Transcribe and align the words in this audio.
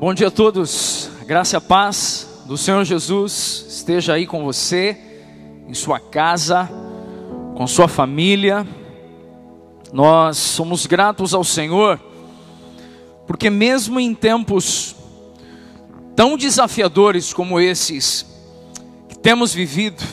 Bom 0.00 0.14
dia 0.14 0.28
a 0.28 0.30
todos, 0.30 1.10
graça 1.26 1.56
e 1.56 1.60
paz 1.60 2.44
do 2.46 2.56
Senhor 2.56 2.84
Jesus 2.84 3.66
esteja 3.68 4.12
aí 4.12 4.28
com 4.28 4.44
você, 4.44 4.96
em 5.66 5.74
sua 5.74 5.98
casa, 5.98 6.70
com 7.56 7.66
sua 7.66 7.88
família. 7.88 8.64
Nós 9.92 10.36
somos 10.36 10.86
gratos 10.86 11.34
ao 11.34 11.42
Senhor, 11.42 12.00
porque 13.26 13.50
mesmo 13.50 13.98
em 13.98 14.14
tempos 14.14 14.94
tão 16.14 16.36
desafiadores 16.36 17.32
como 17.32 17.58
esses 17.58 18.24
que 19.08 19.18
temos 19.18 19.52
vivido, 19.52 20.04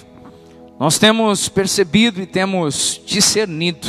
nós 0.79 0.97
temos 0.97 1.47
percebido 1.47 2.19
e 2.19 2.25
temos 2.25 2.99
discernido 3.05 3.87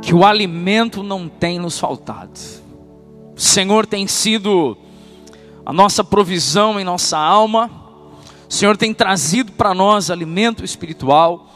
que 0.00 0.14
o 0.14 0.24
alimento 0.24 1.02
não 1.02 1.28
tem 1.28 1.58
nos 1.58 1.76
faltado 1.76 2.63
o 3.36 3.40
Senhor 3.40 3.84
tem 3.86 4.06
sido 4.06 4.76
a 5.66 5.72
nossa 5.72 6.04
provisão 6.04 6.78
em 6.78 6.84
nossa 6.84 7.18
alma. 7.18 7.70
O 8.48 8.52
Senhor 8.52 8.76
tem 8.76 8.94
trazido 8.94 9.52
para 9.52 9.74
nós 9.74 10.10
alimento 10.10 10.64
espiritual. 10.64 11.48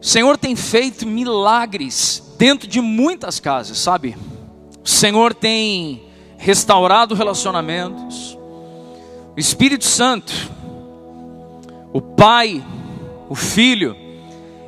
O 0.00 0.04
Senhor 0.04 0.36
tem 0.36 0.54
feito 0.54 1.06
milagres 1.06 2.34
dentro 2.36 2.68
de 2.68 2.80
muitas 2.80 3.40
casas, 3.40 3.78
sabe? 3.78 4.16
O 4.84 4.88
Senhor 4.88 5.32
tem 5.32 6.02
restaurado 6.36 7.14
relacionamentos. 7.14 8.36
O 9.34 9.40
Espírito 9.40 9.86
Santo, 9.86 10.32
o 11.92 12.02
Pai, 12.02 12.62
o 13.30 13.34
Filho, 13.34 13.96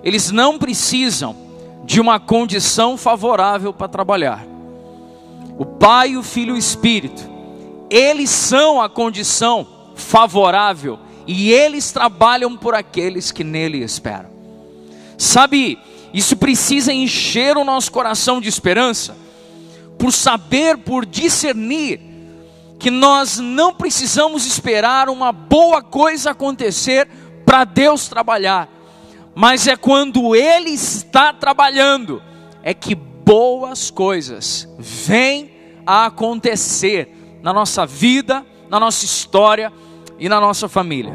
eles 0.02 0.30
não 0.30 0.58
precisam 0.58 1.36
de 1.84 2.00
uma 2.00 2.18
condição 2.18 2.96
favorável 2.96 3.74
para 3.74 3.88
trabalhar. 3.88 4.55
O 5.58 5.64
Pai, 5.64 6.16
o 6.16 6.22
Filho 6.22 6.54
e 6.54 6.56
o 6.56 6.58
Espírito, 6.58 7.22
eles 7.88 8.30
são 8.30 8.80
a 8.80 8.88
condição 8.88 9.66
favorável 9.94 10.98
e 11.26 11.50
eles 11.52 11.90
trabalham 11.90 12.56
por 12.56 12.74
aqueles 12.74 13.32
que 13.32 13.42
nele 13.42 13.82
esperam. 13.82 14.30
Sabe, 15.16 15.78
isso 16.12 16.36
precisa 16.36 16.92
encher 16.92 17.56
o 17.56 17.64
nosso 17.64 17.90
coração 17.90 18.40
de 18.40 18.48
esperança, 18.48 19.16
por 19.98 20.12
saber, 20.12 20.76
por 20.78 21.06
discernir, 21.06 22.00
que 22.78 22.90
nós 22.90 23.38
não 23.38 23.74
precisamos 23.74 24.46
esperar 24.46 25.08
uma 25.08 25.32
boa 25.32 25.82
coisa 25.82 26.32
acontecer 26.32 27.08
para 27.46 27.64
Deus 27.64 28.06
trabalhar, 28.08 28.68
mas 29.34 29.66
é 29.66 29.76
quando 29.76 30.36
Ele 30.36 30.70
está 30.70 31.32
trabalhando, 31.32 32.22
é 32.62 32.74
que 32.74 32.94
boas 33.26 33.90
coisas 33.90 34.68
vêm 34.78 35.50
a 35.84 36.06
acontecer 36.06 37.08
na 37.42 37.52
nossa 37.52 37.84
vida, 37.84 38.46
na 38.70 38.78
nossa 38.78 39.04
história 39.04 39.72
e 40.16 40.28
na 40.28 40.40
nossa 40.40 40.68
família. 40.68 41.12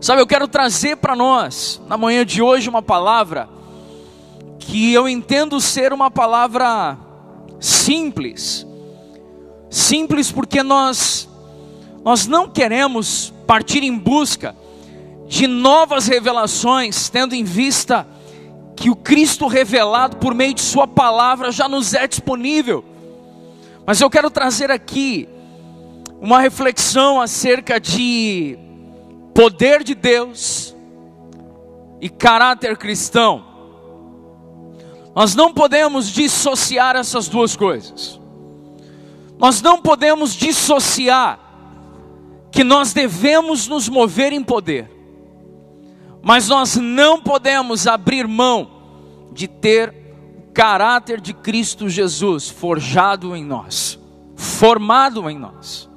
Sabe, 0.00 0.22
eu 0.22 0.26
quero 0.26 0.48
trazer 0.48 0.96
para 0.96 1.14
nós, 1.14 1.82
na 1.86 1.98
manhã 1.98 2.24
de 2.24 2.40
hoje, 2.40 2.70
uma 2.70 2.80
palavra 2.80 3.50
que 4.58 4.92
eu 4.92 5.06
entendo 5.06 5.60
ser 5.60 5.92
uma 5.92 6.10
palavra 6.10 6.96
simples. 7.60 8.66
Simples 9.68 10.32
porque 10.32 10.62
nós 10.62 11.28
nós 12.02 12.26
não 12.26 12.48
queremos 12.48 13.34
partir 13.46 13.82
em 13.82 13.98
busca 13.98 14.56
de 15.26 15.46
novas 15.46 16.06
revelações, 16.06 17.10
tendo 17.10 17.34
em 17.34 17.44
vista 17.44 18.06
que 18.78 18.88
o 18.88 18.94
Cristo 18.94 19.48
revelado 19.48 20.18
por 20.18 20.32
meio 20.34 20.54
de 20.54 20.60
Sua 20.60 20.86
palavra 20.86 21.50
já 21.50 21.68
nos 21.68 21.94
é 21.94 22.06
disponível. 22.06 22.84
Mas 23.84 24.00
eu 24.00 24.08
quero 24.08 24.30
trazer 24.30 24.70
aqui 24.70 25.28
uma 26.20 26.40
reflexão 26.40 27.20
acerca 27.20 27.80
de 27.80 28.56
poder 29.34 29.82
de 29.82 29.96
Deus 29.96 30.76
e 32.00 32.08
caráter 32.08 32.76
cristão. 32.76 33.44
Nós 35.12 35.34
não 35.34 35.52
podemos 35.52 36.08
dissociar 36.08 36.94
essas 36.94 37.26
duas 37.26 37.56
coisas. 37.56 38.20
Nós 39.38 39.60
não 39.60 39.82
podemos 39.82 40.34
dissociar 40.34 41.40
que 42.52 42.62
nós 42.62 42.92
devemos 42.92 43.66
nos 43.66 43.88
mover 43.88 44.32
em 44.32 44.42
poder 44.42 44.97
mas 46.22 46.48
nós 46.48 46.76
não 46.76 47.20
podemos 47.20 47.86
abrir 47.86 48.26
mão 48.26 48.70
de 49.32 49.46
ter 49.46 49.94
o 50.36 50.52
caráter 50.52 51.20
de 51.20 51.32
Cristo 51.32 51.88
Jesus 51.88 52.48
forjado 52.48 53.36
em 53.36 53.44
nós, 53.44 53.98
formado 54.36 55.28
em 55.30 55.38
nós. 55.38 55.88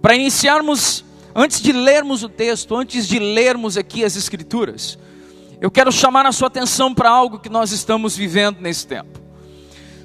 Para 0.00 0.16
iniciarmos, 0.16 1.04
antes 1.34 1.60
de 1.60 1.72
lermos 1.72 2.22
o 2.22 2.28
texto, 2.28 2.76
antes 2.76 3.06
de 3.06 3.18
lermos 3.18 3.76
aqui 3.76 4.04
as 4.04 4.16
Escrituras, 4.16 4.98
eu 5.60 5.70
quero 5.70 5.92
chamar 5.92 6.26
a 6.26 6.32
sua 6.32 6.48
atenção 6.48 6.92
para 6.92 7.08
algo 7.08 7.38
que 7.38 7.48
nós 7.48 7.70
estamos 7.70 8.16
vivendo 8.16 8.60
nesse 8.60 8.86
tempo. 8.86 9.20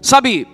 Sabe, 0.01 0.47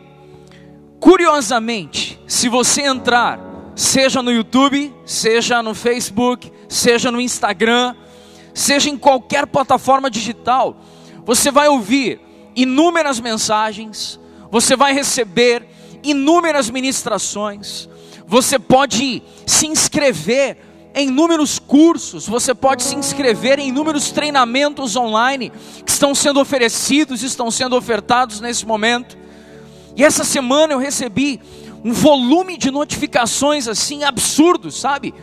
curiosamente, 1.00 2.17
se 2.25 2.47
você 2.47 2.84
entrar, 2.84 3.38
seja 3.75 4.22
no 4.22 4.31
YouTube, 4.31 4.94
seja 5.05 5.61
no 5.61 5.75
Facebook, 5.75 6.50
seja 6.69 7.11
no 7.11 7.19
Instagram, 7.19 7.94
seja 8.53 8.90
em 8.90 8.97
qualquer 8.97 9.47
plataforma 9.47 10.09
digital, 10.09 10.78
você 11.25 11.52
vai 11.52 11.68
ouvir 11.68 12.19
inúmeras 12.56 13.19
mensagens, 13.19 14.19
você 14.52 14.75
vai 14.75 14.94
receber 14.94 15.68
inúmeras 16.03 16.69
ministrações, 16.69 17.90
você 18.28 18.59
pode 18.59 19.24
se 19.46 19.68
inscrever 19.68 20.58
em 20.96 21.08
inúmeros 21.08 21.58
cursos, 21.58 22.28
você 22.28 22.53
pode 22.53 22.84
se 22.84 22.96
inscrever 22.96 23.58
em 23.59 23.69
inúmeros 23.69 24.12
treinamentos 24.12 24.96
online 24.96 25.52
que 25.84 25.91
estão 25.91 26.14
sendo 26.14 26.40
oferecidos, 26.40 27.24
estão 27.24 27.50
sendo 27.50 27.75
ofertados 27.75 28.40
nesse 28.40 28.66
momento. 28.66 29.18
E 29.96 30.03
essa 30.03 30.24
semana 30.24 30.74
eu 30.74 30.80
recebi 30.80 31.40
um 31.84 31.91
volume 31.91 32.58
de 32.58 32.70
notificações 32.70 33.68
assim 33.68 34.03
absurdos, 34.03 34.80
sabe? 34.80 35.14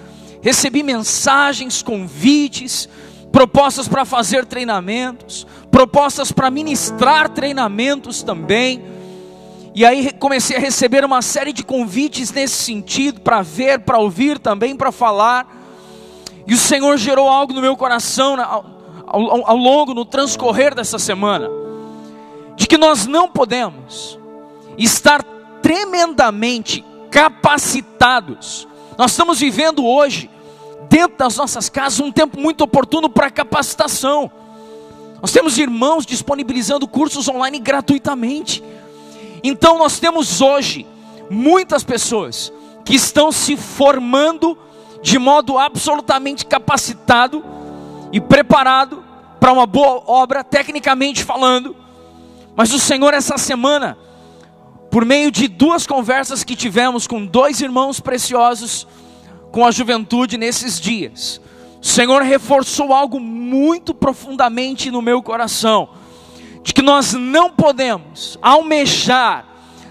Recebi 0.42 0.82
mensagens, 0.82 1.82
convites, 1.82 2.88
propostas 3.30 3.88
para 3.88 4.04
fazer 4.04 4.44
treinamentos, 4.44 5.46
propostas 5.70 6.32
para 6.32 6.50
ministrar 6.50 7.28
treinamentos 7.28 8.22
também. 8.22 8.82
E 9.74 9.84
aí 9.84 10.12
comecei 10.12 10.56
a 10.56 10.60
receber 10.60 11.04
uma 11.04 11.22
série 11.22 11.52
de 11.52 11.62
convites 11.62 12.32
nesse 12.32 12.56
sentido, 12.56 13.20
para 13.20 13.40
ver, 13.40 13.80
para 13.80 13.98
ouvir 13.98 14.38
também, 14.38 14.76
para 14.76 14.90
falar. 14.90 15.46
E 16.46 16.54
o 16.54 16.58
Senhor 16.58 16.96
gerou 16.96 17.28
algo 17.28 17.52
no 17.52 17.60
meu 17.60 17.76
coração 17.76 18.34
ao, 18.40 18.66
ao, 19.06 19.50
ao 19.50 19.56
longo, 19.56 19.94
no 19.94 20.04
transcorrer 20.04 20.74
dessa 20.74 20.98
semana, 20.98 21.48
de 22.56 22.66
que 22.66 22.76
nós 22.76 23.06
não 23.06 23.28
podemos 23.28 24.18
estar 24.76 25.22
tremendamente 25.62 26.84
capacitados. 27.10 28.66
Nós 28.98 29.12
estamos 29.12 29.38
vivendo 29.38 29.86
hoje 29.86 30.28
dentro 30.90 31.16
das 31.16 31.36
nossas 31.36 31.68
casas 31.68 32.00
um 32.00 32.10
tempo 32.10 32.38
muito 32.38 32.64
oportuno 32.64 33.08
para 33.08 33.30
capacitação. 33.30 34.30
Nós 35.22 35.30
temos 35.30 35.56
irmãos 35.56 36.04
disponibilizando 36.04 36.88
cursos 36.88 37.28
online 37.28 37.60
gratuitamente. 37.60 38.62
Então 39.44 39.78
nós 39.78 40.00
temos 40.00 40.40
hoje 40.40 40.84
muitas 41.30 41.84
pessoas 41.84 42.52
que 42.84 42.96
estão 42.96 43.30
se 43.30 43.56
formando 43.56 44.58
de 45.00 45.16
modo 45.16 45.56
absolutamente 45.56 46.44
capacitado 46.44 47.44
e 48.12 48.20
preparado 48.20 49.04
para 49.38 49.52
uma 49.52 49.66
boa 49.66 50.02
obra, 50.06 50.42
tecnicamente 50.42 51.22
falando. 51.22 51.76
Mas 52.56 52.72
o 52.74 52.80
Senhor, 52.80 53.14
essa 53.14 53.38
semana, 53.38 53.96
por 54.90 55.04
meio 55.04 55.30
de 55.30 55.46
duas 55.46 55.86
conversas 55.86 56.42
que 56.42 56.56
tivemos 56.56 57.06
com 57.06 57.24
dois 57.24 57.60
irmãos 57.60 58.00
preciosos, 58.00 58.86
com 59.50 59.64
a 59.64 59.70
juventude 59.70 60.36
nesses 60.36 60.80
dias, 60.80 61.40
o 61.82 61.86
Senhor 61.86 62.22
reforçou 62.22 62.92
algo 62.92 63.18
muito 63.18 63.94
profundamente 63.94 64.90
no 64.90 65.00
meu 65.00 65.22
coração, 65.22 65.88
de 66.62 66.74
que 66.74 66.82
nós 66.82 67.14
não 67.14 67.50
podemos 67.50 68.38
almejar 68.42 69.46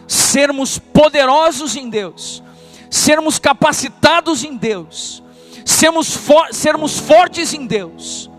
sermos 0.07 0.77
poderosos 0.77 1.75
em 1.75 1.89
Deus, 1.89 2.43
sermos 2.89 3.39
capacitados 3.39 4.43
em 4.43 4.55
Deus, 4.55 5.23
sermos, 5.65 6.15
for 6.15 6.53
sermos 6.53 6.99
fortes 6.99 7.53
em 7.53 7.65
Deus, 7.65 8.29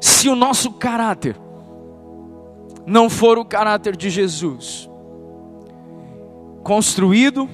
se 0.00 0.28
o 0.28 0.34
nosso 0.34 0.70
caráter 0.72 1.36
não 2.86 3.08
for 3.08 3.38
o 3.38 3.44
caráter 3.44 3.96
de 3.96 4.10
Jesus, 4.10 4.88
construído, 6.62 7.48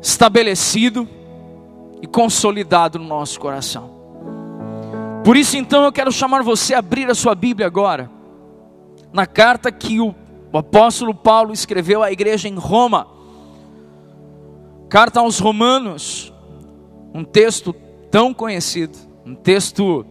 estabelecido, 0.00 1.08
e 2.00 2.06
consolidado 2.06 2.98
no 2.98 3.06
nosso 3.06 3.38
coração. 3.40 3.96
Por 5.24 5.36
isso, 5.36 5.56
então, 5.56 5.84
eu 5.84 5.92
quero 5.92 6.12
chamar 6.12 6.42
você 6.42 6.74
a 6.74 6.78
abrir 6.78 7.10
a 7.10 7.14
sua 7.14 7.34
Bíblia 7.34 7.66
agora, 7.66 8.10
na 9.12 9.26
carta 9.26 9.72
que 9.72 10.00
o, 10.00 10.14
apóstolo 10.52 11.14
Paulo 11.14 11.52
escreveu 11.52 12.02
à 12.02 12.12
igreja 12.12 12.48
em 12.48 12.54
Roma. 12.54 13.08
Carta 14.88 15.20
aos 15.20 15.38
Romanos, 15.38 16.32
um 17.12 17.24
texto 17.24 17.74
tão 18.10 18.32
conhecido, 18.32 18.96
um 19.26 19.34
texto 19.34 20.06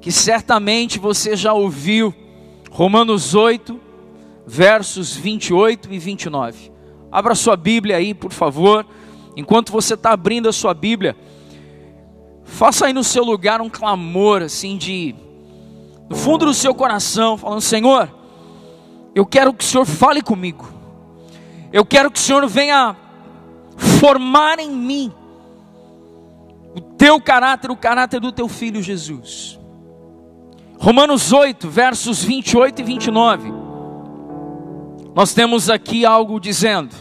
que 0.00 0.12
certamente 0.12 0.98
você 0.98 1.36
já 1.36 1.52
ouviu, 1.52 2.14
Romanos 2.70 3.34
8, 3.34 3.78
versos 4.46 5.14
28 5.14 5.92
e 5.92 5.98
29. 5.98 6.72
Abra 7.10 7.34
sua 7.34 7.56
Bíblia 7.56 7.96
aí, 7.96 8.14
por 8.14 8.32
favor. 8.32 8.86
Enquanto 9.36 9.72
você 9.72 9.94
está 9.94 10.12
abrindo 10.12 10.48
a 10.48 10.52
sua 10.52 10.74
Bíblia, 10.74 11.16
faça 12.44 12.86
aí 12.86 12.92
no 12.92 13.02
seu 13.02 13.24
lugar 13.24 13.60
um 13.60 13.68
clamor, 13.68 14.42
assim, 14.42 14.76
de, 14.76 15.14
no 16.08 16.16
fundo 16.16 16.44
do 16.44 16.54
seu 16.54 16.74
coração, 16.74 17.36
falando: 17.36 17.60
Senhor, 17.60 18.12
eu 19.14 19.24
quero 19.24 19.52
que 19.52 19.64
o 19.64 19.66
Senhor 19.66 19.86
fale 19.86 20.22
comigo, 20.22 20.68
eu 21.72 21.84
quero 21.84 22.10
que 22.10 22.18
o 22.18 22.22
Senhor 22.22 22.46
venha 22.46 22.96
formar 23.76 24.58
em 24.58 24.70
mim 24.70 25.12
o 26.74 26.80
teu 26.80 27.20
caráter, 27.20 27.70
o 27.70 27.76
caráter 27.76 28.20
do 28.20 28.32
teu 28.32 28.48
filho 28.48 28.82
Jesus. 28.82 29.58
Romanos 30.78 31.32
8, 31.32 31.68
versos 31.70 32.24
28 32.24 32.80
e 32.80 32.82
29. 32.82 33.52
Nós 35.14 35.32
temos 35.32 35.70
aqui 35.70 36.04
algo 36.04 36.40
dizendo: 36.40 36.94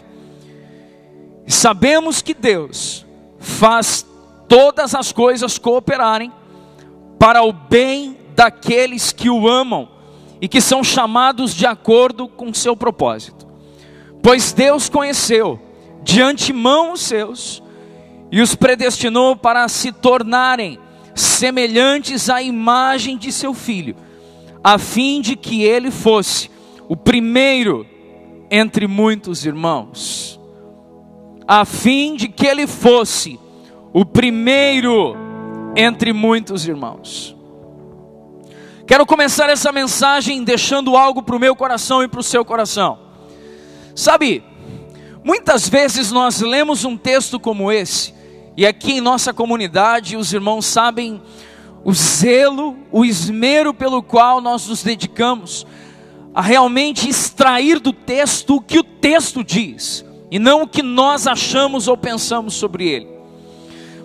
Sabemos 1.52 2.22
que 2.22 2.34
Deus 2.34 3.06
faz 3.38 4.06
todas 4.48 4.96
as 4.96 5.12
coisas 5.12 5.58
cooperarem 5.58 6.32
para 7.20 7.44
o 7.44 7.52
bem 7.52 8.18
daqueles 8.36 9.12
que 9.12 9.30
o 9.30 9.48
amam 9.48 9.90
e 10.40 10.48
que 10.48 10.62
são 10.62 10.82
chamados 10.82 11.54
de 11.54 11.66
acordo 11.66 12.28
com 12.28 12.54
seu 12.54 12.76
propósito. 12.76 13.46
Pois 14.24 14.54
Deus 14.54 14.88
conheceu 14.88 15.60
de 16.02 16.22
antemão 16.22 16.94
os 16.94 17.02
seus 17.02 17.62
e 18.32 18.42
os 18.42 18.56
predestinou 18.56 19.36
para 19.36 19.68
se 19.68 19.92
tornarem 19.92 20.80
semelhantes 21.14 22.30
à 22.30 22.42
imagem 22.42 23.18
de 23.18 23.30
seu 23.30 23.54
filho, 23.54 23.98
a 24.64 24.80
fim 24.80 25.20
de 25.20 25.36
que 25.36 25.64
ele 25.64 25.92
fosse 25.92 26.50
o 26.88 26.96
primeiro 26.96 27.86
entre 28.50 28.88
muitos 28.88 29.46
irmãos, 29.46 30.40
a 31.54 31.66
fim 31.66 32.16
de 32.16 32.30
que 32.30 32.48
ele 32.48 32.66
fosse 32.66 33.38
o 33.92 34.06
primeiro 34.06 35.18
entre 35.76 36.14
muitos 36.14 36.66
irmãos. 36.66 37.36
Quero 38.88 39.06
começar 39.06 39.50
essa 39.50 39.70
mensagem 39.70 40.46
deixando 40.46 40.96
algo 40.96 41.22
para 41.22 41.36
o 41.36 41.40
meu 41.40 41.54
coração 41.54 42.02
e 42.02 42.08
para 42.08 42.22
o 42.22 42.24
seu 42.24 42.46
coração. 42.46 42.98
Sabe, 43.94 44.42
muitas 45.26 45.68
vezes 45.68 46.10
nós 46.10 46.40
lemos 46.40 46.86
um 46.86 46.96
texto 46.96 47.38
como 47.38 47.70
esse, 47.70 48.14
e 48.56 48.66
aqui 48.66 48.94
em 48.94 49.02
nossa 49.02 49.34
comunidade 49.34 50.16
os 50.16 50.32
irmãos 50.32 50.66
sabem 50.66 51.22
o 51.84 51.94
zelo, 51.94 52.78
o 52.90 53.04
esmero 53.04 53.74
pelo 53.74 54.02
qual 54.02 54.40
nós 54.40 54.70
nos 54.70 54.84
dedicamos 54.84 55.68
a 56.34 56.42
realmente 56.42 57.10
extrair 57.10 57.78
do 57.78 57.92
texto 57.92 58.56
o 58.56 58.62
que 58.62 58.80
o 58.80 58.84
texto 58.86 59.44
diz, 59.44 60.06
e 60.32 60.40
não 60.40 60.62
o 60.62 60.68
que 60.68 60.82
nós 60.82 61.28
achamos 61.28 61.90
ou 61.90 61.98
pensamos 61.98 62.54
sobre 62.54 62.88
ele. 62.88 63.10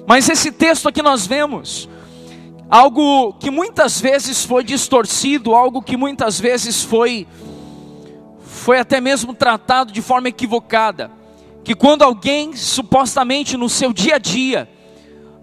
Mas 0.06 0.28
esse 0.28 0.50
texto 0.50 0.88
aqui 0.88 1.00
nós 1.00 1.25
vemos 1.26 1.88
algo 2.69 3.32
que 3.34 3.50
muitas 3.50 4.00
vezes 4.00 4.44
foi 4.44 4.64
distorcido, 4.64 5.55
algo 5.55 5.81
que 5.81 5.96
muitas 5.96 6.40
vezes 6.40 6.82
foi 6.82 7.26
foi 8.44 8.81
até 8.81 9.00
mesmo 9.00 9.32
tratado 9.32 9.93
de 9.93 10.02
forma 10.02 10.28
equivocada, 10.28 11.11
que 11.62 11.75
quando 11.75 12.02
alguém 12.02 12.56
supostamente 12.56 13.56
no 13.56 13.69
seu 13.69 13.93
dia 13.93 14.17
a 14.17 14.19
dia 14.19 14.69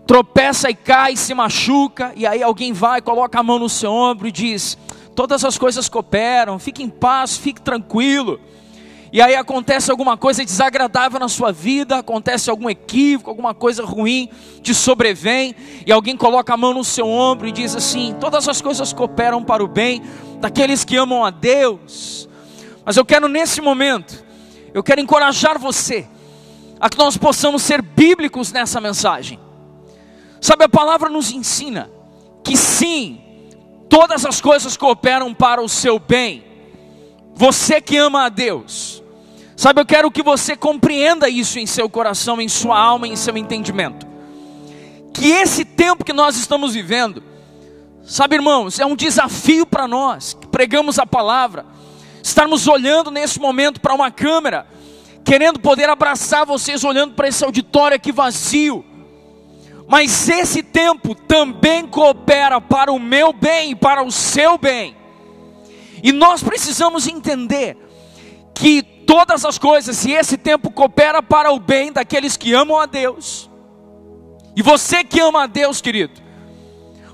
tropeça 0.06 0.70
e 0.70 0.76
cai, 0.76 1.16
se 1.16 1.34
machuca, 1.34 2.12
e 2.16 2.28
aí 2.28 2.44
alguém 2.44 2.74
vai, 2.74 3.02
coloca 3.02 3.40
a 3.40 3.44
mão 3.44 3.58
no 3.58 3.70
seu 3.70 3.92
ombro 3.92 4.28
e 4.28 4.32
diz: 4.32 4.78
todas 5.16 5.46
as 5.46 5.58
coisas 5.58 5.88
cooperam, 5.88 6.60
fique 6.60 6.84
em 6.84 6.90
paz, 6.90 7.38
fique 7.38 7.62
tranquilo. 7.62 8.40
E 9.14 9.22
aí 9.22 9.36
acontece 9.36 9.92
alguma 9.92 10.18
coisa 10.18 10.44
desagradável 10.44 11.20
na 11.20 11.30
sua 11.30 11.52
vida, 11.52 12.00
acontece 12.00 12.50
algum 12.50 12.68
equívoco, 12.68 13.30
alguma 13.30 13.54
coisa 13.54 13.86
ruim 13.86 14.28
te 14.64 14.74
sobrevém, 14.74 15.56
e 15.86 15.92
alguém 15.92 16.18
coloca 16.18 16.52
a 16.52 16.58
mão 16.58 16.74
no 16.74 16.84
seu 16.84 17.08
ombro 17.08 17.48
e 17.48 17.52
diz 17.52 17.76
assim: 17.76 18.16
todas 18.20 18.50
as 18.50 18.60
coisas 18.60 18.92
cooperam 18.92 19.44
para 19.44 19.64
o 19.64 19.68
bem 19.68 20.02
daqueles 20.42 20.84
que 20.84 20.98
amam 20.98 21.24
a 21.24 21.30
Deus. 21.30 22.28
Mas 22.84 22.98
eu 22.98 23.06
quero 23.06 23.28
nesse 23.28 23.62
momento, 23.62 24.26
eu 24.74 24.82
quero 24.82 25.00
encorajar 25.00 25.60
você 25.60 26.08
a 26.80 26.90
que 26.90 26.98
nós 26.98 27.16
possamos 27.16 27.62
ser 27.62 27.84
bíblicos 27.84 28.52
nessa 28.52 28.82
mensagem. 28.82 29.40
Sabe, 30.42 30.64
a 30.64 30.70
palavra 30.70 31.08
nos 31.08 31.30
ensina 31.30 31.88
que 32.44 32.58
sim, 32.58 33.22
todas 33.88 34.26
as 34.26 34.42
coisas 34.42 34.76
cooperam 34.76 35.36
para 35.36 35.62
o 35.62 35.70
seu 35.70 36.00
bem. 36.00 36.44
Você 37.36 37.80
que 37.80 37.96
ama 37.96 38.26
a 38.26 38.30
Deus, 38.30 39.03
sabe, 39.64 39.80
eu 39.80 39.86
quero 39.86 40.12
que 40.12 40.22
você 40.22 40.58
compreenda 40.58 41.30
isso 41.30 41.58
em 41.58 41.66
seu 41.66 41.90
coração, 41.90 42.42
em 42.42 42.50
sua 42.50 42.78
alma, 42.78 43.08
em 43.08 43.16
seu 43.16 43.38
entendimento. 43.38 44.06
Que 45.14 45.30
esse 45.30 45.64
tempo 45.64 46.04
que 46.04 46.12
nós 46.12 46.36
estamos 46.36 46.74
vivendo, 46.74 47.24
sabe, 48.04 48.36
irmãos, 48.36 48.78
é 48.78 48.86
um 48.86 48.94
desafio 48.94 49.66
para 49.66 49.88
nós 49.88 50.34
que 50.34 50.48
pregamos 50.48 51.00
a 51.00 51.06
palavra, 51.06 51.66
estarmos 52.22 52.68
olhando 52.68 53.10
nesse 53.10 53.40
momento 53.40 53.80
para 53.80 53.94
uma 53.94 54.12
câmera, 54.12 54.68
querendo 55.24 55.62
poder 55.62 55.90
abraçar 55.90 56.46
vocês, 56.46 56.84
olhando 56.84 57.14
para 57.14 57.30
esse 57.30 57.46
auditório 57.46 57.96
aqui 57.96 58.12
vazio 58.12 58.84
mas 59.86 60.30
esse 60.30 60.64
tempo 60.64 61.14
também 61.14 61.86
coopera 61.86 62.60
para 62.60 62.92
o 62.92 62.98
meu 62.98 63.34
bem 63.34 63.72
e 63.72 63.76
para 63.76 64.02
o 64.02 64.12
seu 64.12 64.58
bem. 64.58 64.96
E 66.02 66.12
nós 66.14 66.42
precisamos 66.42 67.06
entender 67.06 67.78
que 68.56 68.93
todas 69.06 69.46
as 69.46 69.58
coisas, 69.58 69.96
se 69.98 70.12
esse 70.12 70.38
tempo 70.38 70.72
coopera 70.72 71.22
para 71.22 71.52
o 71.52 71.60
bem 71.60 71.92
daqueles 71.92 72.38
que 72.38 72.54
amam 72.54 72.80
a 72.80 72.86
Deus, 72.86 73.50
e 74.56 74.62
você 74.62 75.04
que 75.04 75.20
ama 75.20 75.44
a 75.44 75.48
Deus, 75.48 75.82
querido, 75.82 76.22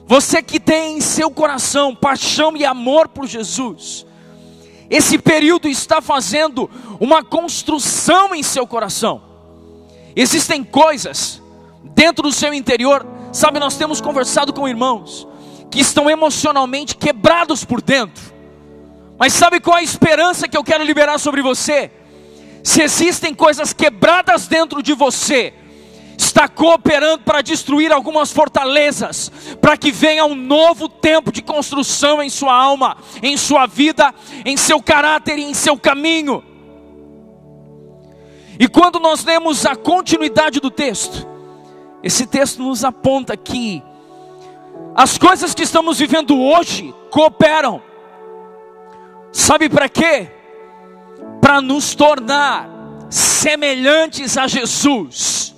você 0.06 0.42
que 0.42 0.60
tem 0.60 0.98
em 0.98 1.02
seu 1.02 1.30
coração 1.30 1.96
paixão 1.96 2.58
e 2.58 2.66
amor 2.66 3.08
por 3.08 3.28
Jesus, 3.28 4.06
esse 4.90 5.20
período 5.20 5.68
está 5.68 6.02
fazendo 6.02 6.70
uma 7.00 7.24
construção 7.24 8.34
em 8.34 8.42
seu 8.42 8.66
coração. 8.66 9.22
Existem 10.16 10.64
coisas 10.64 11.42
dentro 11.84 12.24
do 12.24 12.32
seu 12.32 12.54
interior. 12.54 13.06
Sabe, 13.32 13.60
nós 13.60 13.78
temos 13.78 14.02
conversado 14.02 14.52
com 14.52 14.68
irmãos 14.68 15.28
que 15.70 15.80
estão 15.80 16.10
emocionalmente 16.10 16.96
quebrados 16.96 17.64
por 17.64 17.82
dentro. 17.82 18.34
Mas 19.20 19.34
sabe 19.34 19.60
qual 19.60 19.78
é 19.78 19.82
a 19.82 19.84
esperança 19.84 20.48
que 20.48 20.56
eu 20.56 20.64
quero 20.64 20.84
liberar 20.84 21.20
sobre 21.20 21.42
você? 21.42 21.92
Se 22.64 22.82
existem 22.82 23.36
coisas 23.36 23.74
quebradas 23.74 24.48
dentro 24.48 24.82
de 24.82 24.94
você, 24.94 25.54
está 26.18 26.48
cooperando 26.48 27.24
para 27.24 27.42
destruir 27.42 27.92
algumas 27.92 28.32
fortalezas, 28.32 29.30
para 29.60 29.76
que 29.76 29.92
venha 29.92 30.26
um 30.26 30.36
novo 30.36 30.88
tempo 30.88 31.34
de 31.34 31.42
construção 31.42 32.24
em 32.24 32.30
sua 32.30 32.54
alma, 32.54 32.96
em 33.22 33.36
sua 33.36 33.66
vida, 33.66 34.14
em 34.46 34.56
seu 34.56 34.82
caráter 34.82 35.38
e 35.38 35.44
em 35.44 35.54
seu 35.54 35.78
caminho. 35.78 36.42
E 38.58 38.68
quando 38.68 39.00
nós 39.00 39.24
lemos 39.26 39.66
a 39.66 39.76
continuidade 39.76 40.62
do 40.62 40.72
texto, 40.72 41.28
esse 42.02 42.26
texto 42.26 42.64
nos 42.64 42.86
aponta 42.86 43.36
que 43.36 43.84
as 44.96 45.18
coisas 45.18 45.54
que 45.54 45.64
estamos 45.64 46.00
vivendo 46.00 46.40
hoje 46.40 46.94
cooperam. 47.10 47.89
Sabe 49.32 49.70
para 49.70 49.88
quê? 49.88 50.30
Para 51.42 51.62
nos 51.62 51.96
tornar 51.96 52.70
semelhantes 53.10 54.38
a 54.38 54.48
Jesus. 54.48 55.56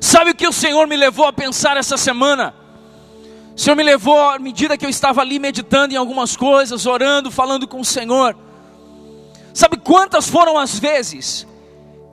Sabe 0.00 0.30
o 0.30 0.34
que 0.34 0.46
o 0.46 0.52
Senhor 0.52 0.86
me 0.86 0.96
levou 0.96 1.26
a 1.26 1.32
pensar 1.32 1.76
essa 1.76 1.96
semana? 1.96 2.54
O 3.54 3.58
Senhor 3.60 3.76
me 3.76 3.82
levou 3.82 4.20
à 4.30 4.38
medida 4.38 4.76
que 4.76 4.86
eu 4.86 4.90
estava 4.90 5.20
ali 5.20 5.38
meditando 5.38 5.92
em 5.92 5.96
algumas 5.96 6.36
coisas, 6.36 6.86
orando, 6.86 7.30
falando 7.30 7.68
com 7.68 7.80
o 7.80 7.84
Senhor. 7.84 8.36
Sabe 9.52 9.76
quantas 9.76 10.28
foram 10.28 10.56
as 10.56 10.78
vezes 10.78 11.46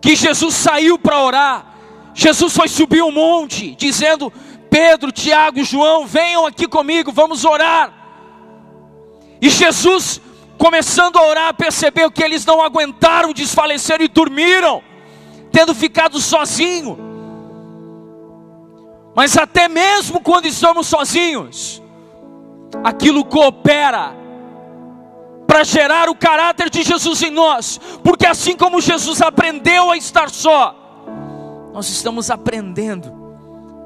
que 0.01 0.15
Jesus 0.15 0.53
saiu 0.55 0.99
para 0.99 1.21
orar 1.21 1.77
Jesus 2.17 2.51
foi 2.51 2.67
subir 2.67 3.03
um 3.03 3.11
monte, 3.11 3.75
dizendo: 3.75 4.33
Pedro, 4.71 5.11
Tiago 5.11 5.63
João, 5.63 6.07
venham 6.07 6.47
aqui 6.47 6.67
comigo, 6.67 7.11
vamos 7.11 7.45
orar. 7.45 7.93
E 9.41 9.49
Jesus, 9.49 10.19
começando 10.57 11.17
a 11.17 11.27
orar, 11.27 11.53
percebeu 11.53 12.11
que 12.11 12.23
eles 12.23 12.45
não 12.45 12.61
aguentaram, 12.61 13.33
desfaleceram 13.33 14.03
e 14.03 14.07
dormiram, 14.07 14.81
tendo 15.51 15.73
ficado 15.75 16.19
sozinhos. 16.19 16.97
Mas 19.15 19.37
até 19.37 19.67
mesmo 19.67 20.21
quando 20.21 20.45
estamos 20.45 20.87
sozinhos, 20.87 21.81
aquilo 22.83 23.25
coopera 23.25 24.15
para 25.47 25.63
gerar 25.63 26.09
o 26.09 26.15
caráter 26.15 26.69
de 26.69 26.83
Jesus 26.83 27.23
em 27.23 27.31
nós, 27.31 27.79
porque 28.03 28.27
assim 28.27 28.55
como 28.55 28.81
Jesus 28.81 29.21
aprendeu 29.21 29.89
a 29.89 29.97
estar 29.97 30.29
só, 30.29 30.75
nós 31.73 31.89
estamos 31.89 32.29
aprendendo 32.29 33.11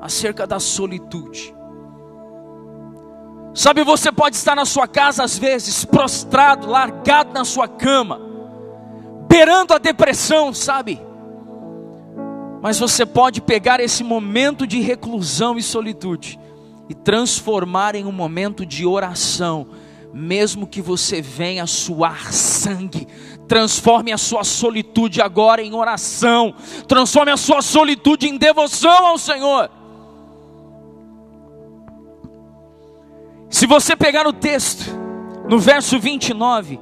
acerca 0.01 0.47
da 0.47 0.59
solitude. 0.59 1.55
Sabe, 3.53 3.83
você 3.83 4.11
pode 4.11 4.37
estar 4.37 4.55
na 4.55 4.65
sua 4.65 4.87
casa 4.87 5.23
às 5.23 5.37
vezes, 5.37 5.83
prostrado, 5.83 6.67
largado 6.67 7.33
na 7.33 7.43
sua 7.43 7.67
cama, 7.67 8.21
beirando 9.27 9.73
a 9.73 9.77
depressão, 9.77 10.53
sabe? 10.53 11.01
Mas 12.61 12.79
você 12.79 13.05
pode 13.05 13.41
pegar 13.41 13.79
esse 13.79 14.03
momento 14.03 14.65
de 14.65 14.79
reclusão 14.79 15.57
e 15.57 15.63
solitude 15.63 16.39
e 16.87 16.93
transformar 16.93 17.95
em 17.95 18.05
um 18.05 18.11
momento 18.11 18.65
de 18.65 18.85
oração, 18.85 19.67
mesmo 20.13 20.67
que 20.67 20.81
você 20.81 21.21
venha 21.21 21.65
suar 21.65 22.31
sangue, 22.31 23.07
transforme 23.47 24.13
a 24.13 24.17
sua 24.17 24.45
solitude 24.45 25.21
agora 25.21 25.61
em 25.61 25.73
oração, 25.73 26.53
transforme 26.87 27.31
a 27.31 27.37
sua 27.37 27.61
solitude 27.61 28.29
em 28.29 28.37
devoção 28.37 29.07
ao 29.07 29.17
Senhor. 29.17 29.80
Se 33.51 33.67
você 33.67 33.97
pegar 33.97 34.25
o 34.25 34.31
texto, 34.31 34.85
no 35.47 35.59
verso 35.59 35.99
29, 35.99 36.79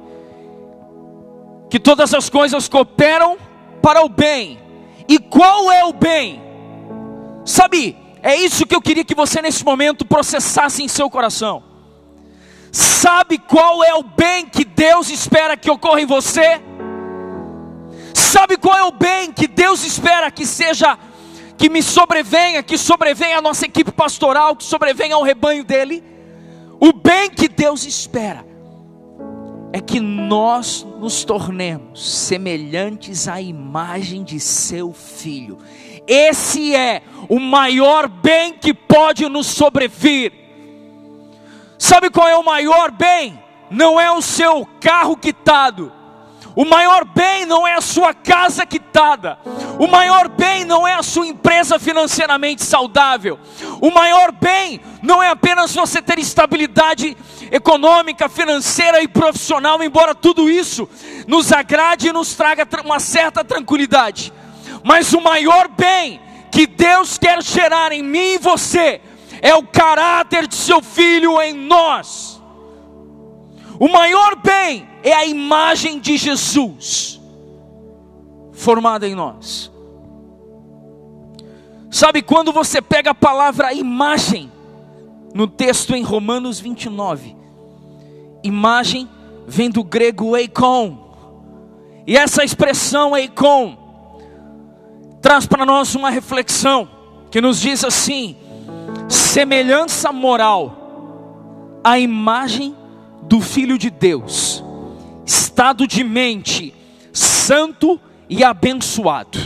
que 1.68 1.80
todas 1.80 2.14
as 2.14 2.30
coisas 2.30 2.68
cooperam 2.68 3.36
para 3.82 4.04
o 4.04 4.08
bem, 4.08 4.60
e 5.08 5.18
qual 5.18 5.72
é 5.72 5.84
o 5.84 5.92
bem? 5.92 6.40
Sabe, 7.44 7.98
é 8.22 8.36
isso 8.36 8.64
que 8.64 8.74
eu 8.74 8.80
queria 8.80 9.04
que 9.04 9.16
você 9.16 9.42
nesse 9.42 9.64
momento 9.64 10.04
processasse 10.04 10.80
em 10.80 10.86
seu 10.86 11.10
coração. 11.10 11.64
Sabe 12.70 13.36
qual 13.36 13.82
é 13.82 13.92
o 13.94 14.04
bem 14.04 14.46
que 14.46 14.64
Deus 14.64 15.10
espera 15.10 15.56
que 15.56 15.68
ocorra 15.68 16.00
em 16.00 16.06
você? 16.06 16.62
Sabe 18.14 18.56
qual 18.56 18.78
é 18.78 18.84
o 18.84 18.92
bem 18.92 19.32
que 19.32 19.48
Deus 19.48 19.84
espera 19.84 20.30
que 20.30 20.46
seja, 20.46 20.96
que 21.58 21.68
me 21.68 21.82
sobrevenha, 21.82 22.62
que 22.62 22.78
sobrevenha 22.78 23.38
a 23.38 23.42
nossa 23.42 23.66
equipe 23.66 23.90
pastoral, 23.90 24.54
que 24.54 24.62
sobrevenha 24.62 25.16
ao 25.16 25.24
rebanho 25.24 25.64
dele? 25.64 26.09
O 26.80 26.92
bem 26.92 27.28
que 27.30 27.48
Deus 27.48 27.84
espera 27.84 28.44
é 29.72 29.80
que 29.80 30.00
nós 30.00 30.86
nos 30.98 31.24
tornemos 31.24 32.08
semelhantes 32.26 33.28
à 33.28 33.40
imagem 33.40 34.24
de 34.24 34.40
seu 34.40 34.92
filho. 34.92 35.58
Esse 36.06 36.74
é 36.74 37.02
o 37.28 37.38
maior 37.38 38.08
bem 38.08 38.54
que 38.54 38.72
pode 38.72 39.28
nos 39.28 39.46
sobrevir. 39.46 40.32
Sabe 41.78 42.10
qual 42.10 42.26
é 42.26 42.36
o 42.36 42.44
maior 42.44 42.90
bem? 42.90 43.38
Não 43.70 44.00
é 44.00 44.10
o 44.10 44.20
seu 44.22 44.66
carro 44.80 45.16
quitado 45.16 45.99
o 46.56 46.64
maior 46.64 47.04
bem 47.04 47.46
não 47.46 47.66
é 47.66 47.74
a 47.74 47.80
sua 47.80 48.12
casa 48.12 48.66
quitada. 48.66 49.38
O 49.78 49.86
maior 49.86 50.28
bem 50.28 50.64
não 50.64 50.86
é 50.86 50.94
a 50.94 51.02
sua 51.02 51.26
empresa 51.26 51.78
financeiramente 51.78 52.64
saudável. 52.64 53.38
O 53.80 53.90
maior 53.90 54.32
bem 54.32 54.80
não 55.02 55.22
é 55.22 55.28
apenas 55.28 55.74
você 55.74 56.02
ter 56.02 56.18
estabilidade 56.18 57.16
econômica, 57.50 58.28
financeira 58.28 59.02
e 59.02 59.08
profissional, 59.08 59.82
embora 59.82 60.14
tudo 60.14 60.50
isso 60.50 60.88
nos 61.26 61.52
agrade 61.52 62.08
e 62.08 62.12
nos 62.12 62.34
traga 62.34 62.66
uma 62.84 63.00
certa 63.00 63.44
tranquilidade. 63.44 64.32
Mas 64.82 65.12
o 65.12 65.20
maior 65.20 65.68
bem 65.68 66.20
que 66.50 66.66
Deus 66.66 67.16
quer 67.16 67.42
gerar 67.42 67.92
em 67.92 68.02
mim 68.02 68.34
e 68.34 68.38
você 68.38 69.00
é 69.40 69.54
o 69.54 69.62
caráter 69.62 70.46
de 70.46 70.56
seu 70.56 70.82
filho 70.82 71.40
em 71.40 71.52
nós. 71.52 72.39
O 73.80 73.88
maior 73.88 74.36
bem 74.36 74.86
é 75.02 75.10
a 75.10 75.24
imagem 75.24 75.98
de 75.98 76.18
Jesus 76.18 77.18
formada 78.52 79.08
em 79.08 79.14
nós. 79.14 79.72
Sabe 81.90 82.20
quando 82.20 82.52
você 82.52 82.82
pega 82.82 83.12
a 83.12 83.14
palavra 83.14 83.72
imagem 83.72 84.52
no 85.32 85.46
texto 85.46 85.94
em 85.94 86.02
Romanos 86.02 86.60
29? 86.60 87.34
Imagem 88.42 89.08
vem 89.46 89.70
do 89.70 89.82
grego 89.82 90.36
eikon. 90.36 90.98
E 92.06 92.18
essa 92.18 92.44
expressão 92.44 93.16
eikon 93.16 93.78
traz 95.22 95.46
para 95.46 95.64
nós 95.64 95.94
uma 95.94 96.10
reflexão 96.10 96.86
que 97.30 97.40
nos 97.40 97.58
diz 97.58 97.82
assim: 97.82 98.36
semelhança 99.08 100.12
moral 100.12 101.80
à 101.82 101.98
imagem 101.98 102.76
do 103.22 103.40
filho 103.40 103.78
de 103.78 103.90
Deus 103.90 104.62
estado 105.30 105.86
de 105.86 106.02
mente 106.02 106.74
santo 107.12 108.00
e 108.28 108.42
abençoado, 108.42 109.38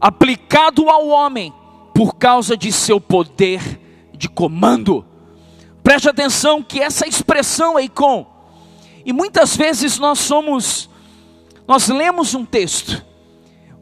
aplicado 0.00 0.88
ao 0.88 1.08
homem 1.08 1.52
por 1.94 2.14
causa 2.14 2.56
de 2.56 2.72
seu 2.72 2.98
poder 3.00 3.80
de 4.14 4.28
comando. 4.28 5.04
Preste 5.82 6.08
atenção 6.08 6.62
que 6.62 6.80
essa 6.80 7.06
expressão 7.06 7.76
com 7.88 8.26
e 9.04 9.12
muitas 9.12 9.56
vezes 9.56 9.98
nós 9.98 10.18
somos 10.18 10.88
nós 11.68 11.88
lemos 11.88 12.32
um 12.32 12.44
texto, 12.44 13.04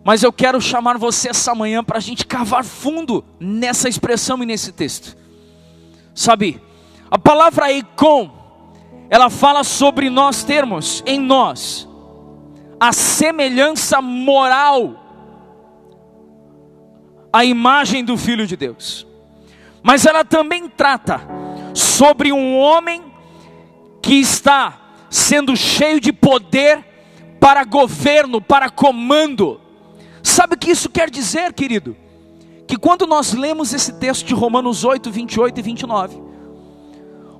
mas 0.02 0.22
eu 0.22 0.32
quero 0.32 0.60
chamar 0.60 0.98
você 0.98 1.28
essa 1.28 1.54
manhã 1.54 1.84
para 1.84 1.98
a 1.98 2.00
gente 2.00 2.26
cavar 2.26 2.64
fundo 2.64 3.24
nessa 3.38 3.88
expressão 3.88 4.42
e 4.42 4.46
nesse 4.46 4.72
texto. 4.72 5.16
Sabe, 6.14 6.60
a 7.10 7.18
palavra 7.18 7.66
com 7.94 8.43
ela 9.08 9.30
fala 9.30 9.62
sobre 9.64 10.08
nós 10.10 10.42
termos 10.42 11.02
em 11.06 11.20
nós 11.20 11.88
a 12.78 12.92
semelhança 12.92 14.02
moral 14.02 15.04
a 17.32 17.44
imagem 17.44 18.04
do 18.04 18.16
Filho 18.16 18.46
de 18.46 18.56
Deus. 18.56 19.04
Mas 19.82 20.06
ela 20.06 20.24
também 20.24 20.68
trata 20.68 21.20
sobre 21.74 22.32
um 22.32 22.56
homem 22.56 23.02
que 24.00 24.14
está 24.14 24.80
sendo 25.10 25.56
cheio 25.56 26.00
de 26.00 26.12
poder 26.12 26.84
para 27.40 27.64
governo, 27.64 28.40
para 28.40 28.70
comando. 28.70 29.60
Sabe 30.22 30.54
o 30.54 30.58
que 30.58 30.70
isso 30.70 30.88
quer 30.88 31.10
dizer, 31.10 31.52
querido? 31.52 31.96
Que 32.68 32.76
quando 32.76 33.04
nós 33.04 33.32
lemos 33.32 33.74
esse 33.74 33.94
texto 33.94 34.26
de 34.26 34.32
Romanos 34.34 34.84
8, 34.84 35.10
28 35.10 35.58
e 35.58 35.62
29, 35.62 36.22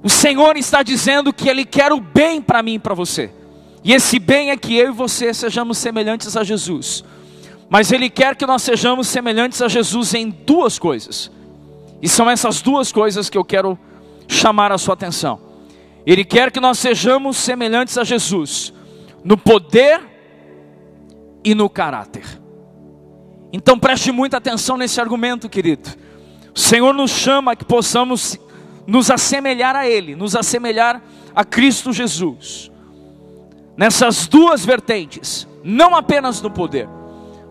o 0.05 0.11
Senhor 0.11 0.59
está 0.59 0.83
dizendo 0.83 1.33
que 1.33 1.49
Ele 1.49 1.65
quer 1.65 1.91
o 1.91 1.99
bem 1.99 2.43
para 2.43 2.63
mim 2.63 2.75
e 2.75 2.79
para 2.79 2.93
você. 2.93 3.31
E 3.83 3.95
esse 3.95 4.19
bem 4.19 4.51
é 4.51 4.57
que 4.57 4.77
eu 4.77 4.89
e 4.89 4.93
você 4.93 5.33
sejamos 5.33 5.79
semelhantes 5.79 6.37
a 6.37 6.45
Jesus. 6.45 7.03
Mas 7.71 7.91
Ele 7.91 8.11
quer 8.11 8.37
que 8.37 8.45
nós 8.45 8.63
sejamos 8.63 9.09
semelhantes 9.09 9.63
a 9.63 9.69
Jesus 9.69 10.13
em 10.13 10.29
duas 10.29 10.79
coisas. 10.79 11.31
E 12.03 12.09
são 12.09 12.29
essas 12.29 12.61
duas 12.61 12.93
coisas 12.93 13.31
que 13.31 13.39
eu 13.39 13.45
quero 13.45 13.79
chamar 14.29 14.73
a 14.73 14.77
sua 14.77 14.93
atenção. 14.93 15.41
Ele 16.05 16.23
quer 16.23 16.53
que 16.53 16.61
nós 16.61 16.79
sejamos 16.79 17.39
semelhantes 17.39 17.97
a 17.97 18.05
Jesus 18.05 18.75
no 19.25 19.39
poder 19.39 20.03
e 21.43 21.55
no 21.55 21.71
caráter. 21.71 22.27
Então 23.51 23.79
preste 23.79 24.13
muita 24.13 24.37
atenção 24.37 24.77
nesse 24.77 25.01
argumento, 25.01 25.49
querido. 25.49 25.89
O 26.55 26.61
Senhor 26.61 26.93
nos 26.93 27.11
chama 27.11 27.57
que 27.57 27.65
possamos 27.65 28.39
nos 28.87 29.11
assemelhar 29.11 29.75
a 29.75 29.89
Ele, 29.89 30.15
nos 30.15 30.37
assemelhar 30.37 31.03
a 31.35 31.45
Cristo 31.45 31.93
Jesus. 31.93 32.71
Nessas 33.77 34.27
duas 34.27 34.65
vertentes, 34.65 35.49
não 35.63 35.97
apenas 35.97 36.41
no 36.41 36.51
poder, 36.51 36.89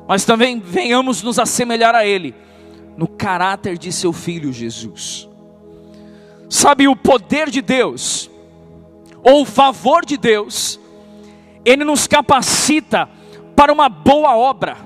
mas 0.07 0.25
também 0.25 0.59
venhamos 0.59 1.21
nos 1.21 1.39
assemelhar 1.39 1.95
a 1.95 2.05
Ele, 2.05 2.33
no 2.95 3.07
caráter 3.07 3.77
de 3.77 3.91
Seu 3.91 4.13
Filho 4.13 4.53
Jesus. 4.53 5.27
Sabe, 6.49 6.87
o 6.87 6.95
poder 6.95 7.49
de 7.49 7.61
Deus, 7.61 8.29
ou 9.23 9.41
o 9.41 9.45
favor 9.45 10.05
de 10.05 10.17
Deus, 10.17 10.79
Ele 11.65 11.83
nos 11.83 12.05
capacita 12.05 13.09
para 13.55 13.73
uma 13.73 13.89
boa 13.89 14.35
obra, 14.35 14.77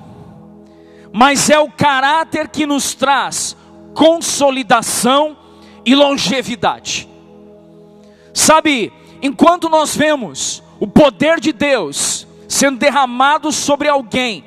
mas 1.11 1.49
é 1.49 1.59
o 1.59 1.69
caráter 1.69 2.47
que 2.47 2.65
nos 2.65 2.93
traz 2.93 3.55
consolidação 3.93 5.35
e 5.87 5.95
longevidade. 5.95 7.07
Sabe, 8.33 8.91
enquanto 9.21 9.69
nós 9.69 9.95
vemos 9.95 10.61
o 10.81 10.85
poder 10.85 11.39
de 11.39 11.53
Deus 11.53 12.27
sendo 12.45 12.77
derramado 12.77 13.53
sobre 13.53 13.87
alguém, 13.87 14.43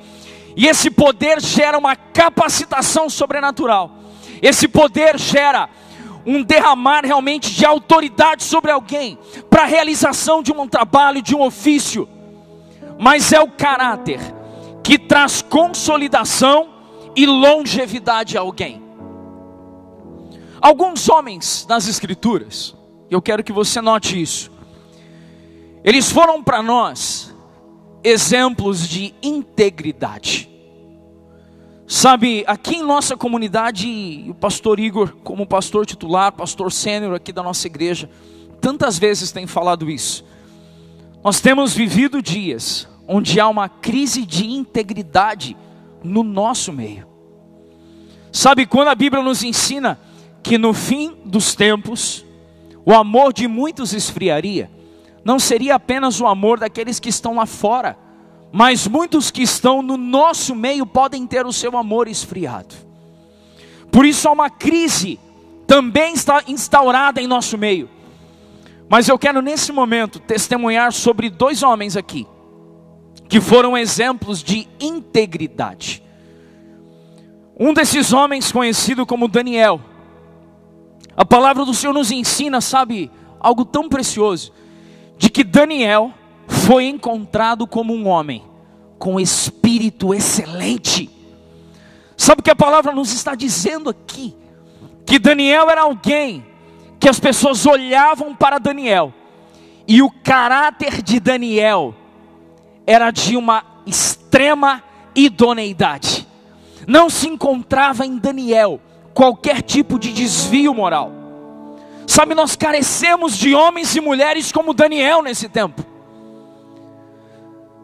e 0.54 0.66
esse 0.66 0.90
poder 0.90 1.40
gera 1.40 1.78
uma 1.78 1.96
capacitação 1.96 3.08
sobrenatural, 3.08 3.90
esse 4.42 4.68
poder 4.68 5.18
gera 5.18 5.70
um 6.26 6.42
derramar 6.42 7.06
realmente 7.06 7.54
de 7.54 7.64
autoridade 7.64 8.44
sobre 8.44 8.70
alguém, 8.70 9.18
para 9.48 9.62
a 9.62 9.66
realização 9.66 10.42
de 10.42 10.52
um 10.52 10.68
trabalho, 10.68 11.22
de 11.22 11.34
um 11.34 11.40
ofício, 11.40 12.06
mas 12.98 13.32
é 13.32 13.40
o 13.40 13.48
caráter 13.48 14.20
que 14.84 14.98
traz 14.98 15.40
consolidação 15.40 16.68
e 17.16 17.24
longevidade 17.24 18.36
a 18.36 18.42
alguém. 18.42 18.89
Alguns 20.60 21.08
homens 21.08 21.66
nas 21.68 21.88
Escrituras, 21.88 22.74
eu 23.10 23.22
quero 23.22 23.42
que 23.42 23.52
você 23.52 23.80
note 23.80 24.20
isso, 24.20 24.50
eles 25.82 26.12
foram 26.12 26.42
para 26.42 26.62
nós 26.62 27.34
exemplos 28.04 28.86
de 28.86 29.14
integridade. 29.22 30.50
Sabe, 31.86 32.44
aqui 32.46 32.76
em 32.76 32.82
nossa 32.82 33.16
comunidade, 33.16 34.24
o 34.28 34.34
pastor 34.34 34.78
Igor, 34.78 35.16
como 35.24 35.46
pastor 35.46 35.84
titular, 35.86 36.30
pastor 36.30 36.70
sênior 36.70 37.14
aqui 37.14 37.32
da 37.32 37.42
nossa 37.42 37.66
igreja, 37.66 38.08
tantas 38.60 38.98
vezes 38.98 39.32
tem 39.32 39.46
falado 39.46 39.90
isso. 39.90 40.24
Nós 41.24 41.40
temos 41.40 41.74
vivido 41.74 42.22
dias 42.22 42.86
onde 43.08 43.40
há 43.40 43.48
uma 43.48 43.68
crise 43.68 44.24
de 44.24 44.46
integridade 44.46 45.56
no 46.04 46.22
nosso 46.22 46.72
meio. 46.72 47.08
Sabe, 48.30 48.66
quando 48.66 48.88
a 48.88 48.94
Bíblia 48.94 49.22
nos 49.22 49.42
ensina 49.42 49.98
que 50.42 50.58
no 50.58 50.72
fim 50.72 51.16
dos 51.24 51.54
tempos, 51.54 52.24
o 52.84 52.92
amor 52.92 53.32
de 53.32 53.46
muitos 53.46 53.92
esfriaria, 53.92 54.70
não 55.24 55.38
seria 55.38 55.74
apenas 55.74 56.20
o 56.20 56.26
amor 56.26 56.58
daqueles 56.58 56.98
que 56.98 57.08
estão 57.08 57.34
lá 57.34 57.46
fora, 57.46 57.96
mas 58.52 58.86
muitos 58.86 59.30
que 59.30 59.42
estão 59.42 59.82
no 59.82 59.96
nosso 59.96 60.54
meio 60.54 60.86
podem 60.86 61.26
ter 61.26 61.46
o 61.46 61.52
seu 61.52 61.76
amor 61.76 62.08
esfriado. 62.08 62.74
Por 63.92 64.06
isso 64.06 64.28
há 64.28 64.32
uma 64.32 64.50
crise 64.50 65.18
também 65.66 66.14
está 66.14 66.42
instaurada 66.48 67.20
em 67.20 67.28
nosso 67.28 67.56
meio. 67.56 67.88
Mas 68.88 69.08
eu 69.08 69.16
quero 69.16 69.40
nesse 69.40 69.70
momento 69.70 70.18
testemunhar 70.18 70.92
sobre 70.92 71.30
dois 71.30 71.62
homens 71.62 71.96
aqui, 71.96 72.26
que 73.28 73.40
foram 73.40 73.78
exemplos 73.78 74.42
de 74.42 74.66
integridade. 74.80 76.02
Um 77.56 77.72
desses 77.72 78.12
homens, 78.12 78.50
conhecido 78.50 79.06
como 79.06 79.28
Daniel, 79.28 79.80
a 81.20 81.24
palavra 81.26 81.66
do 81.66 81.74
Senhor 81.74 81.92
nos 81.92 82.10
ensina, 82.10 82.62
sabe, 82.62 83.10
algo 83.38 83.62
tão 83.62 83.90
precioso, 83.90 84.54
de 85.18 85.28
que 85.28 85.44
Daniel 85.44 86.14
foi 86.48 86.86
encontrado 86.86 87.66
como 87.66 87.92
um 87.92 88.08
homem 88.08 88.42
com 88.98 89.20
espírito 89.20 90.14
excelente. 90.14 91.10
Sabe 92.16 92.40
o 92.40 92.42
que 92.42 92.50
a 92.50 92.56
palavra 92.56 92.94
nos 92.94 93.12
está 93.12 93.34
dizendo 93.34 93.90
aqui? 93.90 94.34
Que 95.04 95.18
Daniel 95.18 95.68
era 95.68 95.82
alguém 95.82 96.42
que 96.98 97.06
as 97.06 97.20
pessoas 97.20 97.66
olhavam 97.66 98.34
para 98.34 98.56
Daniel, 98.56 99.12
e 99.86 100.00
o 100.00 100.10
caráter 100.10 101.02
de 101.02 101.20
Daniel 101.20 101.94
era 102.86 103.10
de 103.10 103.36
uma 103.36 103.62
extrema 103.84 104.82
idoneidade. 105.14 106.26
Não 106.86 107.10
se 107.10 107.28
encontrava 107.28 108.06
em 108.06 108.16
Daniel 108.16 108.80
qualquer 109.14 109.62
tipo 109.62 109.98
de 109.98 110.12
desvio 110.12 110.74
moral. 110.74 111.12
Sabe, 112.06 112.34
nós 112.34 112.56
carecemos 112.56 113.36
de 113.36 113.54
homens 113.54 113.94
e 113.94 114.00
mulheres 114.00 114.50
como 114.50 114.74
Daniel 114.74 115.22
nesse 115.22 115.48
tempo. 115.48 115.84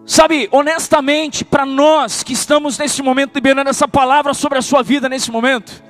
Sabe, 0.04 0.48
honestamente, 0.52 1.44
para 1.44 1.66
nós 1.66 2.22
que 2.22 2.32
estamos 2.32 2.78
nesse 2.78 3.02
momento 3.02 3.34
liberando 3.34 3.70
essa 3.70 3.88
palavra 3.88 4.34
sobre 4.34 4.58
a 4.58 4.62
sua 4.62 4.82
vida 4.82 5.08
nesse 5.08 5.30
momento, 5.30 5.82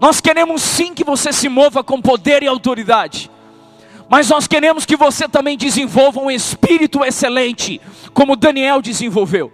nós 0.00 0.20
queremos 0.20 0.62
sim 0.62 0.92
que 0.92 1.04
você 1.04 1.32
se 1.32 1.48
mova 1.48 1.84
com 1.84 2.00
poder 2.00 2.42
e 2.42 2.46
autoridade, 2.48 3.30
mas 4.08 4.28
nós 4.28 4.46
queremos 4.48 4.84
que 4.84 4.96
você 4.96 5.28
também 5.28 5.56
desenvolva 5.56 6.20
um 6.20 6.30
espírito 6.30 7.04
excelente, 7.04 7.80
como 8.12 8.36
Daniel 8.36 8.82
desenvolveu, 8.82 9.52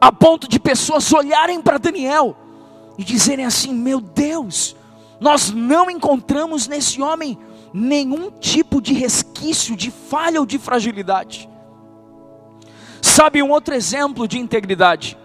a 0.00 0.10
ponto 0.10 0.48
de 0.48 0.58
pessoas 0.58 1.12
olharem 1.12 1.60
para 1.60 1.78
Daniel 1.78 2.36
e 2.98 3.04
dizerem 3.04 3.44
assim: 3.44 3.74
Meu 3.74 4.00
Deus, 4.00 4.76
nós 5.20 5.50
não 5.50 5.90
encontramos 5.90 6.66
nesse 6.66 7.00
homem 7.00 7.38
nenhum 7.72 8.30
tipo 8.30 8.80
de 8.80 8.94
resquício 8.94 9.76
de 9.76 9.90
falha 9.90 10.40
ou 10.40 10.46
de 10.46 10.58
fragilidade. 10.58 11.48
Sabe 13.02 13.42
um 13.42 13.50
outro 13.50 13.74
exemplo 13.74 14.26
de 14.26 14.38
integridade? 14.38 15.16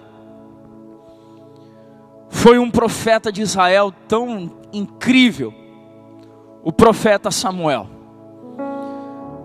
Foi 2.29 2.57
um 2.57 2.71
profeta 2.71 3.31
de 3.31 3.41
Israel 3.41 3.93
tão 4.07 4.51
incrível, 4.71 5.53
o 6.63 6.71
profeta 6.71 7.29
Samuel. 7.29 7.87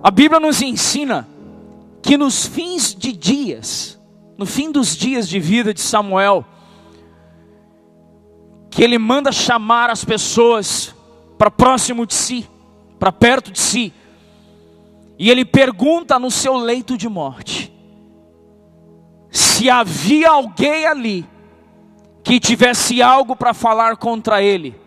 A 0.02 0.10
Bíblia 0.10 0.38
nos 0.38 0.62
ensina 0.62 1.28
que 2.00 2.16
nos 2.16 2.46
fins 2.46 2.94
de 2.94 3.12
dias, 3.12 4.00
no 4.38 4.46
fim 4.46 4.70
dos 4.70 4.96
dias 4.96 5.28
de 5.28 5.40
vida 5.40 5.74
de 5.74 5.80
Samuel, 5.80 6.44
que 8.76 8.84
ele 8.84 8.98
manda 8.98 9.32
chamar 9.32 9.88
as 9.88 10.04
pessoas 10.04 10.94
para 11.38 11.50
próximo 11.50 12.04
de 12.04 12.12
si, 12.12 12.46
para 12.98 13.10
perto 13.10 13.50
de 13.50 13.58
si, 13.58 13.90
e 15.18 15.30
ele 15.30 15.46
pergunta 15.46 16.18
no 16.18 16.30
seu 16.30 16.58
leito 16.58 16.94
de 16.94 17.08
morte: 17.08 17.72
se 19.30 19.70
havia 19.70 20.28
alguém 20.28 20.84
ali 20.84 21.26
que 22.22 22.38
tivesse 22.38 23.00
algo 23.00 23.34
para 23.34 23.54
falar 23.54 23.96
contra 23.96 24.42
ele, 24.42 24.78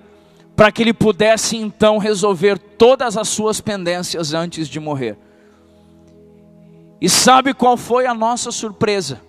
para 0.56 0.72
que 0.72 0.84
ele 0.84 0.94
pudesse 0.94 1.58
então 1.58 1.98
resolver 1.98 2.60
todas 2.60 3.18
as 3.18 3.28
suas 3.28 3.60
pendências 3.60 4.36
antes 4.36 4.68
de 4.68 4.80
morrer. 4.80 5.18
E 7.02 7.10
sabe 7.10 7.56
qual 7.56 7.76
foi 7.76 8.06
a 8.06 8.14
nossa 8.14 8.52
surpresa? 8.52 9.20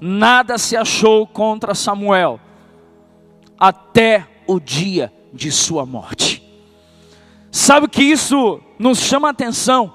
Nada 0.00 0.58
se 0.58 0.76
achou 0.76 1.28
contra 1.28 1.76
Samuel 1.76 2.40
até 3.62 4.26
o 4.44 4.58
dia 4.58 5.12
de 5.32 5.52
sua 5.52 5.86
morte. 5.86 6.42
Sabe 7.48 7.86
que 7.86 8.02
isso 8.02 8.60
nos 8.76 8.98
chama 8.98 9.28
a 9.28 9.30
atenção? 9.30 9.94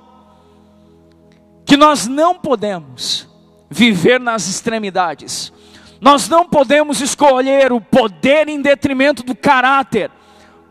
Que 1.65 1.75
nós 1.75 2.08
não 2.08 2.34
podemos 2.34 3.27
viver 3.69 4.21
nas 4.21 4.47
extremidades. 4.47 5.51
Nós 5.99 6.30
não 6.30 6.47
podemos 6.47 7.01
escolher 7.01 7.73
o 7.73 7.82
poder 7.82 8.47
em 8.47 8.62
detrimento 8.62 9.21
do 9.21 9.36
caráter, 9.36 10.10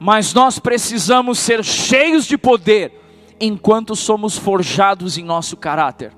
mas 0.00 0.32
nós 0.32 0.58
precisamos 0.58 1.38
ser 1.38 1.62
cheios 1.62 2.24
de 2.24 2.38
poder 2.38 2.98
enquanto 3.38 3.94
somos 3.94 4.38
forjados 4.38 5.18
em 5.18 5.22
nosso 5.22 5.54
caráter. 5.54 6.14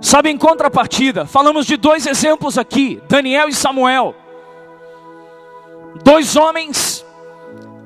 Sabe, 0.00 0.30
em 0.30 0.38
contrapartida, 0.38 1.26
falamos 1.26 1.66
de 1.66 1.76
dois 1.76 2.06
exemplos 2.06 2.56
aqui: 2.56 3.02
Daniel 3.06 3.50
e 3.50 3.52
Samuel. 3.52 4.14
Dois 6.04 6.36
homens 6.36 7.04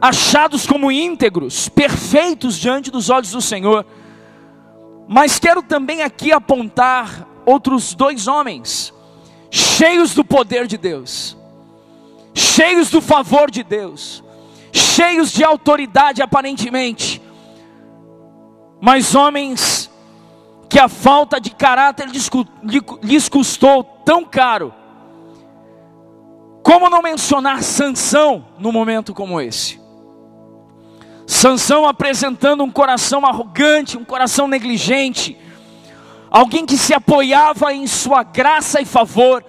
achados 0.00 0.66
como 0.66 0.92
íntegros, 0.92 1.68
perfeitos 1.68 2.58
diante 2.58 2.90
dos 2.90 3.08
olhos 3.10 3.30
do 3.30 3.40
Senhor 3.40 3.86
mas 5.06 5.38
quero 5.38 5.62
também 5.62 6.02
aqui 6.02 6.32
apontar 6.32 7.26
outros 7.44 7.94
dois 7.94 8.26
homens, 8.26 8.92
cheios 9.50 10.14
do 10.14 10.24
poder 10.24 10.66
de 10.66 10.78
Deus, 10.78 11.36
cheios 12.32 12.90
do 12.90 13.00
favor 13.00 13.50
de 13.50 13.62
Deus, 13.62 14.24
cheios 14.72 15.30
de 15.30 15.44
autoridade 15.44 16.22
aparentemente, 16.22 17.20
mas 18.80 19.14
homens 19.14 19.90
que 20.68 20.78
a 20.78 20.88
falta 20.88 21.40
de 21.40 21.50
caráter 21.50 22.08
lhes 23.02 23.28
custou 23.28 23.84
tão 24.04 24.24
caro. 24.24 24.74
Como 26.64 26.88
não 26.88 27.02
mencionar 27.02 27.62
Sansão 27.62 28.46
num 28.58 28.72
momento 28.72 29.12
como 29.12 29.38
esse? 29.38 29.78
Sansão 31.26 31.86
apresentando 31.86 32.64
um 32.64 32.70
coração 32.70 33.26
arrogante, 33.26 33.98
um 33.98 34.04
coração 34.04 34.48
negligente, 34.48 35.36
alguém 36.30 36.64
que 36.64 36.78
se 36.78 36.94
apoiava 36.94 37.74
em 37.74 37.86
sua 37.86 38.22
graça 38.22 38.80
e 38.80 38.86
favor, 38.86 39.44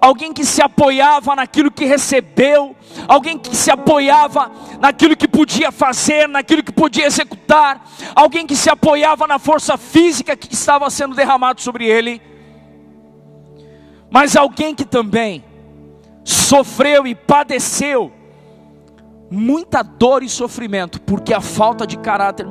alguém 0.00 0.32
que 0.32 0.44
se 0.44 0.62
apoiava 0.62 1.34
naquilo 1.34 1.72
que 1.72 1.84
recebeu, 1.84 2.76
alguém 3.08 3.36
que 3.36 3.56
se 3.56 3.68
apoiava 3.72 4.48
naquilo 4.78 5.16
que 5.16 5.26
podia 5.26 5.72
fazer, 5.72 6.28
naquilo 6.28 6.62
que 6.62 6.72
podia 6.72 7.06
executar, 7.06 7.84
alguém 8.14 8.46
que 8.46 8.54
se 8.54 8.70
apoiava 8.70 9.26
na 9.26 9.40
força 9.40 9.76
física 9.76 10.36
que 10.36 10.54
estava 10.54 10.88
sendo 10.88 11.16
derramado 11.16 11.60
sobre 11.60 11.86
ele, 11.86 12.22
mas 14.08 14.36
alguém 14.36 14.72
que 14.72 14.84
também 14.84 15.49
sofreu 16.24 17.06
e 17.06 17.14
padeceu 17.14 18.12
muita 19.30 19.82
dor 19.82 20.22
e 20.22 20.28
sofrimento, 20.28 21.00
porque 21.00 21.32
a 21.32 21.40
falta 21.40 21.86
de 21.86 21.96
caráter 21.96 22.46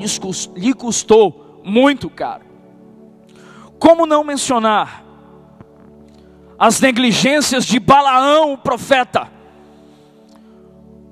lhe 0.56 0.74
custou 0.74 1.62
muito 1.64 2.10
caro. 2.10 2.46
Como 3.78 4.06
não 4.06 4.24
mencionar 4.24 5.04
as 6.58 6.80
negligências 6.80 7.66
de 7.66 7.80
Balaão, 7.80 8.54
o 8.54 8.58
profeta? 8.58 9.30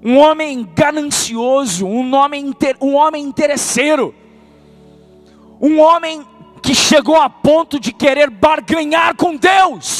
Um 0.03 0.17
homem 0.17 0.67
ganancioso, 0.75 1.85
um 1.85 2.13
homem, 2.13 2.53
um 2.81 2.95
homem 2.95 3.23
interesseiro, 3.23 4.13
um 5.59 5.79
homem 5.79 6.25
que 6.61 6.75
chegou 6.75 7.19
a 7.19 7.29
ponto 7.29 7.79
de 7.79 7.91
querer 7.91 8.29
barganhar 8.29 9.15
com 9.15 9.35
Deus. 9.35 9.96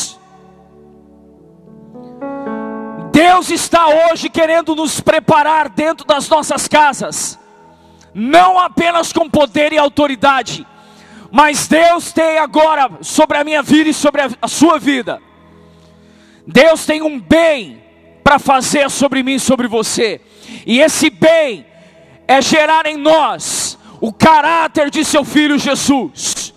Deus 3.18 3.50
está 3.50 3.88
hoje 3.88 4.30
querendo 4.30 4.76
nos 4.76 5.02
preparar 5.02 5.70
dentro 5.70 6.06
das 6.06 6.30
nossas 6.30 6.68
casas, 6.68 7.40
não 8.14 8.60
apenas 8.60 9.12
com 9.12 9.28
poder 9.28 9.74
e 9.74 9.78
autoridade, 9.80 10.68
Mas 11.32 11.68
Deus 11.68 12.14
tem 12.14 12.38
agora 12.38 12.90
sobre 13.02 13.38
a 13.40 13.44
minha 13.44 13.64
vida 13.64 13.90
e 13.90 13.94
sobre 13.94 14.22
a, 14.40 14.48
sua 14.48 14.78
vida. 14.78 15.20
Deus 16.46 16.86
tem 16.86 17.02
um 17.02 17.20
bem 17.20 17.84
para 18.24 18.38
fazer 18.38 18.88
sobre 18.92 19.24
mim 19.24 19.34
e 19.34 19.40
sobre 19.40 19.68
você. 19.68 20.22
E 20.66 20.80
esse 20.80 21.10
bem 21.10 21.66
é 22.28 22.40
gerar 22.40 22.86
em 22.86 22.96
nós 22.98 23.80
o 24.00 24.14
caráter 24.14 24.92
de 24.92 25.04
seu 25.04 25.26
filho 25.26 25.58
Jesus. 25.58 26.54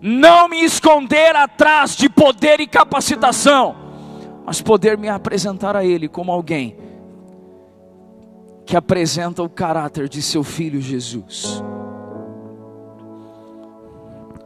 Não 0.00 0.48
me 0.48 0.64
esconder 0.64 1.34
atrás 1.34 1.96
de 1.96 2.08
poder 2.08 2.60
e 2.60 2.68
capacitação, 2.68 3.81
mas 4.44 4.60
poder 4.60 4.98
me 4.98 5.08
apresentar 5.08 5.76
a 5.76 5.84
Ele 5.84 6.08
como 6.08 6.32
alguém 6.32 6.76
que 8.64 8.76
apresenta 8.76 9.42
o 9.42 9.48
caráter 9.48 10.08
de 10.08 10.22
seu 10.22 10.42
filho 10.42 10.80
Jesus. 10.80 11.62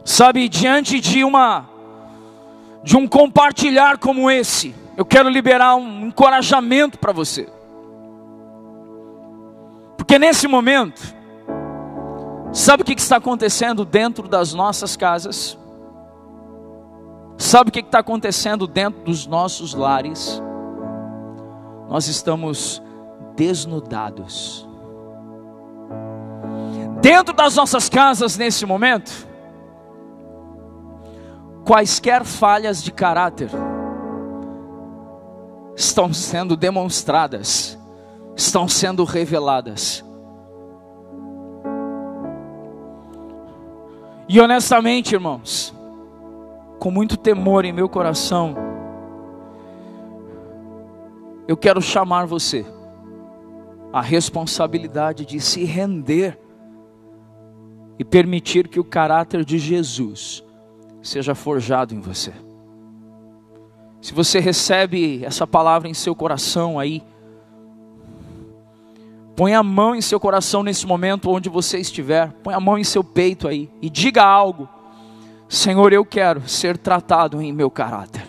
Sabe, 0.03 0.47
diante 0.47 0.99
de 0.99 1.23
uma 1.23 1.69
de 2.83 2.95
um 2.95 3.05
compartilhar 3.05 3.97
como 3.97 4.31
esse, 4.31 4.73
eu 4.95 5.05
quero 5.05 5.27
liberar 5.27 5.75
um 5.75 6.07
encorajamento 6.07 6.97
para 6.97 7.11
você. 7.11 7.49
Porque 9.97 10.17
nesse 10.17 10.47
momento, 10.47 11.01
sabe 12.53 12.83
o 12.83 12.85
que 12.85 12.93
está 12.93 13.17
acontecendo 13.17 13.83
dentro 13.83 14.27
das 14.27 14.53
nossas 14.53 14.95
casas? 14.95 15.57
Sabe 17.37 17.69
o 17.69 17.71
que 17.71 17.79
está 17.79 17.99
acontecendo 17.99 18.65
dentro 18.65 19.01
dos 19.03 19.27
nossos 19.27 19.73
lares? 19.75 20.41
Nós 21.87 22.07
estamos 22.07 22.81
desnudados. 23.35 24.67
Dentro 27.01 27.33
das 27.33 27.55
nossas 27.55 27.87
casas 27.87 28.37
nesse 28.37 28.65
momento, 28.65 29.27
quaisquer 31.63 32.25
falhas 32.25 32.81
de 32.83 32.91
caráter 32.91 33.51
estão 35.75 36.11
sendo 36.11 36.57
demonstradas, 36.57 37.77
estão 38.35 38.67
sendo 38.67 39.03
reveladas. 39.03 40.03
E 44.27 44.41
honestamente, 44.41 45.13
irmãos, 45.13 45.73
com 46.79 46.91
muito 46.91 47.17
temor 47.17 47.65
em 47.65 47.73
meu 47.73 47.89
coração, 47.89 48.55
eu 51.47 51.55
quero 51.55 51.81
chamar 51.81 52.25
você 52.25 52.65
à 53.91 54.01
responsabilidade 54.01 55.25
de 55.25 55.39
se 55.39 55.63
render 55.63 56.37
e 57.97 58.03
permitir 58.03 58.67
que 58.67 58.79
o 58.79 58.83
caráter 58.83 59.43
de 59.43 59.57
Jesus 59.57 60.43
seja 61.01 61.33
forjado 61.33 61.95
em 61.95 61.99
você. 61.99 62.33
Se 64.01 64.13
você 64.13 64.39
recebe 64.39 65.23
essa 65.25 65.47
palavra 65.47 65.87
em 65.87 65.93
seu 65.93 66.15
coração 66.15 66.77
aí, 66.77 67.01
põe 69.35 69.53
a 69.55 69.63
mão 69.63 69.95
em 69.95 70.01
seu 70.01 70.19
coração 70.19 70.61
nesse 70.61 70.85
momento 70.85 71.29
onde 71.31 71.49
você 71.49 71.79
estiver, 71.79 72.31
põe 72.43 72.53
a 72.53 72.59
mão 72.59 72.77
em 72.77 72.83
seu 72.83 73.03
peito 73.03 73.47
aí 73.47 73.69
e 73.81 73.89
diga 73.89 74.23
algo: 74.23 74.69
Senhor, 75.49 75.93
eu 75.93 76.05
quero 76.05 76.47
ser 76.47 76.77
tratado 76.77 77.41
em 77.41 77.53
meu 77.53 77.71
caráter. 77.71 78.23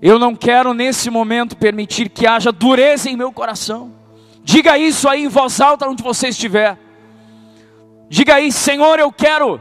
Eu 0.00 0.18
não 0.18 0.34
quero 0.34 0.74
nesse 0.74 1.08
momento 1.10 1.56
permitir 1.56 2.08
que 2.08 2.26
haja 2.26 2.50
dureza 2.50 3.08
em 3.08 3.16
meu 3.16 3.32
coração. 3.32 3.92
Diga 4.42 4.76
isso 4.76 5.08
aí 5.08 5.24
em 5.24 5.28
voz 5.28 5.60
alta 5.60 5.88
onde 5.88 6.02
você 6.02 6.28
estiver. 6.28 6.76
Diga 8.08 8.34
aí, 8.34 8.50
Senhor, 8.50 8.98
eu 8.98 9.12
quero 9.12 9.60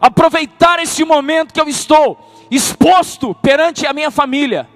aproveitar 0.00 0.78
esse 0.78 1.04
momento 1.04 1.52
que 1.52 1.60
eu 1.60 1.68
estou 1.68 2.18
exposto 2.50 3.34
perante 3.34 3.86
a 3.86 3.92
minha 3.92 4.10
família. 4.10 4.68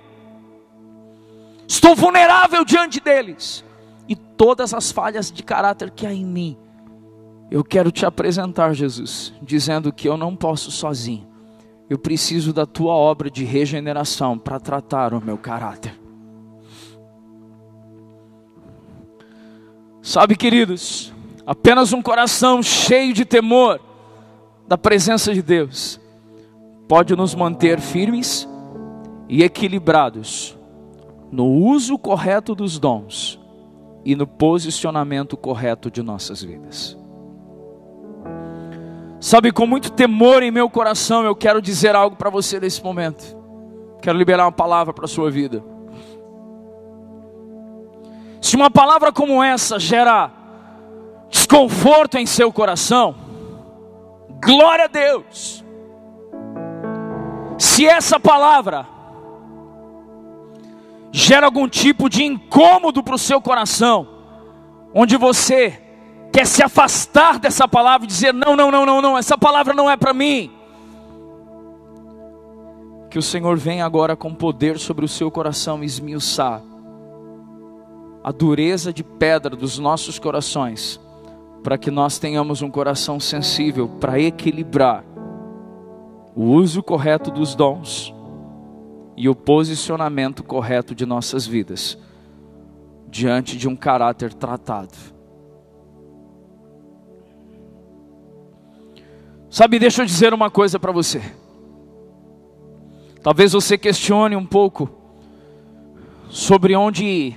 Estou 1.69 1.95
vulnerável 1.95 2.65
diante 2.65 2.99
deles. 2.99 3.65
E 4.09 4.17
todas 4.17 4.75
as 4.75 4.91
falhas 4.91 5.31
de 5.31 5.43
caráter 5.43 5.91
que 5.91 6.07
há 6.07 6.13
em 6.13 6.25
mim, 6.25 6.57
eu 7.53 7.63
quero 7.63 7.93
te 7.93 8.07
apresentar, 8.07 8.73
Jesus, 8.73 9.31
dizendo 9.43 9.93
que 9.93 10.09
eu 10.09 10.17
não 10.17 10.35
posso 10.35 10.71
sozinho. 10.71 11.27
Eu 11.89 11.99
preciso 11.99 12.51
da 12.51 12.65
tua 12.65 12.95
obra 12.95 13.31
de 13.31 13.45
regeneração 13.45 14.39
para 14.39 14.59
tratar 14.59 15.13
o 15.13 15.21
meu 15.21 15.37
caráter. 15.37 15.93
Sabe, 20.01 20.35
queridos, 20.35 21.13
apenas 21.47 21.93
um 21.93 22.01
coração 22.01 22.63
cheio 22.63 23.13
de 23.13 23.27
temor 23.27 23.79
da 24.67 24.79
presença 24.79 25.35
de 25.35 25.43
Deus 25.43 26.01
pode 26.89 27.15
nos 27.15 27.35
manter 27.35 27.81
firmes 27.81 28.49
e 29.29 29.43
equilibrados 29.43 30.57
no 31.31 31.45
uso 31.45 31.99
correto 31.99 32.55
dos 32.55 32.79
dons 32.79 33.39
e 34.07 34.17
no 34.17 34.27
posicionamento 34.27 35.37
correto 35.37 35.91
de 35.91 36.03
nossas 36.03 36.43
vidas. 36.43 37.02
Sabe, 39.23 39.53
com 39.53 39.67
muito 39.67 39.91
temor 39.93 40.43
em 40.43 40.51
meu 40.51 40.69
coração, 40.69 41.25
eu 41.25 41.35
quero 41.35 41.63
dizer 41.63 41.97
algo 41.97 42.17
para 42.17 42.29
você 42.29 42.61
nesse 42.61 42.85
momento. 42.85 43.35
Quero 44.03 44.19
liberar 44.19 44.45
uma 44.45 44.53
palavra 44.53 44.93
para 44.93 45.07
a 45.07 45.09
sua 45.09 45.31
vida. 45.31 45.65
Se 48.41 48.55
uma 48.55 48.71
palavra 48.71 49.11
como 49.11 49.43
essa 49.43 49.79
gera 49.79 50.31
desconforto 51.31 52.19
em 52.19 52.27
seu 52.27 52.53
coração, 52.53 53.15
Glória 54.45 54.87
a 54.87 54.89
Deus. 54.89 55.65
Se 57.57 57.87
essa 57.87 58.19
palavra 58.19 58.89
gera 61.13 61.47
algum 61.47 61.69
tipo 61.69 62.11
de 62.11 62.25
incômodo 62.25 63.05
para 63.05 63.15
o 63.15 63.19
seu 63.19 63.41
coração, 63.41 64.09
onde 64.93 65.17
você 65.17 65.81
quer 66.33 66.47
se 66.47 66.63
afastar 66.63 67.39
dessa 67.39 67.69
palavra 67.69 68.07
e 68.07 68.09
dizer: 68.09 68.33
não, 68.33 68.57
não, 68.57 68.71
não, 68.71 68.87
não, 68.87 69.03
não, 69.03 69.19
essa 69.19 69.37
palavra 69.37 69.75
não 69.75 69.91
é 69.91 69.97
para 69.97 70.15
mim. 70.15 70.51
Que 73.11 73.19
o 73.19 73.23
Senhor 73.23 73.57
venha 73.59 73.85
agora 73.85 74.17
com 74.17 74.35
poder 74.35 74.79
sobre 74.79 75.05
o 75.05 75.09
seu 75.09 75.31
coração 75.31 75.85
esmiuçar 75.85 76.63
a 78.25 78.31
dureza 78.31 78.93
de 78.93 79.03
pedra 79.03 79.55
dos 79.55 79.79
nossos 79.79 80.19
corações 80.19 80.99
para 81.63 81.77
que 81.77 81.91
nós 81.91 82.19
tenhamos 82.19 82.63
um 82.63 82.71
coração 82.71 83.21
sensível 83.21 83.89
para 83.89 84.19
equilibrar 84.19 85.05
o 86.35 86.45
uso 86.45 86.83
correto 86.83 87.31
dos 87.31 87.55
dons 87.55 88.15
e 89.17 89.29
o 89.29 89.35
posicionamento 89.35 90.43
correto 90.43 90.95
de 90.95 91.05
nossas 91.05 91.47
vidas 91.47 91.99
diante 93.09 93.59
de 93.59 93.69
um 93.69 93.77
caráter 93.77 94.33
tratado. 94.33 94.97
Sabe, 99.53 99.79
deixa 99.79 100.01
eu 100.01 100.07
dizer 100.07 100.33
uma 100.33 100.51
coisa 100.51 100.79
para 100.79 100.91
você. 100.91 101.21
Talvez 103.23 103.53
você 103.53 103.77
questione 103.77 104.35
um 104.35 104.47
pouco 104.47 104.89
sobre 106.31 106.75
onde 106.75 107.37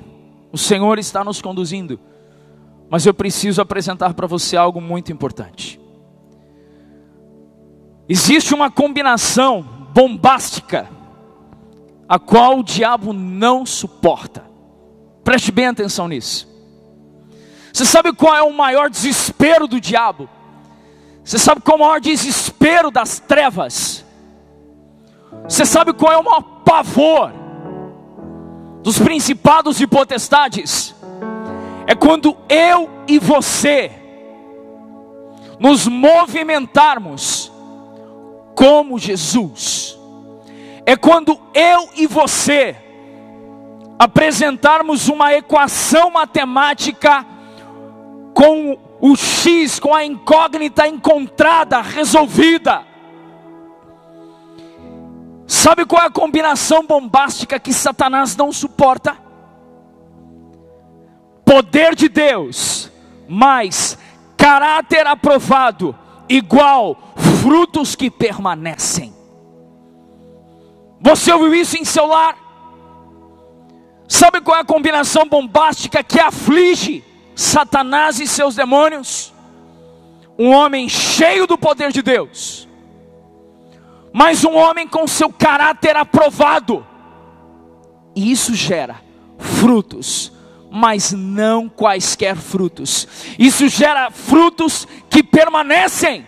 o 0.49 0.57
Senhor 0.57 0.97
está 0.97 1.25
nos 1.25 1.41
conduzindo. 1.41 1.99
Mas 2.89 3.05
eu 3.05 3.13
preciso 3.13 3.61
apresentar 3.61 4.13
para 4.13 4.27
você 4.27 4.55
algo 4.55 4.79
muito 4.79 5.11
importante. 5.11 5.77
Existe 8.07 8.53
uma 8.53 8.71
combinação 8.71 9.61
bombástica, 9.93 10.87
a 12.07 12.17
qual 12.17 12.59
o 12.59 12.63
diabo 12.63 13.11
não 13.11 13.65
suporta. 13.65 14.45
Preste 15.21 15.51
bem 15.51 15.67
atenção 15.67 16.07
nisso. 16.07 16.47
Você 17.73 17.83
sabe 17.83 18.13
qual 18.13 18.33
é 18.33 18.41
o 18.41 18.53
maior 18.53 18.89
desespero 18.89 19.67
do 19.67 19.81
diabo? 19.81 20.29
Você 21.25 21.37
sabe 21.37 21.59
qual 21.59 21.77
é 21.77 21.81
o 21.81 21.83
maior 21.83 21.99
desespero 21.99 22.89
das 22.89 23.19
trevas? 23.19 24.05
Você 25.43 25.65
sabe 25.65 25.91
qual 25.91 26.13
é 26.13 26.17
o 26.17 26.23
maior 26.23 26.41
pavor 26.63 27.33
dos 28.81 28.97
principados 28.97 29.81
e 29.81 29.87
potestades? 29.87 30.95
é 31.87 31.93
quando 31.93 32.35
eu 32.49 32.89
e 33.07 33.19
você 33.19 33.91
nos 35.59 35.87
movimentarmos 35.87 37.51
como 38.55 38.97
Jesus. 38.97 39.97
É 40.85 40.95
quando 40.95 41.39
eu 41.53 41.89
e 41.95 42.07
você 42.07 42.75
apresentarmos 43.97 45.07
uma 45.07 45.33
equação 45.33 46.09
matemática 46.09 47.25
com 48.33 48.77
o 48.99 49.15
X, 49.15 49.79
com 49.79 49.93
a 49.93 50.05
incógnita 50.05 50.87
encontrada, 50.87 51.81
resolvida. 51.81 52.83
Sabe 55.47 55.85
qual 55.85 56.03
é 56.03 56.05
a 56.07 56.11
combinação 56.11 56.85
bombástica 56.85 57.59
que 57.59 57.71
Satanás 57.71 58.35
não 58.35 58.51
suporta? 58.51 59.25
poder 61.45 61.95
de 61.95 62.09
Deus, 62.09 62.91
mais 63.29 63.97
caráter 64.35 65.05
aprovado, 65.05 65.95
igual 66.27 66.97
frutos 67.41 67.95
que 67.95 68.09
permanecem. 68.09 69.13
Você 70.99 71.31
ouviu 71.31 71.53
isso 71.53 71.77
em 71.77 71.85
seu 71.85 72.07
lar? 72.07 72.35
Sabe 74.07 74.41
qual 74.41 74.57
é 74.57 74.61
a 74.61 74.65
combinação 74.65 75.27
bombástica 75.29 76.03
que 76.03 76.19
aflige 76.19 77.03
Satanás 77.35 78.19
e 78.19 78.27
seus 78.27 78.55
demônios? 78.55 79.33
Um 80.39 80.51
homem 80.51 80.89
cheio 80.89 81.45
do 81.45 81.57
poder 81.57 81.91
de 81.91 82.01
Deus, 82.01 82.67
mas 84.11 84.43
um 84.43 84.55
homem 84.55 84.87
com 84.87 85.07
seu 85.07 85.31
caráter 85.31 85.95
aprovado, 85.95 86.85
e 88.15 88.31
isso 88.31 88.53
gera 88.53 89.01
frutos, 89.37 90.31
mas 90.69 91.13
não 91.13 91.69
quaisquer 91.69 92.35
frutos, 92.35 93.07
isso 93.39 93.69
gera 93.69 94.11
frutos 94.11 94.85
que 95.09 95.23
permanecem, 95.23 96.27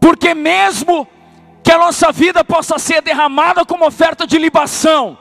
porque 0.00 0.34
mesmo 0.34 1.06
que 1.62 1.70
a 1.70 1.78
nossa 1.78 2.10
vida 2.10 2.42
possa 2.42 2.78
ser 2.78 3.02
derramada 3.02 3.66
como 3.66 3.86
oferta 3.86 4.26
de 4.26 4.38
libação, 4.38 5.18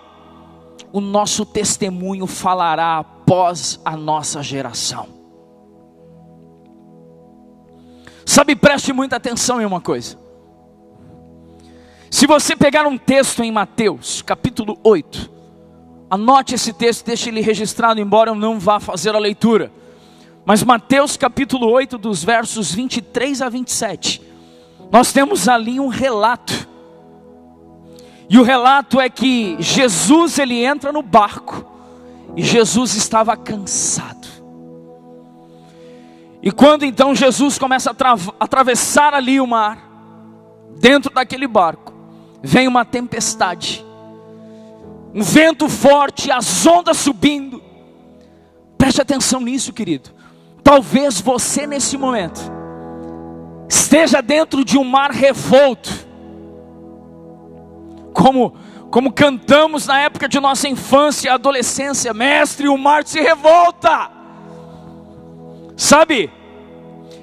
o 0.91 0.99
nosso 0.99 1.45
testemunho 1.45 2.25
falará 2.25 2.97
após 2.97 3.79
a 3.83 3.95
nossa 3.95 4.41
geração. 4.41 5.07
Sabe, 8.25 8.55
preste 8.55 8.93
muita 8.93 9.15
atenção 9.15 9.61
em 9.61 9.65
uma 9.65 9.81
coisa. 9.81 10.17
Se 12.09 12.25
você 12.25 12.55
pegar 12.55 12.87
um 12.87 12.97
texto 12.97 13.43
em 13.43 13.51
Mateus, 13.51 14.21
capítulo 14.21 14.77
8, 14.83 15.29
anote 16.09 16.55
esse 16.55 16.73
texto, 16.73 17.05
deixe 17.05 17.29
ele 17.29 17.41
registrado, 17.41 17.99
embora 17.99 18.31
eu 18.31 18.35
não 18.35 18.59
vá 18.59 18.79
fazer 18.79 19.15
a 19.15 19.19
leitura. 19.19 19.71
Mas 20.45 20.63
Mateus 20.63 21.17
capítulo 21.17 21.67
8, 21.69 21.97
dos 21.97 22.23
versos 22.23 22.73
23 22.73 23.41
a 23.41 23.49
27 23.49 24.29
nós 24.91 25.11
temos 25.13 25.47
ali 25.47 25.79
um 25.79 25.87
relato. 25.87 26.67
E 28.29 28.37
o 28.37 28.43
relato 28.43 28.99
é 28.99 29.09
que 29.09 29.57
Jesus 29.59 30.37
ele 30.37 30.63
entra 30.63 30.91
no 30.91 31.01
barco 31.01 31.65
e 32.35 32.43
Jesus 32.43 32.93
estava 32.93 33.35
cansado. 33.35 34.27
E 36.41 36.51
quando 36.51 36.85
então 36.85 37.15
Jesus 37.15 37.57
começa 37.57 37.89
a 37.91 38.15
atravessar 38.39 39.13
ali 39.13 39.41
o 39.41 39.47
mar, 39.47 39.89
dentro 40.79 41.13
daquele 41.13 41.47
barco, 41.47 41.93
vem 42.41 42.67
uma 42.67 42.85
tempestade, 42.85 43.85
um 45.13 45.23
vento 45.23 45.67
forte, 45.67 46.31
as 46.31 46.65
ondas 46.65 46.97
subindo. 46.97 47.61
Preste 48.77 49.01
atenção 49.01 49.41
nisso, 49.41 49.73
querido. 49.73 50.11
Talvez 50.63 51.19
você 51.19 51.65
nesse 51.65 51.97
momento 51.97 52.39
esteja 53.67 54.21
dentro 54.21 54.63
de 54.63 54.77
um 54.77 54.83
mar 54.83 55.11
revolto, 55.11 56.07
como, 58.21 58.53
como 58.91 59.13
cantamos 59.13 59.87
na 59.87 60.01
época 60.01 60.27
de 60.27 60.39
nossa 60.39 60.67
infância 60.67 61.29
e 61.29 61.31
adolescência, 61.31 62.13
mestre, 62.13 62.67
o 62.67 62.77
mar 62.77 63.07
se 63.07 63.21
revolta, 63.21 64.11
sabe? 65.77 66.29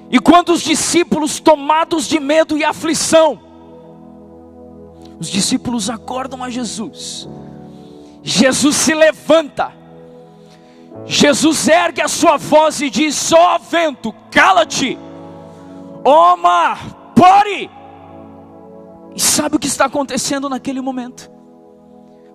E 0.09 0.19
quando 0.19 0.49
os 0.49 0.61
discípulos, 0.61 1.39
tomados 1.39 2.07
de 2.07 2.19
medo 2.19 2.57
e 2.57 2.63
aflição, 2.63 3.39
os 5.19 5.27
discípulos 5.27 5.89
acordam 5.89 6.43
a 6.43 6.49
Jesus, 6.49 7.29
Jesus 8.23 8.75
se 8.75 8.95
levanta, 8.95 9.71
Jesus 11.05 11.67
ergue 11.67 12.01
a 12.01 12.07
sua 12.07 12.37
voz 12.37 12.81
e 12.81 12.89
diz: 12.89 13.15
Só 13.15 13.55
oh, 13.55 13.59
vento, 13.59 14.11
cala-te 14.31 14.97
Ô 16.03 16.35
mar, 16.37 17.11
pare! 17.15 17.76
E 19.17 19.19
sabe 19.19 19.55
o 19.55 19.59
que 19.59 19.65
está 19.65 19.85
acontecendo 19.85 20.47
naquele 20.47 20.79
momento? 20.79 21.31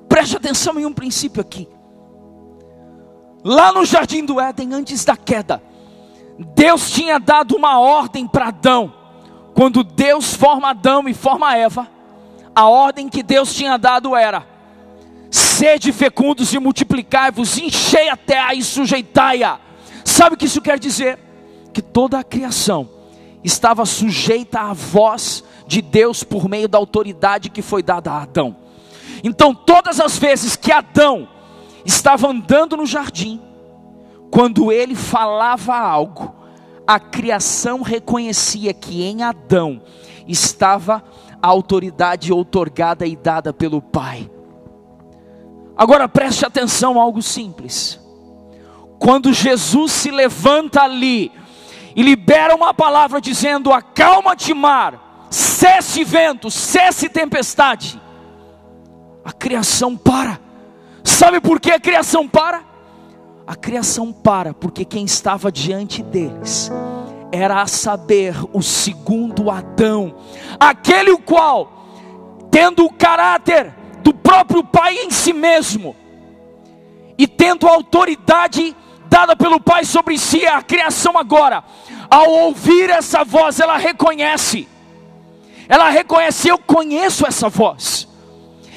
Preste 0.09 0.37
atenção 0.37 0.81
em 0.81 0.85
um 0.85 0.93
princípio 0.93 1.41
aqui. 1.41 1.69
Lá 3.45 3.73
no 3.73 3.85
jardim 3.85 4.25
do 4.25 4.41
Éden, 4.41 4.75
antes 4.75 5.05
da 5.05 5.17
queda, 5.17 5.63
Deus 6.57 6.91
tinha 6.91 7.21
dado 7.21 7.55
uma 7.55 7.79
ordem 7.79 8.27
para 8.27 8.49
Adão. 8.49 8.93
Quando 9.55 9.85
Deus 9.85 10.35
forma 10.35 10.71
Adão 10.71 11.09
e 11.09 11.15
forma 11.15 11.57
Eva, 11.57 11.87
a 12.53 12.69
ordem 12.69 13.09
que 13.09 13.23
Deus 13.23 13.55
tinha 13.55 13.77
dado 13.77 14.17
era: 14.17 14.45
sede 15.31 15.93
fecundos 15.93 16.53
e 16.53 16.59
multiplicai-vos, 16.59 17.59
enchei 17.59 18.09
a 18.09 18.17
terra 18.17 18.55
e 18.55 18.63
sujeitai-a. 18.63 19.61
Sabe 20.05 20.35
o 20.35 20.37
que 20.37 20.47
isso 20.47 20.61
quer 20.61 20.81
dizer? 20.81 21.17
Que 21.73 21.81
toda 21.81 22.19
a 22.19 22.25
criação 22.25 22.91
estava 23.45 23.87
sujeita 23.87 24.61
à 24.61 24.73
voz 24.73 25.45
de 25.67 25.81
Deus 25.83 26.23
por 26.23 26.49
meio 26.49 26.69
da 26.69 26.79
autoridade 26.79 27.51
que 27.51 27.63
foi 27.63 27.83
dada 27.83 28.11
a 28.13 28.23
Adão. 28.23 28.57
Então, 29.23 29.55
todas 29.55 30.01
as 30.01 30.19
vezes 30.19 30.57
que 30.57 30.73
Adão 30.73 31.29
estava 31.85 32.29
andando 32.29 32.77
no 32.77 32.87
jardim, 32.87 33.41
quando 34.31 34.73
ele 34.73 34.95
falava 34.95 35.77
algo, 35.77 36.35
a 36.87 36.99
criação 36.99 37.83
reconhecia 37.83 38.73
que 38.73 39.03
em 39.03 39.23
Adão 39.23 39.83
estava 40.27 41.03
a 41.41 41.49
autoridade 41.49 42.33
outorgada 42.33 43.07
e 43.07 43.15
dada 43.15 43.53
pelo 43.53 43.81
Pai. 43.81 44.31
Agora 45.77 46.09
preste 46.09 46.45
atenção 46.45 47.01
a 47.01 47.03
algo 47.03 47.23
simples. 47.23 48.01
Quando 48.99 49.33
Jesus 49.33 49.91
se 49.93 50.11
levanta 50.11 50.83
ali, 50.83 51.33
e 51.95 52.03
libera 52.03 52.55
uma 52.55 52.73
palavra 52.73 53.21
dizendo: 53.21 53.73
Acalma-te, 53.73 54.53
mar, 54.55 55.12
cesse 55.33 56.05
vento, 56.05 56.51
cesse 56.51 57.09
tempestade. 57.09 58.01
A 59.25 59.33
criação 59.33 59.97
para. 59.97 60.39
Sabe 61.03 61.41
por 61.41 61.59
que 61.59 61.71
a 61.71 61.81
criação 61.81 62.29
para? 62.29 62.63
A 63.47 63.57
criação 63.57 64.13
para 64.13 64.55
porque 64.55 64.85
quem 64.85 65.05
estava 65.05 65.51
diante 65.51 66.03
deles 66.03 66.71
era 67.33 67.63
a 67.63 67.67
saber 67.67 68.35
o 68.53 68.61
segundo 68.61 69.51
Adão, 69.51 70.15
aquele 70.61 71.11
o 71.13 71.19
qual, 71.19 71.87
tendo 72.51 72.85
o 72.85 72.93
caráter 72.93 73.75
do 74.03 74.13
próprio 74.13 74.63
Pai 74.63 74.99
em 74.99 75.11
si 75.11 75.33
mesmo, 75.33 75.97
e 77.17 77.27
tendo 77.27 77.67
autoridade 77.67 78.77
dada 79.09 79.35
pelo 79.35 79.59
Pai 79.59 79.85
sobre 79.85 80.19
si, 80.19 80.47
a 80.47 80.63
criação 80.63 81.17
agora, 81.17 81.65
ao 82.11 82.31
ouvir 82.31 82.91
essa 82.91 83.25
voz, 83.25 83.59
ela 83.59 83.79
reconhece, 83.79 84.69
ela 85.69 85.89
reconhece, 85.91 86.49
eu 86.49 86.59
conheço 86.59 87.27
essa 87.27 87.49
voz, 87.49 88.09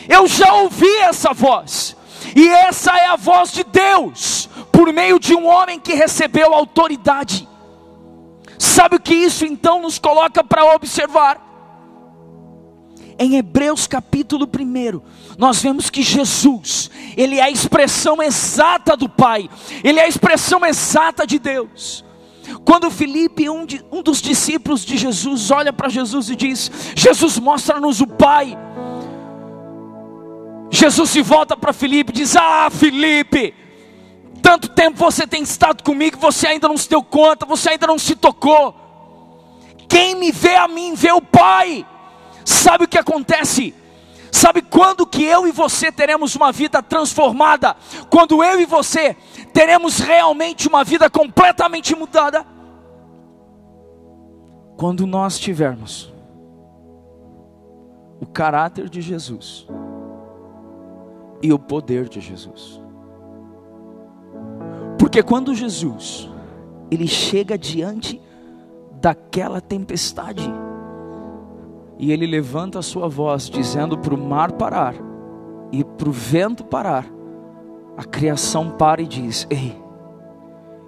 eu 0.08 0.28
já 0.28 0.54
ouvi 0.54 0.93
essa 0.98 1.34
voz, 1.34 1.95
e 2.36 2.48
essa 2.48 2.91
é 2.95 3.08
a 3.08 3.15
voz 3.15 3.52
de 3.52 3.63
Deus, 3.63 4.50
por 4.71 4.91
meio 4.93 5.19
de 5.19 5.34
um 5.34 5.48
homem 5.48 5.80
que 5.80 5.93
recebeu 5.93 6.54
autoridade. 6.54 7.48
Sabe 8.58 8.95
o 8.95 9.00
que 9.00 9.13
isso 9.13 9.45
então 9.45 9.82
nos 9.82 10.00
coloca 10.00 10.43
para 10.43 10.74
observar? 10.76 11.41
Em 13.17 13.36
Hebreus 13.38 13.88
capítulo 13.88 14.45
1, 14.45 15.02
nós 15.38 15.62
vemos 15.62 15.89
que 15.89 16.02
Jesus, 16.02 16.91
Ele 17.15 17.39
é 17.39 17.43
a 17.43 17.50
expressão 17.50 18.21
exata 18.21 18.95
do 18.95 19.08
Pai, 19.08 19.50
Ele 19.84 20.00
é 20.00 20.04
a 20.04 20.08
expressão 20.08 20.65
exata 20.65 21.26
de 21.26 21.39
Deus. 21.39 22.05
Quando 22.63 22.89
Felipe, 22.91 23.49
um, 23.49 23.65
de, 23.65 23.84
um 23.91 24.01
dos 24.01 24.21
discípulos 24.21 24.86
de 24.86 24.97
Jesus, 24.97 25.51
olha 25.51 25.73
para 25.73 25.89
Jesus 25.89 26.29
e 26.29 26.36
diz: 26.36 26.71
Jesus, 26.95 27.39
mostra-nos 27.39 28.01
o 28.01 28.08
Pai. 28.08 28.58
Jesus 30.69 31.10
se 31.10 31.21
volta 31.21 31.55
para 31.55 31.73
Felipe 31.73 32.12
e 32.12 32.15
diz: 32.15 32.36
Ah, 32.36 32.69
Felipe, 32.69 33.53
tanto 34.41 34.69
tempo 34.69 34.97
você 34.97 35.25
tem 35.25 35.41
estado 35.41 35.84
comigo, 35.84 36.17
você 36.19 36.47
ainda 36.47 36.67
não 36.67 36.77
se 36.77 36.89
deu 36.89 37.03
conta, 37.03 37.45
você 37.45 37.71
ainda 37.71 37.88
não 37.88 37.97
se 37.97 38.15
tocou. 38.15 38.75
Quem 39.88 40.15
me 40.15 40.31
vê 40.31 40.55
a 40.55 40.67
mim, 40.67 40.93
vê 40.93 41.12
o 41.12 41.21
Pai. 41.21 41.86
Sabe 42.43 42.86
o 42.86 42.88
que 42.88 42.97
acontece? 42.97 43.73
Sabe 44.31 44.62
quando 44.62 45.08
que 45.08 45.23
eu 45.23 45.47
e 45.47 45.51
você 45.51 45.91
teremos 45.91 46.36
uma 46.36 46.51
vida 46.51 46.84
transformada? 46.84 47.75
Quando 48.10 48.43
eu 48.43 48.60
e 48.60 48.65
você 48.65 49.15
teremos 49.56 50.00
realmente 50.00 50.68
uma 50.68 50.84
vida 50.84 51.10
completamente 51.10 51.96
mudada? 51.96 52.46
Quando 54.76 55.08
nós 55.08 55.39
tivermos 55.39 56.13
o 58.20 58.26
caráter 58.26 58.89
de 58.89 59.02
Jesus 59.02 59.65
e 61.41 61.54
o 61.54 61.58
poder 61.58 62.10
de 62.10 62.20
Jesus. 62.20 62.82
Porque 65.00 65.24
quando 65.24 65.56
Jesus 65.56 66.30
ele 66.91 67.08
chega 67.08 67.58
diante 67.58 68.22
daquela 69.00 69.62
tempestade, 69.62 70.54
e 71.98 72.12
ele 72.12 72.28
levanta 72.28 72.80
a 72.80 72.84
sua 72.84 73.08
voz, 73.08 73.50
dizendo 73.50 73.98
para 73.98 74.13
o 74.13 74.18
mar 74.18 74.52
parar 74.52 74.96
e 75.72 75.82
para 75.82 76.10
o 76.10 76.12
vento 76.12 76.65
parar. 76.65 77.14
A 77.97 78.03
criação 78.03 78.71
para 78.71 79.01
e 79.01 79.08
diz: 79.08 79.47
Ei, 79.49 79.75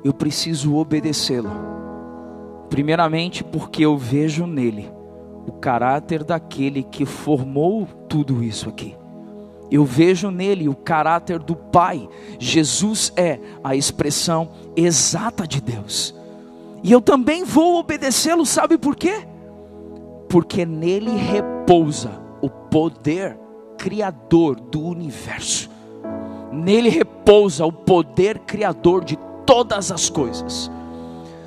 eu 0.04 0.14
preciso 0.14 0.76
obedecê-lo, 0.76 1.50
Primeiramente, 2.70 3.44
porque 3.44 3.86
eu 3.86 3.98
vejo 3.98 4.46
nele 4.46 4.92
o 5.48 5.52
caráter 5.54 6.24
daquele 6.24 6.84
que 6.84 7.06
formou 7.06 7.86
tudo 8.10 8.44
isso 8.44 8.68
aqui. 8.68 8.96
Eu 9.72 9.86
vejo 9.86 10.30
nele 10.30 10.68
o 10.68 10.76
caráter 10.76 11.40
do 11.40 11.56
Pai. 11.56 12.08
Jesus 12.40 13.12
é 13.16 13.40
a 13.64 13.76
expressão 13.76 14.50
exata 14.76 15.48
de 15.48 15.62
Deus. 15.62 16.14
E 16.84 16.92
eu 16.92 17.02
também 17.02 17.44
vou 17.44 17.80
obedecê-lo, 17.80 18.46
sabe 18.46 18.78
por 18.78 18.96
quê? 18.96 19.26
Porque 20.30 20.66
nele 20.66 21.12
repousa 21.12 22.22
o 22.42 22.50
poder 22.50 23.38
criador 23.78 24.60
do 24.60 24.82
universo. 24.82 25.70
Nele 26.58 26.90
repousa 26.90 27.66
o 27.66 27.72
poder 27.72 28.40
criador 28.40 29.06
de 29.06 29.16
todas 29.46 29.92
as 29.92 30.10
coisas. 30.10 30.72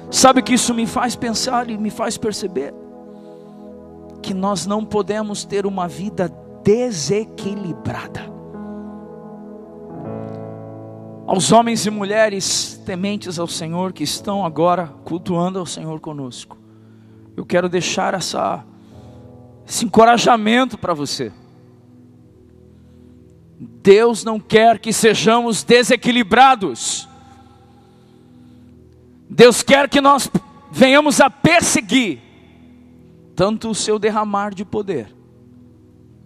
Sabe 0.09 0.41
que 0.41 0.55
isso 0.55 0.73
me 0.73 0.87
faz 0.87 1.17
pensar 1.17 1.69
e 1.69 1.77
me 1.77 1.91
faz 1.91 2.17
perceber 2.17 2.73
que 4.23 4.33
nós 4.33 4.67
não 4.67 4.85
podemos 4.85 5.45
ter 5.45 5.67
uma 5.67 5.89
vida 5.89 6.33
desequilibrada. 6.63 8.31
Aos 11.27 11.51
homens 11.53 11.87
e 11.87 11.91
mulheres 11.91 12.81
tementes 12.85 13.39
ao 13.39 13.47
Senhor 13.47 13.93
que 13.93 14.05
estão 14.05 14.45
agora 14.45 14.93
cultuando 15.05 15.59
ao 15.59 15.67
Senhor 15.67 15.99
conosco, 16.01 16.57
eu 17.37 17.45
quero 17.45 17.69
deixar 17.69 18.15
essa, 18.15 18.65
esse 19.67 19.85
encorajamento 19.85 20.79
para 20.79 20.95
você. 20.95 21.33
Deus 23.63 24.25
não 24.25 24.41
quer 24.41 24.79
que 24.79 24.91
sejamos 24.91 25.63
desequilibrados. 25.63 27.07
Deus 29.29 29.63
quer 29.63 29.87
que 29.87 30.01
nós 30.01 30.31
venhamos 30.73 31.21
a 31.21 31.29
perseguir 31.29 32.21
tanto 33.37 33.69
o 33.69 33.75
seu 33.75 33.99
derramar 33.99 34.55
de 34.55 34.65
poder, 34.65 35.15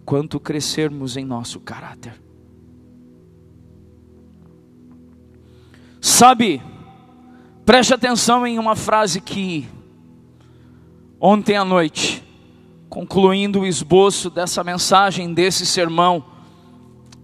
quanto 0.04 0.38
crescermos 0.38 1.16
em 1.16 1.24
nosso 1.24 1.58
caráter. 1.58 2.22
Sabe, 6.00 6.62
preste 7.66 7.94
atenção 7.94 8.46
em 8.46 8.60
uma 8.60 8.76
frase 8.76 9.20
que 9.20 9.66
ontem 11.18 11.56
à 11.56 11.64
noite, 11.64 12.22
concluindo 12.88 13.60
o 13.60 13.66
esboço 13.66 14.30
dessa 14.30 14.62
mensagem, 14.62 15.34
desse 15.34 15.66
sermão, 15.66 16.33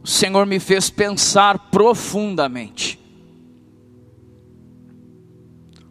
o 0.02 0.06
Senhor 0.06 0.46
me 0.46 0.58
fez 0.58 0.88
pensar 0.90 1.70
profundamente. 1.70 3.00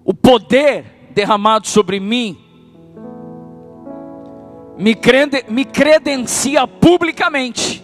o 0.09 0.13
poder 0.15 1.11
derramado 1.13 1.67
sobre 1.67 1.99
mim 1.99 2.35
me, 4.75 4.95
crede, 4.95 5.45
me 5.47 5.63
credencia 5.63 6.67
publicamente 6.67 7.83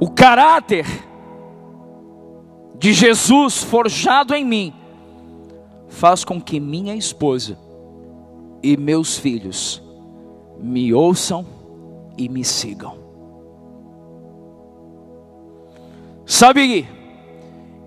o 0.00 0.10
caráter 0.10 0.84
de 2.76 2.92
Jesus 2.92 3.62
forjado 3.62 4.34
em 4.34 4.44
mim 4.44 4.74
faz 5.86 6.24
com 6.24 6.40
que 6.40 6.58
minha 6.58 6.96
esposa 6.96 7.56
e 8.60 8.76
meus 8.76 9.16
filhos 9.16 9.80
me 10.58 10.92
ouçam 10.92 11.46
e 12.16 12.28
me 12.28 12.44
sigam. 12.44 12.98
Sabe, 16.24 16.88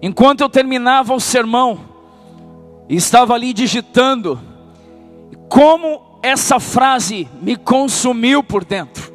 Enquanto 0.02 0.42
eu 0.42 0.50
terminava 0.50 1.14
o 1.14 1.20
sermão, 1.20 1.80
estava 2.88 3.34
ali 3.34 3.54
digitando, 3.54 4.40
como 5.50 6.20
essa 6.24 6.60
frase 6.60 7.28
me 7.42 7.56
consumiu 7.56 8.42
por 8.42 8.64
dentro. 8.64 9.14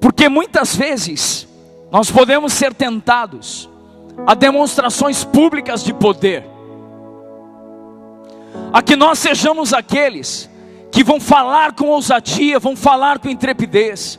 Porque 0.00 0.28
muitas 0.28 0.74
vezes 0.76 1.48
nós 1.90 2.10
podemos 2.10 2.52
ser 2.52 2.72
tentados 2.72 3.68
a 4.26 4.34
demonstrações 4.34 5.24
públicas 5.24 5.82
de 5.82 5.92
poder, 5.92 6.44
a 8.72 8.80
que 8.82 8.94
nós 8.94 9.18
sejamos 9.18 9.72
aqueles 9.72 10.48
que 10.90 11.04
vão 11.04 11.20
falar 11.20 11.72
com 11.72 11.86
ousadia, 11.86 12.58
vão 12.58 12.76
falar 12.76 13.18
com 13.18 13.28
intrepidez, 13.28 14.18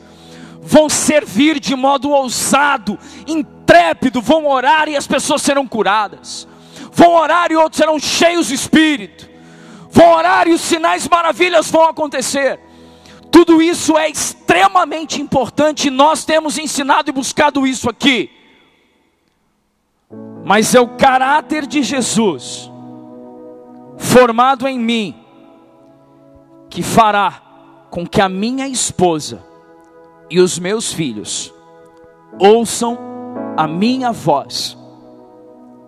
vão 0.60 0.88
servir 0.88 1.60
de 1.60 1.74
modo 1.74 2.10
ousado, 2.10 2.98
intrépido, 3.26 4.22
vão 4.22 4.46
orar 4.46 4.88
e 4.88 4.96
as 4.96 5.06
pessoas 5.06 5.42
serão 5.42 5.66
curadas, 5.66 6.48
vão 6.92 7.14
orar 7.14 7.50
e 7.52 7.56
outros 7.56 7.78
serão 7.78 7.98
cheios 7.98 8.46
de 8.46 8.54
espírito, 8.54 9.28
vão 9.90 10.12
orar 10.12 10.48
e 10.48 10.52
os 10.52 10.60
sinais 10.60 11.06
maravilhas 11.08 11.70
vão 11.70 11.84
acontecer. 11.84 12.58
Tudo 13.30 13.62
isso 13.62 13.96
é 13.96 14.10
extremamente 14.10 15.20
importante 15.20 15.88
e 15.88 15.90
nós 15.90 16.24
temos 16.24 16.58
ensinado 16.58 17.10
e 17.10 17.12
buscado 17.12 17.66
isso 17.66 17.88
aqui. 17.88 18.30
Mas 20.44 20.74
é 20.74 20.80
o 20.80 20.88
caráter 20.88 21.66
de 21.66 21.82
Jesus, 21.82 22.70
formado 23.96 24.68
em 24.68 24.78
mim, 24.78 25.21
que 26.72 26.82
fará 26.82 27.42
com 27.90 28.06
que 28.06 28.18
a 28.18 28.30
minha 28.30 28.66
esposa, 28.66 29.44
e 30.30 30.40
os 30.40 30.58
meus 30.58 30.90
filhos 30.90 31.52
ouçam 32.40 32.98
a 33.54 33.68
minha 33.68 34.10
voz 34.10 34.78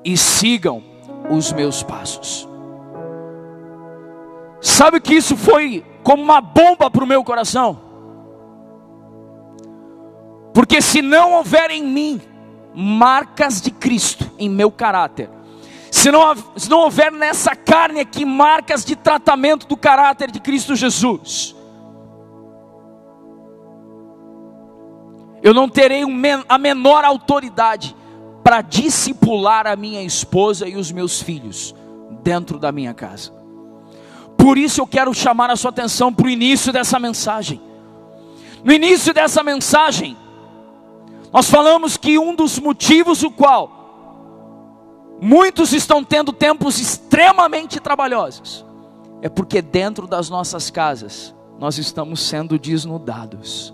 e 0.05 0.14
sigam 0.14 0.83
os 1.31 1.51
meus 1.55 1.83
passos. 1.83 2.47
Sabe 4.61 5.01
que 5.01 5.14
isso 5.14 5.38
foi 5.38 5.83
como 6.03 6.23
uma 6.23 6.42
bomba 6.42 6.90
para 6.90 7.03
o 7.03 7.07
meu 7.07 7.25
coração? 7.25 7.81
Porque 10.53 10.83
se 10.83 11.01
não 11.01 11.33
houver 11.33 11.70
em 11.70 11.83
mim 11.83 12.20
marcas 12.75 13.62
de 13.62 13.70
Cristo 13.70 14.31
em 14.38 14.51
meu 14.51 14.70
caráter, 14.70 15.31
se 15.94 16.11
não, 16.11 16.35
se 16.57 16.68
não 16.68 16.80
houver 16.80 17.12
nessa 17.12 17.54
carne 17.54 18.00
aqui 18.00 18.24
marcas 18.24 18.85
de 18.85 18.96
tratamento 18.96 19.64
do 19.64 19.76
caráter 19.76 20.28
de 20.28 20.40
Cristo 20.40 20.74
Jesus, 20.74 21.54
eu 25.40 25.54
não 25.54 25.68
terei 25.68 26.02
a 26.48 26.59
menor 26.59 27.04
autoridade 27.04 27.94
para 28.42 28.61
discipular 28.61 29.68
a 29.68 29.76
minha 29.76 30.02
esposa 30.02 30.66
e 30.66 30.74
os 30.74 30.90
meus 30.90 31.22
filhos 31.22 31.72
dentro 32.24 32.59
da 32.59 32.72
minha 32.72 32.92
casa. 32.92 33.33
Por 34.37 34.59
isso 34.59 34.80
eu 34.80 34.88
quero 34.88 35.14
chamar 35.14 35.48
a 35.48 35.57
sua 35.57 35.70
atenção 35.70 36.12
para 36.12 36.26
o 36.26 36.30
início 36.30 36.72
dessa 36.72 36.98
mensagem. 36.98 37.62
No 38.64 38.72
início 38.72 39.14
dessa 39.14 39.44
mensagem, 39.44 40.16
nós 41.33 41.48
falamos 41.48 41.96
que 41.96 42.18
um 42.18 42.35
dos 42.35 42.59
motivos 42.59 43.22
o 43.22 43.30
qual 43.30 43.84
muitos 45.24 45.72
estão 45.72 46.04
tendo 46.04 46.34
tempos 46.34 46.78
extremamente 46.78 47.80
trabalhosos. 47.80 48.62
É 49.22 49.28
porque 49.30 49.62
dentro 49.62 50.06
das 50.06 50.28
nossas 50.28 50.70
casas 50.70 51.34
nós 51.58 51.78
estamos 51.78 52.20
sendo 52.20 52.58
desnudados. 52.58 53.72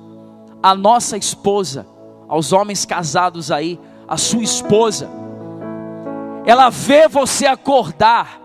A 0.63 0.77
nossa 0.77 1.17
esposa, 1.17 1.85
aos 2.29 2.53
homens 2.53 2.85
casados 2.85 3.51
aí, 3.51 3.81
a 4.07 4.17
sua 4.17 4.45
esposa, 4.45 5.11
ela 6.47 6.71
vê 6.71 7.09
você 7.09 7.47
acordar, 7.47 8.41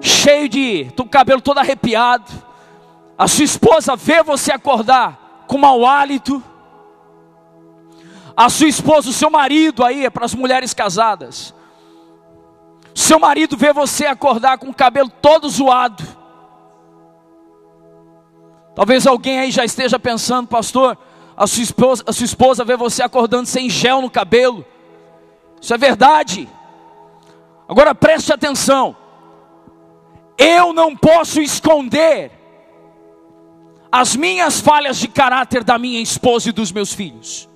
cheio 0.00 0.48
de, 0.48 0.92
com 0.96 1.02
o 1.02 1.08
cabelo 1.08 1.40
todo 1.40 1.58
arrepiado, 1.58 2.30
a 3.18 3.26
sua 3.26 3.44
esposa 3.44 3.96
vê 3.96 4.22
você 4.22 4.52
acordar 4.52 5.44
com 5.48 5.58
mau 5.58 5.84
hálito, 5.84 6.40
a 8.36 8.48
sua 8.48 8.68
esposa, 8.68 9.10
o 9.10 9.12
seu 9.12 9.30
marido 9.30 9.84
aí, 9.84 10.04
é 10.04 10.10
para 10.10 10.24
as 10.24 10.34
mulheres 10.34 10.72
casadas, 10.72 11.54
seu 12.94 13.18
marido 13.18 13.56
vê 13.56 13.72
você 13.72 14.06
acordar 14.06 14.58
com 14.58 14.68
o 14.68 14.74
cabelo 14.74 15.10
todo 15.20 15.48
zoado, 15.48 16.04
Talvez 18.74 19.06
alguém 19.06 19.38
aí 19.38 19.50
já 19.50 19.64
esteja 19.64 19.98
pensando, 19.98 20.48
pastor, 20.48 20.96
a 21.36 21.46
sua 21.46 21.62
esposa, 21.62 22.04
a 22.06 22.12
sua 22.12 22.24
esposa 22.24 22.64
vê 22.64 22.76
você 22.76 23.02
acordando 23.02 23.46
sem 23.46 23.68
gel 23.68 24.00
no 24.00 24.10
cabelo. 24.10 24.64
Isso 25.60 25.74
é 25.74 25.78
verdade. 25.78 26.48
Agora 27.68 27.94
preste 27.94 28.32
atenção. 28.32 28.96
Eu 30.38 30.72
não 30.72 30.96
posso 30.96 31.40
esconder 31.40 32.32
as 33.90 34.16
minhas 34.16 34.58
falhas 34.58 34.96
de 34.96 35.06
caráter 35.06 35.62
da 35.62 35.78
minha 35.78 36.00
esposa 36.00 36.48
e 36.48 36.52
dos 36.52 36.72
meus 36.72 36.94
filhos. 36.94 37.48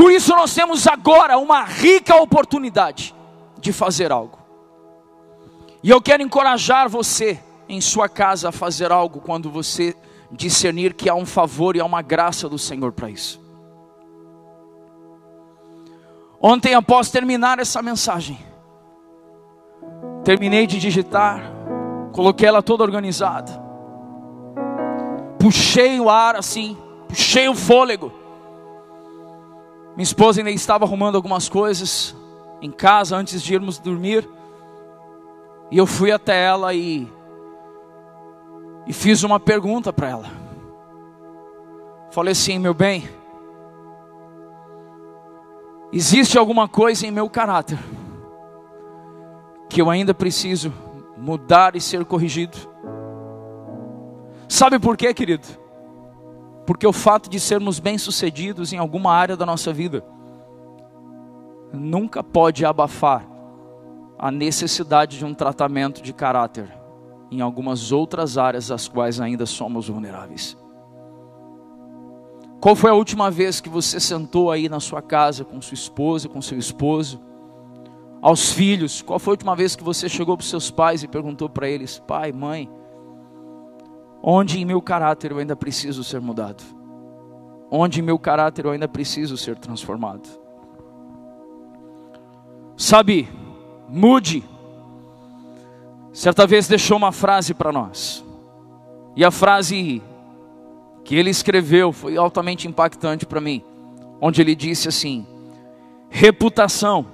Por 0.00 0.10
isso 0.10 0.34
nós 0.34 0.54
temos 0.54 0.86
agora 0.86 1.36
uma 1.36 1.62
rica 1.62 2.16
oportunidade 2.16 3.14
de 3.58 3.70
fazer 3.70 4.10
algo. 4.10 4.38
E 5.82 5.90
eu 5.90 6.00
quero 6.00 6.22
encorajar 6.22 6.88
você 6.88 7.38
em 7.68 7.82
sua 7.82 8.08
casa 8.08 8.48
a 8.48 8.52
fazer 8.52 8.90
algo 8.90 9.20
quando 9.20 9.50
você 9.50 9.94
discernir 10.32 10.94
que 10.94 11.10
há 11.10 11.14
um 11.14 11.26
favor 11.26 11.76
e 11.76 11.80
há 11.80 11.84
uma 11.84 12.00
graça 12.00 12.48
do 12.48 12.58
Senhor 12.58 12.92
para 12.92 13.10
isso. 13.10 13.38
Ontem, 16.40 16.72
após 16.72 17.10
terminar 17.10 17.58
essa 17.58 17.82
mensagem, 17.82 18.38
Terminei 20.24 20.66
de 20.66 20.78
digitar, 20.78 21.42
coloquei 22.12 22.46
ela 22.46 22.62
toda 22.62 22.84
organizada. 22.84 23.50
Puxei 25.38 25.98
o 25.98 26.10
ar 26.10 26.36
assim, 26.36 26.76
puxei 27.08 27.48
o 27.48 27.54
fôlego. 27.54 28.19
Minha 30.00 30.06
esposa 30.06 30.40
ainda 30.40 30.50
estava 30.50 30.86
arrumando 30.86 31.16
algumas 31.16 31.46
coisas 31.46 32.16
em 32.62 32.70
casa 32.70 33.14
antes 33.14 33.42
de 33.42 33.52
irmos 33.52 33.78
dormir. 33.78 34.26
E 35.70 35.76
eu 35.76 35.86
fui 35.86 36.10
até 36.10 36.42
ela 36.42 36.72
e 36.72 37.06
e 38.86 38.94
fiz 38.94 39.22
uma 39.24 39.38
pergunta 39.38 39.92
para 39.92 40.08
ela. 40.08 40.26
Falei 42.10 42.32
assim, 42.32 42.58
meu 42.58 42.72
bem, 42.72 43.10
existe 45.92 46.38
alguma 46.38 46.66
coisa 46.66 47.06
em 47.06 47.10
meu 47.10 47.28
caráter 47.28 47.78
que 49.68 49.82
eu 49.82 49.90
ainda 49.90 50.14
preciso 50.14 50.72
mudar 51.18 51.76
e 51.76 51.80
ser 51.80 52.06
corrigido? 52.06 52.56
Sabe 54.48 54.78
por 54.78 54.96
quê, 54.96 55.12
querido? 55.12 55.59
Porque 56.66 56.86
o 56.86 56.92
fato 56.92 57.28
de 57.28 57.40
sermos 57.40 57.78
bem-sucedidos 57.78 58.72
em 58.72 58.78
alguma 58.78 59.12
área 59.12 59.36
da 59.36 59.46
nossa 59.46 59.72
vida 59.72 60.04
nunca 61.72 62.22
pode 62.22 62.64
abafar 62.64 63.26
a 64.18 64.30
necessidade 64.30 65.18
de 65.18 65.24
um 65.24 65.32
tratamento 65.32 66.02
de 66.02 66.12
caráter 66.12 66.70
em 67.30 67.40
algumas 67.40 67.92
outras 67.92 68.36
áreas 68.36 68.68
das 68.68 68.88
quais 68.88 69.20
ainda 69.20 69.46
somos 69.46 69.88
vulneráveis. 69.88 70.56
Qual 72.60 72.76
foi 72.76 72.90
a 72.90 72.94
última 72.94 73.30
vez 73.30 73.60
que 73.60 73.70
você 73.70 73.98
sentou 73.98 74.50
aí 74.50 74.68
na 74.68 74.80
sua 74.80 75.00
casa 75.00 75.44
com 75.44 75.62
sua 75.62 75.74
esposa, 75.74 76.28
com 76.28 76.42
seu 76.42 76.58
esposo, 76.58 77.18
aos 78.20 78.52
filhos? 78.52 79.00
Qual 79.00 79.18
foi 79.18 79.30
a 79.30 79.34
última 79.34 79.56
vez 79.56 79.74
que 79.74 79.82
você 79.82 80.08
chegou 80.08 80.36
para 80.36 80.44
os 80.44 80.50
seus 80.50 80.70
pais 80.70 81.02
e 81.02 81.08
perguntou 81.08 81.48
para 81.48 81.68
eles: 81.68 81.98
pai, 82.00 82.32
mãe, 82.32 82.68
onde 84.22 84.60
em 84.60 84.64
meu 84.64 84.80
caráter 84.80 85.30
eu 85.30 85.38
ainda 85.38 85.56
preciso 85.56 86.04
ser 86.04 86.20
mudado? 86.20 86.62
Onde 87.70 88.00
em 88.00 88.02
meu 88.02 88.18
caráter 88.18 88.64
eu 88.64 88.72
ainda 88.72 88.88
preciso 88.88 89.36
ser 89.36 89.56
transformado? 89.56 90.28
Sabe, 92.76 93.28
mude 93.88 94.42
certa 96.12 96.46
vez 96.46 96.66
deixou 96.66 96.96
uma 96.96 97.12
frase 97.12 97.54
para 97.54 97.72
nós. 97.72 98.24
E 99.16 99.24
a 99.24 99.30
frase 99.30 100.02
que 101.04 101.14
ele 101.14 101.30
escreveu 101.30 101.92
foi 101.92 102.16
altamente 102.16 102.68
impactante 102.68 103.26
para 103.26 103.40
mim, 103.40 103.62
onde 104.20 104.40
ele 104.40 104.54
disse 104.54 104.88
assim: 104.88 105.26
reputação 106.08 107.06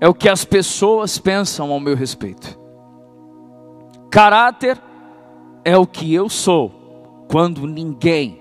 é 0.00 0.08
o 0.08 0.14
que 0.14 0.28
as 0.28 0.44
pessoas 0.44 1.18
pensam 1.18 1.72
ao 1.72 1.80
meu 1.80 1.96
respeito. 1.96 2.58
Caráter 4.10 4.78
é 4.78 4.80
o 5.76 5.86
que 5.86 6.12
eu 6.12 6.28
sou 6.28 7.26
quando 7.28 7.66
ninguém 7.66 8.40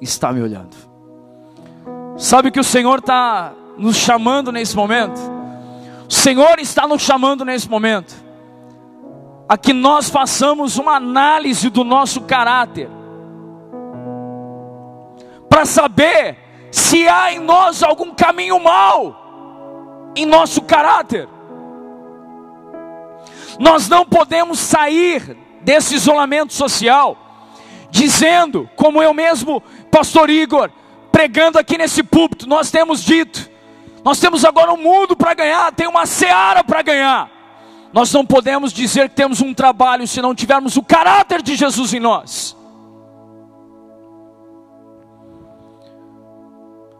está 0.00 0.32
me 0.32 0.42
olhando. 0.42 0.76
Sabe 2.16 2.50
que 2.50 2.58
o 2.58 2.64
Senhor 2.64 2.98
está 2.98 3.52
nos 3.78 3.96
chamando 3.96 4.50
nesse 4.50 4.74
momento? 4.74 5.20
O 6.08 6.12
Senhor 6.12 6.58
está 6.58 6.86
nos 6.86 7.02
chamando 7.02 7.44
nesse 7.44 7.68
momento 7.68 8.14
a 9.48 9.56
que 9.56 9.72
nós 9.72 10.10
façamos 10.10 10.76
uma 10.76 10.96
análise 10.96 11.70
do 11.70 11.84
nosso 11.84 12.22
caráter, 12.22 12.88
para 15.48 15.64
saber 15.64 16.36
se 16.70 17.08
há 17.08 17.32
em 17.32 17.38
nós 17.38 17.82
algum 17.82 18.12
caminho 18.12 18.58
mal 18.60 20.12
em 20.16 20.26
nosso 20.26 20.62
caráter. 20.62 21.28
Nós 23.58 23.88
não 23.88 24.04
podemos 24.04 24.58
sair 24.58 25.36
desse 25.66 25.96
isolamento 25.96 26.54
social 26.54 27.18
dizendo, 27.90 28.70
como 28.76 29.02
eu 29.02 29.12
mesmo, 29.12 29.60
pastor 29.90 30.30
Igor, 30.30 30.70
pregando 31.10 31.58
aqui 31.58 31.76
nesse 31.76 32.04
púlpito, 32.04 32.48
nós 32.48 32.70
temos 32.70 33.02
dito, 33.02 33.50
nós 34.04 34.20
temos 34.20 34.44
agora 34.44 34.72
um 34.72 34.76
mundo 34.76 35.16
para 35.16 35.34
ganhar, 35.34 35.72
tem 35.72 35.88
uma 35.88 36.06
seara 36.06 36.62
para 36.62 36.82
ganhar. 36.82 37.28
Nós 37.92 38.12
não 38.12 38.24
podemos 38.24 38.72
dizer 38.72 39.08
que 39.08 39.16
temos 39.16 39.40
um 39.40 39.52
trabalho 39.52 40.06
se 40.06 40.22
não 40.22 40.36
tivermos 40.36 40.76
o 40.76 40.82
caráter 40.84 41.42
de 41.42 41.56
Jesus 41.56 41.92
em 41.92 41.98
nós. 41.98 42.56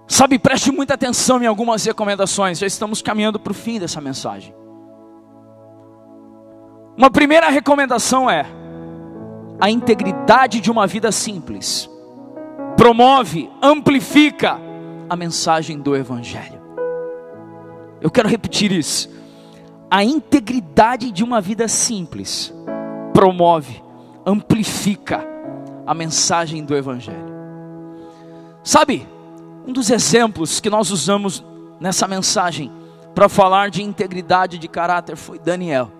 Sabe, 0.08 0.40
preste 0.40 0.72
muita 0.72 0.94
atenção 0.94 1.40
em 1.40 1.46
algumas 1.46 1.84
recomendações, 1.84 2.58
já 2.58 2.66
estamos 2.66 3.00
caminhando 3.00 3.38
para 3.38 3.52
o 3.52 3.54
fim 3.54 3.78
dessa 3.78 4.00
mensagem. 4.00 4.65
Uma 6.96 7.10
primeira 7.10 7.48
recomendação 7.48 8.30
é 8.30 8.46
a 9.60 9.70
integridade 9.70 10.60
de 10.60 10.70
uma 10.70 10.86
vida 10.86 11.12
simples. 11.12 11.88
Promove, 12.76 13.50
amplifica 13.62 14.58
a 15.08 15.16
mensagem 15.16 15.78
do 15.78 15.94
Evangelho. 15.94 16.60
Eu 18.00 18.10
quero 18.10 18.28
repetir 18.28 18.72
isso 18.72 19.08
a 19.90 20.02
integridade 20.02 21.12
de 21.12 21.22
uma 21.22 21.40
vida 21.40 21.68
simples 21.68 22.52
promove, 23.12 23.82
amplifica 24.24 25.24
a 25.86 25.94
mensagem 25.94 26.64
do 26.64 26.76
Evangelho. 26.76 27.34
Sabe, 28.64 29.06
um 29.66 29.72
dos 29.72 29.90
exemplos 29.90 30.60
que 30.60 30.68
nós 30.68 30.90
usamos 30.90 31.44
nessa 31.78 32.08
mensagem 32.08 32.70
para 33.14 33.28
falar 33.28 33.70
de 33.70 33.82
integridade 33.82 34.58
de 34.58 34.66
caráter 34.66 35.16
foi 35.16 35.38
Daniel. 35.38 35.90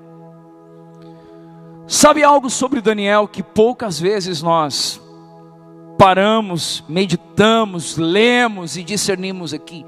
Sabe 1.87 2.23
algo 2.23 2.51
sobre 2.51 2.81
Daniel 2.81 3.29
que 3.29 3.43
poucas 3.43 3.99
vezes 3.99 4.43
nós 4.43 5.01
paramos, 5.97 6.85
meditamos, 6.89 7.97
lemos 7.97 8.77
e 8.77 8.83
discernimos 8.83 9.55
aqui? 9.55 9.87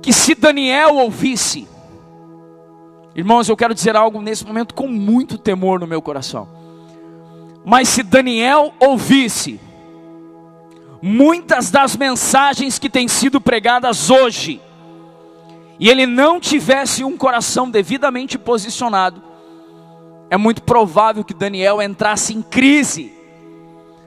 Que 0.00 0.12
se 0.12 0.34
Daniel 0.34 0.96
ouvisse 0.96 1.68
Irmãos, 3.14 3.46
eu 3.46 3.56
quero 3.56 3.74
dizer 3.74 3.94
algo 3.94 4.22
nesse 4.22 4.46
momento 4.46 4.74
com 4.74 4.88
muito 4.88 5.36
temor 5.36 5.78
no 5.78 5.86
meu 5.86 6.00
coração. 6.00 6.48
Mas 7.62 7.88
se 7.88 8.02
Daniel 8.02 8.72
ouvisse 8.80 9.60
muitas 11.02 11.70
das 11.70 11.94
mensagens 11.94 12.78
que 12.78 12.88
têm 12.88 13.06
sido 13.08 13.38
pregadas 13.38 14.08
hoje, 14.08 14.62
e 15.78 15.90
ele 15.90 16.06
não 16.06 16.40
tivesse 16.40 17.04
um 17.04 17.16
coração 17.16 17.70
devidamente 17.70 18.38
posicionado, 18.38 19.22
é 20.32 20.36
muito 20.38 20.62
provável 20.62 21.22
que 21.22 21.34
Daniel 21.34 21.82
entrasse 21.82 22.32
em 22.32 22.40
crise. 22.40 23.12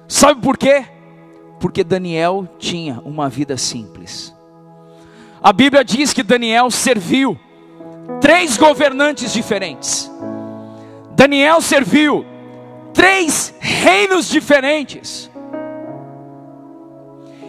Sabe 0.07 0.41
por 0.41 0.57
quê? 0.57 0.83
Porque 1.59 1.83
Daniel 1.83 2.47
tinha 2.57 2.99
uma 3.05 3.29
vida 3.29 3.57
simples. 3.57 4.35
A 5.39 5.53
Bíblia 5.53 5.85
diz 5.85 6.13
que 6.13 6.23
Daniel 6.23 6.71
serviu 6.71 7.39
três 8.19 8.57
governantes 8.57 9.31
diferentes. 9.31 10.11
Daniel 11.11 11.61
serviu 11.61 12.25
três 12.91 13.53
reinos 13.59 14.27
diferentes. 14.27 15.29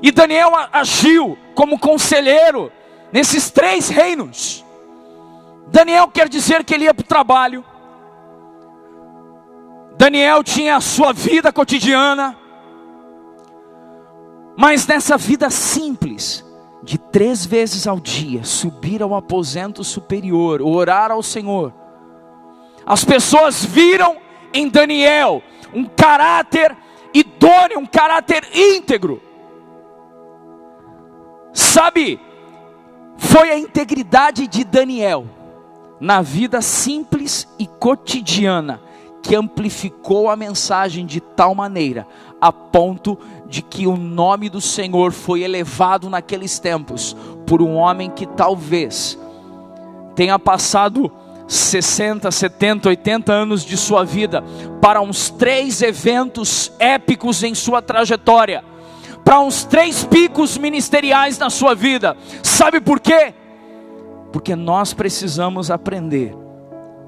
E 0.03 0.13
Daniel 0.13 0.53
agiu 0.71 1.39
como 1.55 1.79
conselheiro 1.79 2.71
nesses 3.11 3.51
três 3.51 3.89
reinos. 3.89 4.63
Daniel 5.69 6.09
quer 6.09 6.29
dizer 6.29 6.63
que 6.63 6.75
ele 6.75 6.85
ia 6.85 6.93
para 6.93 7.05
o 7.05 7.07
trabalho. 7.09 7.65
Daniel 9.97 10.45
tinha 10.45 10.77
a 10.77 10.81
sua 10.81 11.13
vida 11.13 11.51
cotidiana. 11.51 12.37
Mas 14.57 14.87
nessa 14.87 15.17
vida 15.17 15.51
simples, 15.51 16.45
de 16.83 16.99
três 16.99 17.45
vezes 17.45 17.87
ao 17.87 17.99
dia 17.99 18.45
subir 18.45 19.03
ao 19.03 19.15
aposento 19.15 19.83
superior, 19.83 20.63
orar 20.63 21.11
ao 21.11 21.23
Senhor. 21.23 21.73
As 22.85 23.05
pessoas 23.05 23.65
viram 23.65 24.17
em 24.53 24.69
Daniel 24.69 25.43
um 25.75 25.85
caráter 25.85 26.77
idôneo, 27.13 27.79
um 27.79 27.87
caráter 27.87 28.47
íntegro. 28.55 29.21
Sabe, 31.53 32.21
foi 33.17 33.51
a 33.51 33.59
integridade 33.59 34.47
de 34.47 34.63
Daniel 34.63 35.27
na 35.99 36.21
vida 36.21 36.61
simples 36.61 37.49
e 37.59 37.67
cotidiana 37.67 38.86
que 39.27 39.35
amplificou 39.35 40.31
a 40.31 40.37
mensagem 40.37 41.05
de 41.05 41.21
tal 41.21 41.53
maneira 41.53 42.07
a 42.41 42.53
ponto 42.53 43.19
de 43.49 43.61
que 43.61 43.85
o 43.85 43.97
nome 43.97 44.49
do 44.49 44.61
Senhor 44.61 45.11
foi 45.11 45.43
elevado 45.43 46.09
naqueles 46.09 46.61
tempos 46.61 47.17
por 47.45 47.61
um 47.61 47.75
homem 47.75 48.09
que 48.09 48.25
talvez 48.25 49.19
tenha 50.15 50.39
passado 50.39 51.11
60, 51.49 52.31
70, 52.31 52.89
80 52.89 53.33
anos 53.33 53.65
de 53.65 53.77
sua 53.77 54.05
vida 54.05 54.45
para 54.81 55.01
uns 55.01 55.29
três 55.29 55.83
eventos 55.83 56.71
épicos 56.79 57.43
em 57.43 57.53
sua 57.53 57.83
trajetória, 57.83 58.63
para 59.25 59.41
uns 59.41 59.65
três 59.65 60.05
picos 60.05 60.57
ministeriais 60.57 61.37
na 61.37 61.51
sua 61.51 61.75
vida. 61.75 62.17
Sabe 62.45 62.81
por 62.81 63.01
quê? 63.01 63.35
Porque 64.33 64.55
nós 64.55 64.95
precisamos 64.95 65.69
aprender 65.69 66.46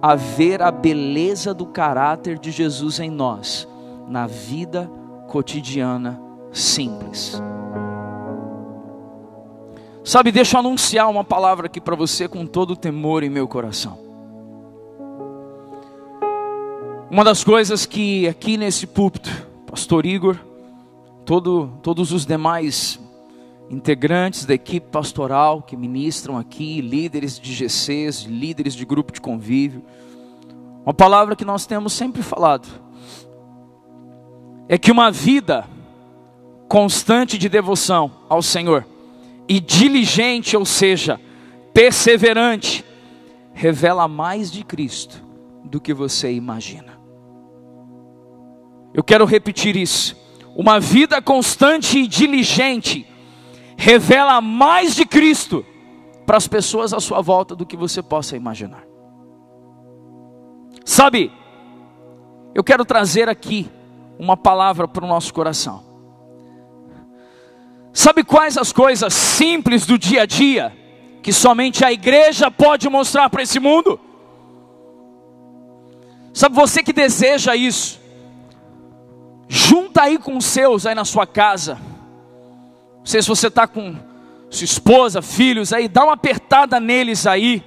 a 0.00 0.14
ver 0.14 0.62
a 0.62 0.70
beleza 0.70 1.52
do 1.52 1.66
caráter 1.66 2.38
de 2.38 2.50
Jesus 2.50 3.00
em 3.00 3.10
nós, 3.10 3.68
na 4.06 4.26
vida 4.26 4.90
cotidiana 5.26 6.20
simples. 6.52 7.42
Sabe, 10.04 10.32
deixa 10.32 10.56
eu 10.56 10.60
anunciar 10.60 11.10
uma 11.10 11.22
palavra 11.22 11.66
aqui 11.66 11.80
para 11.80 11.94
você 11.94 12.26
com 12.26 12.46
todo 12.46 12.70
o 12.70 12.76
temor 12.76 13.22
em 13.22 13.28
meu 13.28 13.46
coração. 13.46 13.98
Uma 17.10 17.24
das 17.24 17.42
coisas 17.44 17.84
que 17.84 18.26
aqui 18.28 18.56
nesse 18.56 18.86
púlpito, 18.86 19.30
Pastor 19.66 20.06
Igor, 20.06 20.36
todo, 21.24 21.70
todos 21.82 22.12
os 22.12 22.24
demais 22.24 22.98
integrantes 23.70 24.44
da 24.44 24.54
equipe 24.54 24.88
pastoral 24.90 25.62
que 25.62 25.76
ministram 25.76 26.38
aqui, 26.38 26.80
líderes 26.80 27.38
de 27.38 27.52
GCs, 27.52 28.24
líderes 28.24 28.74
de 28.74 28.84
grupo 28.84 29.12
de 29.12 29.20
convívio. 29.20 29.84
Uma 30.84 30.94
palavra 30.94 31.36
que 31.36 31.44
nós 31.44 31.66
temos 31.66 31.92
sempre 31.92 32.22
falado 32.22 32.66
é 34.68 34.78
que 34.78 34.90
uma 34.90 35.10
vida 35.10 35.66
constante 36.68 37.38
de 37.38 37.48
devoção 37.48 38.10
ao 38.28 38.42
Senhor 38.42 38.86
e 39.48 39.60
diligente, 39.60 40.56
ou 40.56 40.64
seja, 40.64 41.20
perseverante, 41.72 42.84
revela 43.54 44.06
mais 44.06 44.50
de 44.50 44.62
Cristo 44.62 45.22
do 45.64 45.80
que 45.80 45.94
você 45.94 46.32
imagina. 46.32 46.98
Eu 48.92 49.02
quero 49.02 49.24
repetir 49.24 49.76
isso. 49.76 50.16
Uma 50.54 50.80
vida 50.80 51.20
constante 51.22 51.98
e 51.98 52.06
diligente 52.06 53.06
revela 53.78 54.40
mais 54.40 54.96
de 54.96 55.06
Cristo 55.06 55.64
para 56.26 56.36
as 56.36 56.48
pessoas 56.48 56.92
à 56.92 56.98
sua 56.98 57.22
volta 57.22 57.54
do 57.54 57.64
que 57.64 57.76
você 57.76 58.02
possa 58.02 58.36
imaginar. 58.36 58.82
Sabe, 60.84 61.32
eu 62.56 62.64
quero 62.64 62.84
trazer 62.84 63.28
aqui 63.28 63.70
uma 64.18 64.36
palavra 64.36 64.88
para 64.88 65.04
o 65.04 65.08
nosso 65.08 65.32
coração. 65.32 65.84
Sabe 67.92 68.24
quais 68.24 68.58
as 68.58 68.72
coisas 68.72 69.14
simples 69.14 69.86
do 69.86 69.96
dia 69.96 70.22
a 70.22 70.26
dia 70.26 70.76
que 71.22 71.32
somente 71.32 71.84
a 71.84 71.92
igreja 71.92 72.50
pode 72.50 72.88
mostrar 72.88 73.30
para 73.30 73.42
esse 73.42 73.60
mundo? 73.60 73.98
Sabe 76.34 76.56
você 76.56 76.82
que 76.82 76.92
deseja 76.92 77.54
isso? 77.54 78.00
Junta 79.46 80.02
aí 80.02 80.18
com 80.18 80.36
os 80.36 80.44
seus 80.44 80.84
aí 80.84 80.96
na 80.96 81.04
sua 81.04 81.26
casa 81.26 81.78
não 82.98 83.06
sei 83.06 83.22
se 83.22 83.28
você 83.28 83.48
está 83.48 83.66
com 83.66 83.96
sua 84.50 84.64
esposa, 84.64 85.22
filhos 85.22 85.72
aí, 85.72 85.88
dá 85.88 86.04
uma 86.04 86.14
apertada 86.14 86.80
neles 86.80 87.26
aí. 87.26 87.62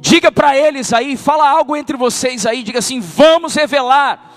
Diga 0.00 0.30
para 0.30 0.56
eles 0.56 0.92
aí, 0.92 1.16
fala 1.16 1.48
algo 1.48 1.76
entre 1.76 1.96
vocês 1.96 2.46
aí, 2.46 2.62
diga 2.62 2.78
assim: 2.78 3.00
vamos 3.00 3.54
revelar 3.54 4.32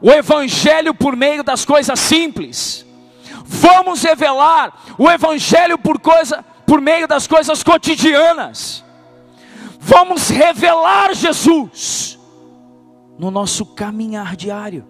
o 0.00 0.10
Evangelho 0.10 0.94
por 0.94 1.14
meio 1.16 1.42
das 1.42 1.64
coisas 1.64 1.98
simples. 2.00 2.84
Vamos 3.44 4.02
revelar 4.02 4.82
o 4.98 5.10
Evangelho 5.10 5.78
por, 5.78 6.00
coisa, 6.00 6.42
por 6.66 6.80
meio 6.80 7.06
das 7.06 7.26
coisas 7.26 7.62
cotidianas. 7.62 8.82
Vamos 9.78 10.30
revelar 10.30 11.14
Jesus 11.14 12.18
no 13.18 13.30
nosso 13.30 13.66
caminhar 13.66 14.34
diário. 14.34 14.86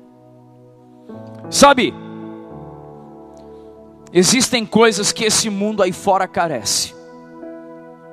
Sabe, 1.50 1.92
Existem 4.16 4.64
coisas 4.64 5.10
que 5.10 5.24
esse 5.24 5.50
mundo 5.50 5.82
aí 5.82 5.90
fora 5.90 6.28
carece, 6.28 6.94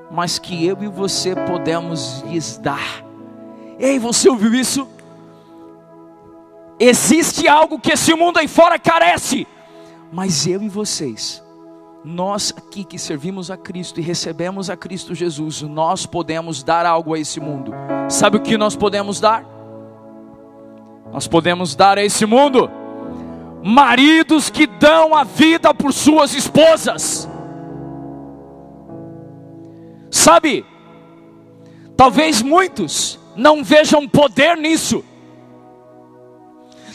mas 0.10 0.40
que 0.40 0.66
eu 0.66 0.82
e 0.82 0.88
você 0.88 1.36
podemos 1.36 2.22
lhes 2.22 2.58
dar. 2.58 3.06
Ei, 3.78 4.00
você 4.00 4.28
ouviu 4.28 4.56
isso? 4.56 4.88
Existe 6.80 7.48
algo 7.48 7.78
que 7.78 7.92
esse 7.92 8.16
mundo 8.16 8.40
aí 8.40 8.48
fora 8.48 8.80
carece, 8.80 9.48
mas 10.12 10.48
eu 10.48 10.64
e 10.64 10.68
vocês, 10.68 11.44
nós 12.04 12.52
aqui 12.58 12.84
que 12.84 12.98
servimos 12.98 13.52
a 13.52 13.56
Cristo 13.56 14.00
e 14.00 14.04
recebemos 14.04 14.72
a 14.72 14.76
Cristo 14.76 15.14
Jesus, 15.14 15.62
nós 15.62 16.08
podemos 16.08 16.64
dar 16.64 16.84
algo 16.84 17.14
a 17.14 17.20
esse 17.20 17.40
mundo. 17.40 17.72
Sabe 18.10 18.38
o 18.38 18.42
que 18.42 18.58
nós 18.58 18.76
podemos 18.76 19.20
dar? 19.20 19.46
Nós 21.14 21.28
podemos 21.28 21.76
dar 21.76 22.00
a 22.00 22.04
esse 22.04 22.26
mundo 22.26 22.81
maridos 23.64 24.50
que 24.50 24.66
dão 24.66 25.16
a 25.16 25.24
vida 25.24 25.74
por 25.74 25.94
suas 25.94 26.34
esposas. 26.34 27.30
Sabe, 30.10 30.66
talvez 31.96 32.42
muitos 32.42 33.20
não 33.36 33.64
vejam 33.64 34.08
poder 34.08 34.58
nisso. 34.58 35.04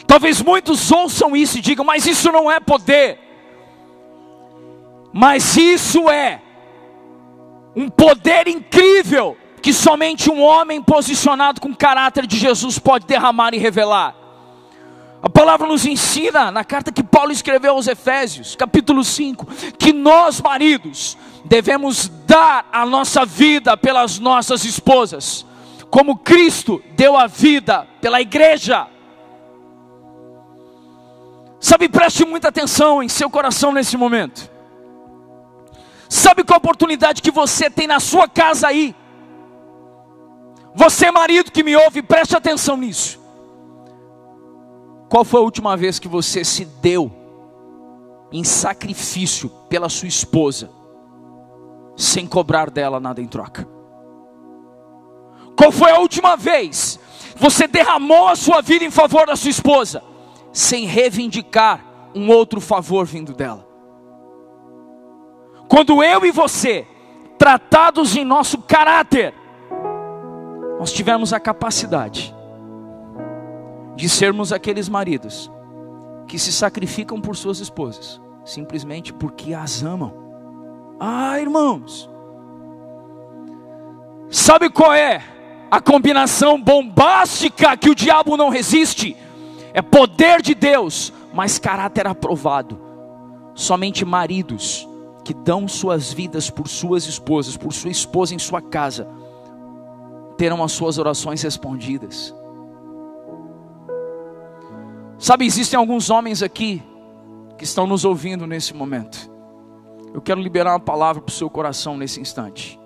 Talvez 0.07 0.41
muitos 0.41 0.91
ouçam 0.93 1.37
isso 1.37 1.59
e 1.59 1.61
digam, 1.61 1.85
mas 1.85 2.07
isso 2.07 2.31
não 2.31 2.51
é 2.51 2.61
poder. 2.61 3.19
Mas 5.13 5.57
isso 5.57 6.09
é 6.11 6.41
um 7.75 7.89
poder 7.89 8.49
incrível 8.49 9.37
que 9.61 9.73
somente 9.73 10.31
um 10.31 10.43
homem 10.43 10.81
posicionado 10.81 11.61
com 11.61 11.71
o 11.71 11.77
caráter 11.77 12.27
de 12.27 12.37
Jesus 12.37 12.79
pode 12.79 13.07
derramar 13.07 13.53
e 13.55 13.59
revelar. 13.59 14.26
A 15.27 15.29
palavra 15.29 15.67
nos 15.67 15.85
ensina, 15.85 16.53
na 16.53 16.63
carta 16.63 16.93
que 16.93 17.03
Paulo 17.03 17.33
escreveu 17.33 17.73
aos 17.73 17.89
Efésios, 17.89 18.55
capítulo 18.55 19.03
5, 19.03 19.45
que 19.77 19.93
nós, 19.93 20.41
maridos, 20.41 21.19
devemos 21.45 22.07
dar 22.25 22.69
a 22.71 22.87
nossa 22.87 23.27
vida 23.27 23.77
pelas 23.77 24.21
nossas 24.21 24.65
esposas, 24.65 25.45
como 25.91 26.17
Cristo 26.17 26.81
deu 26.93 27.17
a 27.17 27.27
vida 27.27 27.89
pela 28.01 28.21
igreja. 28.21 28.87
Sabe, 31.59 31.89
preste 31.89 32.25
muita 32.25 32.47
atenção 32.47 33.03
em 33.03 33.09
seu 33.09 33.29
coração 33.29 33.73
nesse 33.73 33.97
momento. 33.97 34.49
Sabe 36.09 36.45
qual 36.45 36.59
oportunidade 36.59 37.21
que 37.21 37.33
você 37.33 37.69
tem 37.69 37.89
na 37.89 37.99
sua 37.99 38.29
casa 38.29 38.69
aí? 38.69 38.95
Você, 40.73 41.11
marido 41.11 41.51
que 41.51 41.65
me 41.65 41.75
ouve, 41.75 42.01
preste 42.01 42.37
atenção 42.37 42.77
nisso. 42.77 43.26
Qual 45.09 45.25
foi 45.25 45.41
a 45.41 45.45
última 45.45 45.77
vez 45.77 45.99
que 45.99 46.09
você 46.09 46.45
se 46.45 46.65
deu 46.65 47.11
em 48.33 48.43
sacrifício 48.43 49.49
pela 49.69 49.89
sua 49.89 50.09
esposa, 50.09 50.71
sem 51.97 52.27
cobrar 52.27 52.71
dela 52.71 52.99
nada 52.99 53.21
em 53.21 53.27
troca? 53.27 53.69
Qual 55.57 55.71
foi 55.71 55.91
a 55.93 55.99
última 55.99 56.37
vez 56.37 56.99
você 57.37 57.67
derramou 57.67 58.29
a 58.29 58.37
sua 58.37 58.61
vida 58.61 58.85
em 58.85 58.91
favor 58.91 59.27
da 59.27 59.37
sua 59.37 59.51
esposa, 59.51 60.03
sem 60.53 60.87
reivindicar 60.87 61.85
um 62.15 62.31
outro 62.31 62.61
favor 62.61 63.07
vindo 63.07 63.33
dela? 63.33 63.67
Quando 65.69 66.03
eu 66.03 66.25
e 66.25 66.33
você, 66.33 66.87
tratados 67.39 68.17
em 68.17 68.25
nosso 68.25 68.59
caráter, 68.59 69.35
nós 70.79 70.93
tivemos 70.93 71.33
a 71.33 71.41
capacidade 71.41 72.36
de 73.97 74.09
sermos 74.09 74.53
aqueles 74.53 74.89
maridos 74.89 75.51
que 76.29 76.39
se 76.39 76.53
sacrificam 76.53 77.21
por 77.21 77.35
suas 77.35 77.61
esposas, 77.61 78.21
simplesmente 78.45 79.13
porque 79.13 79.55
as 79.55 79.83
amam. 79.83 80.13
Ah, 81.01 81.41
irmãos, 81.41 82.09
sabe 84.29 84.69
qual 84.69 84.93
é 84.93 85.23
a 85.71 85.81
combinação 85.81 86.61
bombástica 86.61 87.77
que 87.77 87.91
o 87.91 87.95
diabo 87.95 88.37
não 88.37 88.51
resiste? 88.51 89.17
É 89.73 89.81
poder 89.81 90.43
de 90.43 90.55
Deus, 90.55 91.13
mas 91.33 91.59
caráter 91.59 92.07
aprovado. 92.07 92.81
Somente 93.55 94.05
maridos 94.05 94.87
que 95.25 95.33
dão 95.35 95.67
suas 95.67 96.13
vidas 96.13 96.51
por 96.51 96.69
suas 96.69 97.07
esposas, 97.07 97.57
por 97.57 97.73
sua 97.73 97.91
esposa 97.91 98.35
em 98.35 98.39
sua 98.39 98.61
casa, 98.61 99.09
terão 100.37 100.63
as 100.63 100.73
suas 100.73 100.99
orações 100.99 101.43
respondidas. 101.43 102.35
Sabe, 105.19 105.47
existem 105.47 105.79
alguns 105.79 106.11
homens 106.11 106.43
aqui 106.43 106.83
que 107.57 107.65
estão 107.65 107.87
nos 107.87 108.05
ouvindo 108.05 108.47
nesse 108.47 108.75
momento. 108.75 109.31
Eu 110.13 110.21
quero 110.21 110.41
liberar 110.41 110.73
uma 110.73 110.81
palavra 110.81 111.23
para 111.23 111.31
o 111.31 111.35
seu 111.35 111.49
coração 111.49 111.97
nesse 111.97 112.21
instante. 112.21 112.79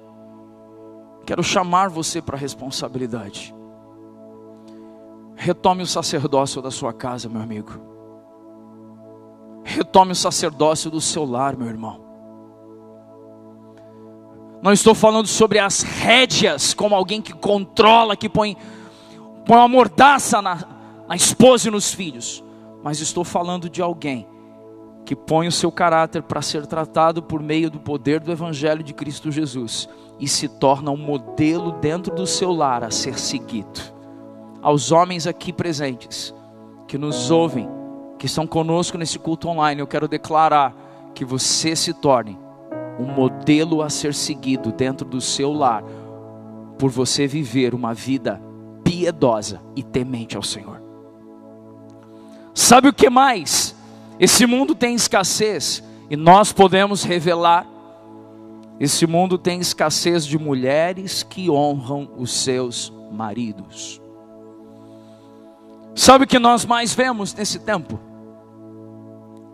Quero 1.26 1.42
chamar 1.42 1.88
você 1.88 2.20
para 2.22 2.36
a 2.36 2.38
responsabilidade. 2.38 3.54
Retome 5.36 5.82
o 5.82 5.86
sacerdócio 5.86 6.60
da 6.60 6.70
sua 6.70 6.92
casa, 6.92 7.28
meu 7.28 7.40
amigo. 7.40 7.72
Retome 9.64 10.12
o 10.12 10.16
sacerdócio 10.16 10.90
do 10.90 11.00
seu 11.00 11.24
lar, 11.24 11.56
meu 11.56 11.68
irmão. 11.68 12.00
Não 14.62 14.72
estou 14.72 14.94
falando 14.94 15.26
sobre 15.26 15.58
as 15.58 15.82
rédeas, 15.82 16.74
como 16.74 16.94
alguém 16.94 17.22
que 17.22 17.32
controla, 17.32 18.16
que 18.16 18.28
põe, 18.28 18.56
põe 19.46 19.56
uma 19.56 19.68
mordaça 19.68 20.42
na, 20.42 20.58
na 21.10 21.16
esposa 21.16 21.66
e 21.66 21.72
nos 21.72 21.92
filhos, 21.92 22.44
mas 22.84 23.00
estou 23.00 23.24
falando 23.24 23.68
de 23.68 23.82
alguém 23.82 24.28
que 25.04 25.16
põe 25.16 25.48
o 25.48 25.52
seu 25.52 25.72
caráter 25.72 26.22
para 26.22 26.40
ser 26.40 26.68
tratado 26.68 27.20
por 27.20 27.42
meio 27.42 27.68
do 27.68 27.80
poder 27.80 28.20
do 28.20 28.30
Evangelho 28.30 28.80
de 28.80 28.94
Cristo 28.94 29.28
Jesus 29.28 29.88
e 30.20 30.28
se 30.28 30.46
torna 30.46 30.92
um 30.92 30.96
modelo 30.96 31.72
dentro 31.72 32.14
do 32.14 32.28
seu 32.28 32.52
lar 32.52 32.84
a 32.84 32.92
ser 32.92 33.18
seguido. 33.18 33.80
Aos 34.62 34.92
homens 34.92 35.26
aqui 35.26 35.52
presentes, 35.52 36.32
que 36.86 36.96
nos 36.96 37.28
ouvem, 37.28 37.68
que 38.16 38.26
estão 38.26 38.46
conosco 38.46 38.96
nesse 38.96 39.18
culto 39.18 39.48
online, 39.48 39.80
eu 39.80 39.88
quero 39.88 40.06
declarar 40.06 40.76
que 41.12 41.24
você 41.24 41.74
se 41.74 41.92
torne 41.92 42.38
um 43.00 43.06
modelo 43.06 43.82
a 43.82 43.90
ser 43.90 44.14
seguido 44.14 44.70
dentro 44.70 45.08
do 45.08 45.20
seu 45.20 45.52
lar, 45.52 45.82
por 46.78 46.88
você 46.88 47.26
viver 47.26 47.74
uma 47.74 47.92
vida 47.92 48.40
piedosa 48.84 49.60
e 49.74 49.82
temente 49.82 50.36
ao 50.36 50.42
Senhor. 50.44 50.79
Sabe 52.60 52.88
o 52.88 52.92
que 52.92 53.08
mais? 53.08 53.74
Esse 54.18 54.44
mundo 54.44 54.74
tem 54.74 54.94
escassez 54.94 55.82
e 56.10 56.14
nós 56.14 56.52
podemos 56.52 57.02
revelar. 57.02 57.66
Esse 58.78 59.06
mundo 59.06 59.38
tem 59.38 59.60
escassez 59.60 60.26
de 60.26 60.38
mulheres 60.38 61.22
que 61.22 61.50
honram 61.50 62.10
os 62.18 62.30
seus 62.30 62.92
maridos. 63.10 63.98
Sabe 65.94 66.24
o 66.24 66.26
que 66.26 66.38
nós 66.38 66.66
mais 66.66 66.92
vemos 66.92 67.32
nesse 67.32 67.60
tempo? 67.60 67.98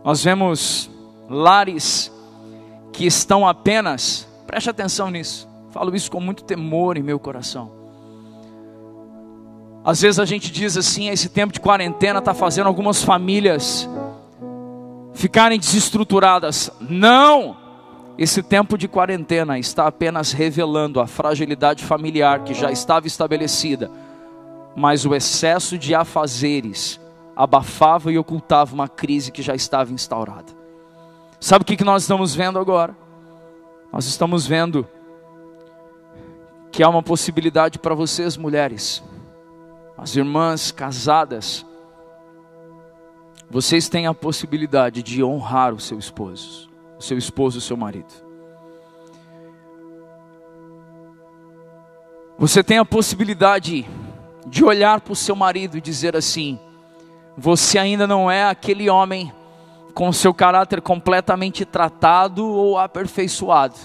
Nós 0.04 0.24
vemos 0.24 0.90
lares 1.30 2.10
que 2.92 3.06
estão 3.06 3.46
apenas, 3.46 4.26
preste 4.48 4.68
atenção 4.68 5.12
nisso, 5.12 5.48
falo 5.70 5.94
isso 5.94 6.10
com 6.10 6.20
muito 6.20 6.42
temor 6.42 6.96
em 6.96 7.04
meu 7.04 7.20
coração. 7.20 7.70
Às 9.86 10.00
vezes 10.00 10.18
a 10.18 10.24
gente 10.24 10.50
diz 10.50 10.76
assim: 10.76 11.08
esse 11.10 11.28
tempo 11.28 11.52
de 11.52 11.60
quarentena 11.60 12.18
está 12.18 12.34
fazendo 12.34 12.66
algumas 12.66 13.04
famílias 13.04 13.88
ficarem 15.14 15.60
desestruturadas. 15.60 16.72
Não! 16.80 17.56
Esse 18.18 18.42
tempo 18.42 18.76
de 18.76 18.88
quarentena 18.88 19.60
está 19.60 19.86
apenas 19.86 20.32
revelando 20.32 21.00
a 21.00 21.06
fragilidade 21.06 21.84
familiar 21.84 22.42
que 22.42 22.52
já 22.52 22.72
estava 22.72 23.06
estabelecida, 23.06 23.88
mas 24.74 25.06
o 25.06 25.14
excesso 25.14 25.78
de 25.78 25.94
afazeres 25.94 26.98
abafava 27.36 28.10
e 28.10 28.18
ocultava 28.18 28.74
uma 28.74 28.88
crise 28.88 29.30
que 29.30 29.42
já 29.42 29.54
estava 29.54 29.92
instaurada. 29.92 30.52
Sabe 31.38 31.62
o 31.62 31.64
que 31.66 31.84
nós 31.84 32.02
estamos 32.02 32.34
vendo 32.34 32.58
agora? 32.58 32.96
Nós 33.92 34.06
estamos 34.06 34.46
vendo 34.46 34.88
que 36.72 36.82
há 36.82 36.88
uma 36.88 37.02
possibilidade 37.02 37.78
para 37.78 37.94
vocês, 37.94 38.36
mulheres, 38.36 39.02
as 39.96 40.14
irmãs 40.14 40.70
casadas, 40.70 41.64
vocês 43.48 43.88
têm 43.88 44.06
a 44.06 44.14
possibilidade 44.14 45.02
de 45.02 45.22
honrar 45.22 45.72
o 45.72 45.80
seu 45.80 45.98
esposo, 45.98 46.68
o 46.98 47.02
seu 47.02 47.16
esposo, 47.16 47.58
o 47.58 47.62
seu 47.62 47.76
marido. 47.76 48.12
Você 52.38 52.62
tem 52.62 52.78
a 52.78 52.84
possibilidade 52.84 53.88
de 54.46 54.64
olhar 54.64 55.00
para 55.00 55.12
o 55.12 55.16
seu 55.16 55.34
marido 55.34 55.78
e 55.78 55.80
dizer 55.80 56.14
assim: 56.14 56.58
você 57.36 57.78
ainda 57.78 58.06
não 58.06 58.30
é 58.30 58.44
aquele 58.44 58.90
homem 58.90 59.32
com 59.94 60.12
seu 60.12 60.34
caráter 60.34 60.82
completamente 60.82 61.64
tratado 61.64 62.46
ou 62.46 62.78
aperfeiçoado, 62.78 63.76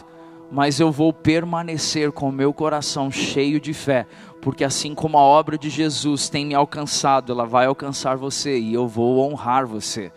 mas 0.52 0.80
eu 0.80 0.92
vou 0.92 1.14
permanecer 1.14 2.12
com 2.12 2.30
o 2.30 2.32
meu 2.32 2.54
coração 2.54 3.10
cheio 3.10 3.60
de 3.60 3.74
fé, 3.74 4.06
porque 4.42 4.64
assim 4.64 4.94
como 4.94 5.18
a 5.18 5.22
obra 5.22 5.58
de 5.58 5.70
Jesus 5.70 6.28
tem 6.28 6.46
me 6.46 6.54
alcançado, 6.54 7.32
ela 7.32 7.46
vai 7.46 7.66
alcançar 7.66 8.18
você 8.18 8.60
e 8.60 8.74
eu 8.74 8.88
vou 8.88 9.20
honrar 9.20 9.66
você 9.66 10.12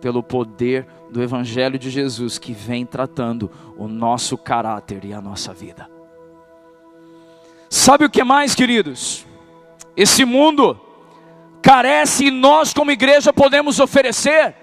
pelo 0.00 0.22
poder 0.22 0.86
do 1.10 1.20
Evangelho 1.20 1.78
de 1.78 1.90
Jesus 1.90 2.38
que 2.38 2.52
vem 2.52 2.86
tratando 2.86 3.50
o 3.76 3.88
nosso 3.88 4.38
caráter 4.38 5.04
e 5.04 5.12
a 5.12 5.20
nossa 5.20 5.52
vida. 5.52 5.90
Sabe 7.68 8.04
o 8.04 8.10
que 8.10 8.22
mais, 8.22 8.54
queridos? 8.54 9.26
Esse 9.96 10.24
mundo 10.24 10.80
carece 11.60 12.26
e 12.26 12.30
nós, 12.30 12.72
como 12.72 12.92
igreja, 12.92 13.32
podemos 13.32 13.80
oferecer 13.80 14.54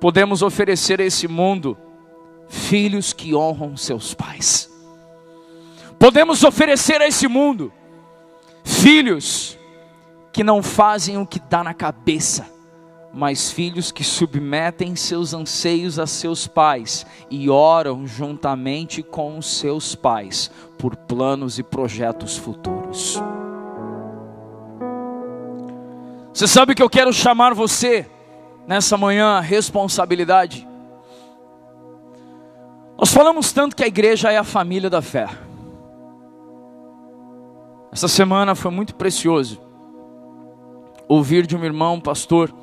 podemos 0.00 0.40
oferecer 0.40 0.98
a 1.00 1.04
esse 1.04 1.28
mundo 1.28 1.76
filhos 2.50 3.12
que 3.12 3.34
honram 3.34 3.76
seus 3.76 4.12
pais. 4.12 4.68
Podemos 5.98 6.42
oferecer 6.42 7.00
a 7.00 7.06
esse 7.06 7.28
mundo 7.28 7.72
filhos 8.64 9.56
que 10.32 10.42
não 10.42 10.62
fazem 10.62 11.16
o 11.16 11.26
que 11.26 11.38
dá 11.38 11.62
na 11.62 11.72
cabeça, 11.72 12.50
mas 13.12 13.50
filhos 13.50 13.92
que 13.92 14.02
submetem 14.02 14.96
seus 14.96 15.32
anseios 15.32 15.98
a 15.98 16.06
seus 16.06 16.46
pais 16.46 17.06
e 17.30 17.48
oram 17.48 18.06
juntamente 18.06 19.02
com 19.02 19.38
os 19.38 19.58
seus 19.58 19.94
pais 19.94 20.50
por 20.76 20.96
planos 20.96 21.58
e 21.58 21.62
projetos 21.62 22.36
futuros. 22.36 23.22
Você 26.32 26.48
sabe 26.48 26.74
que 26.74 26.82
eu 26.82 26.90
quero 26.90 27.12
chamar 27.12 27.54
você 27.54 28.08
nessa 28.66 28.96
manhã 28.96 29.40
responsabilidade. 29.40 30.69
Nós 33.00 33.14
falamos 33.14 33.50
tanto 33.50 33.74
que 33.74 33.82
a 33.82 33.86
igreja 33.86 34.30
é 34.30 34.36
a 34.36 34.44
família 34.44 34.90
da 34.90 35.00
fé. 35.00 35.26
Essa 37.90 38.06
semana 38.06 38.54
foi 38.54 38.70
muito 38.70 38.94
precioso 38.94 39.58
ouvir 41.08 41.46
de 41.46 41.56
um 41.56 41.64
irmão 41.64 41.98
pastor 41.98 42.54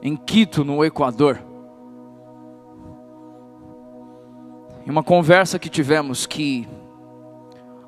em 0.00 0.14
Quito, 0.14 0.64
no 0.64 0.84
Equador. 0.84 1.42
Em 4.86 4.90
uma 4.90 5.02
conversa 5.02 5.58
que 5.58 5.68
tivemos 5.68 6.24
que 6.24 6.68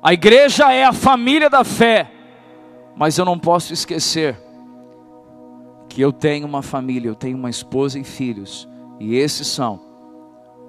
a 0.01 0.11
igreja 0.11 0.73
é 0.73 0.83
a 0.83 0.91
família 0.91 1.49
da 1.49 1.63
fé, 1.63 2.11
mas 2.97 3.17
eu 3.17 3.23
não 3.23 3.39
posso 3.39 3.71
esquecer 3.71 4.37
que 5.87 6.01
eu 6.01 6.11
tenho 6.11 6.45
uma 6.45 6.61
família, 6.61 7.07
eu 7.07 7.15
tenho 7.15 7.37
uma 7.37 7.49
esposa 7.49 7.97
e 7.97 8.03
filhos, 8.03 8.67
e 8.99 9.15
esses 9.15 9.47
são 9.47 9.92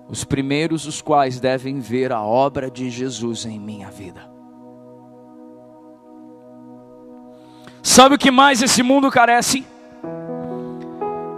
os 0.08 0.24
primeiros 0.24 0.86
os 0.86 1.00
quais 1.00 1.40
devem 1.40 1.80
ver 1.80 2.12
a 2.12 2.22
obra 2.22 2.70
de 2.70 2.90
Jesus 2.90 3.44
em 3.46 3.58
minha 3.58 3.90
vida. 3.90 4.30
Sabe 7.82 8.14
o 8.14 8.18
que 8.18 8.30
mais 8.30 8.62
esse 8.62 8.82
mundo 8.82 9.10
carece? 9.10 9.64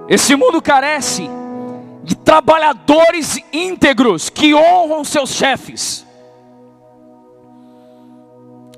Esse 0.08 0.36
mundo 0.36 0.62
carece 0.62 1.28
de 2.04 2.14
trabalhadores 2.14 3.38
íntegros 3.52 4.30
que 4.30 4.54
honram 4.54 5.02
seus 5.02 5.30
chefes. 5.30 6.06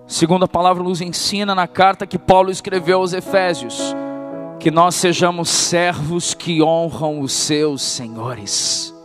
Segundo 0.06 0.46
a 0.46 0.48
palavra 0.48 0.82
nos 0.82 1.02
ensina 1.02 1.54
na 1.54 1.68
carta 1.68 2.06
que 2.06 2.18
Paulo 2.18 2.50
escreveu 2.50 3.00
aos 3.00 3.12
Efésios, 3.12 3.94
que 4.58 4.70
nós 4.70 4.94
sejamos 4.94 5.50
servos 5.50 6.32
que 6.32 6.62
honram 6.62 7.20
os 7.20 7.32
seus 7.32 7.82
senhores. 7.82 8.97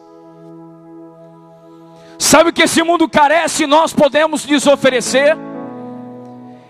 Sabe 2.34 2.50
o 2.50 2.54
que 2.54 2.64
esse 2.64 2.82
mundo 2.82 3.08
carece 3.08 3.66
e 3.66 3.68
nós 3.68 3.94
podemos 3.94 4.44
lhes 4.46 4.66
oferecer? 4.66 5.38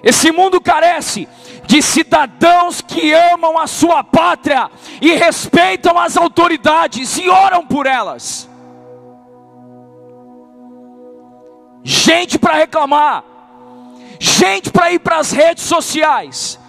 Esse 0.04 0.30
mundo 0.30 0.60
carece 0.60 1.26
de 1.66 1.82
cidadãos 1.82 2.82
que 2.82 3.14
amam 3.14 3.58
a 3.58 3.66
sua 3.66 4.04
pátria 4.04 4.70
e 5.02 5.14
respeitam 5.14 5.98
as 5.98 6.18
autoridades 6.18 7.18
e 7.18 7.30
oram 7.30 7.66
por 7.66 7.86
elas. 7.86 8.50
Gente 11.82 12.38
para 12.38 12.56
reclamar, 12.56 13.24
gente 14.20 14.70
para 14.70 14.92
ir 14.92 15.00
para 15.00 15.20
as 15.20 15.32
redes 15.32 15.64
sociais 15.64 16.60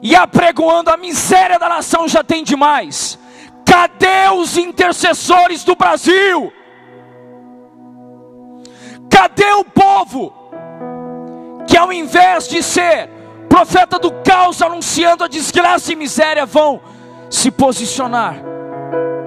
e 0.00 0.14
apregoando 0.14 0.90
a 0.90 0.96
miséria 0.96 1.58
da 1.58 1.68
nação 1.68 2.06
já 2.06 2.22
tem 2.22 2.44
demais. 2.44 3.18
Cadê 3.66 4.28
os 4.32 4.56
intercessores 4.56 5.64
do 5.64 5.74
Brasil? 5.74 6.52
Cadê 9.20 9.52
o 9.52 9.64
povo 9.66 10.32
que 11.66 11.76
ao 11.76 11.92
invés 11.92 12.48
de 12.48 12.62
ser 12.62 13.10
profeta 13.50 13.98
do 13.98 14.10
caos 14.22 14.62
anunciando 14.62 15.22
a 15.22 15.28
desgraça 15.28 15.92
e 15.92 15.94
miséria 15.94 16.46
vão 16.46 16.80
se 17.28 17.50
posicionar 17.50 18.36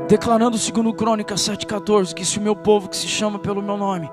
declarando 0.08 0.58
segundo 0.58 0.92
Crônicas 0.96 1.42
7:14 1.42 2.12
que 2.16 2.26
se 2.26 2.40
o 2.40 2.42
meu 2.42 2.56
povo 2.56 2.90
que 2.90 2.98
se 2.98 3.08
chama 3.08 3.38
pelo 3.38 3.62
meu 3.62 3.78
nome 3.78 4.10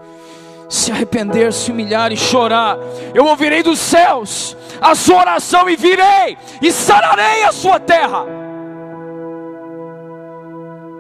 se 0.69 0.93
arrepender, 0.93 1.51
se 1.51 1.73
humilhar 1.73 2.13
e 2.13 2.17
chorar, 2.17 2.77
eu 3.15 3.25
ouvirei 3.25 3.63
dos 3.63 3.79
céus 3.79 4.55
a 4.83 4.95
sua 4.95 5.21
oração 5.21 5.67
e 5.67 5.77
virei 5.77 6.37
e 6.61 6.71
sararei 6.71 7.45
a 7.45 7.53
sua 7.53 7.81
terra. 7.81 8.27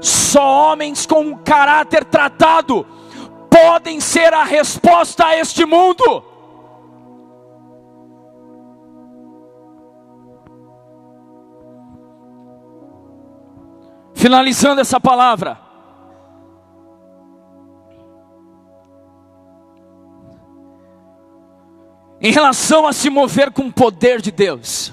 Só 0.00 0.72
homens 0.72 1.04
com 1.04 1.20
um 1.20 1.36
caráter 1.36 2.02
tratado 2.02 2.86
podem 3.62 4.00
ser 4.00 4.32
a 4.32 4.44
resposta 4.44 5.26
a 5.26 5.36
este 5.36 5.64
mundo. 5.66 6.24
Finalizando 14.14 14.80
essa 14.80 15.00
palavra. 15.00 15.58
Em 22.22 22.30
relação 22.30 22.86
a 22.86 22.92
se 22.92 23.08
mover 23.08 23.50
com 23.50 23.62
o 23.62 23.72
poder 23.72 24.20
de 24.20 24.30
Deus, 24.30 24.92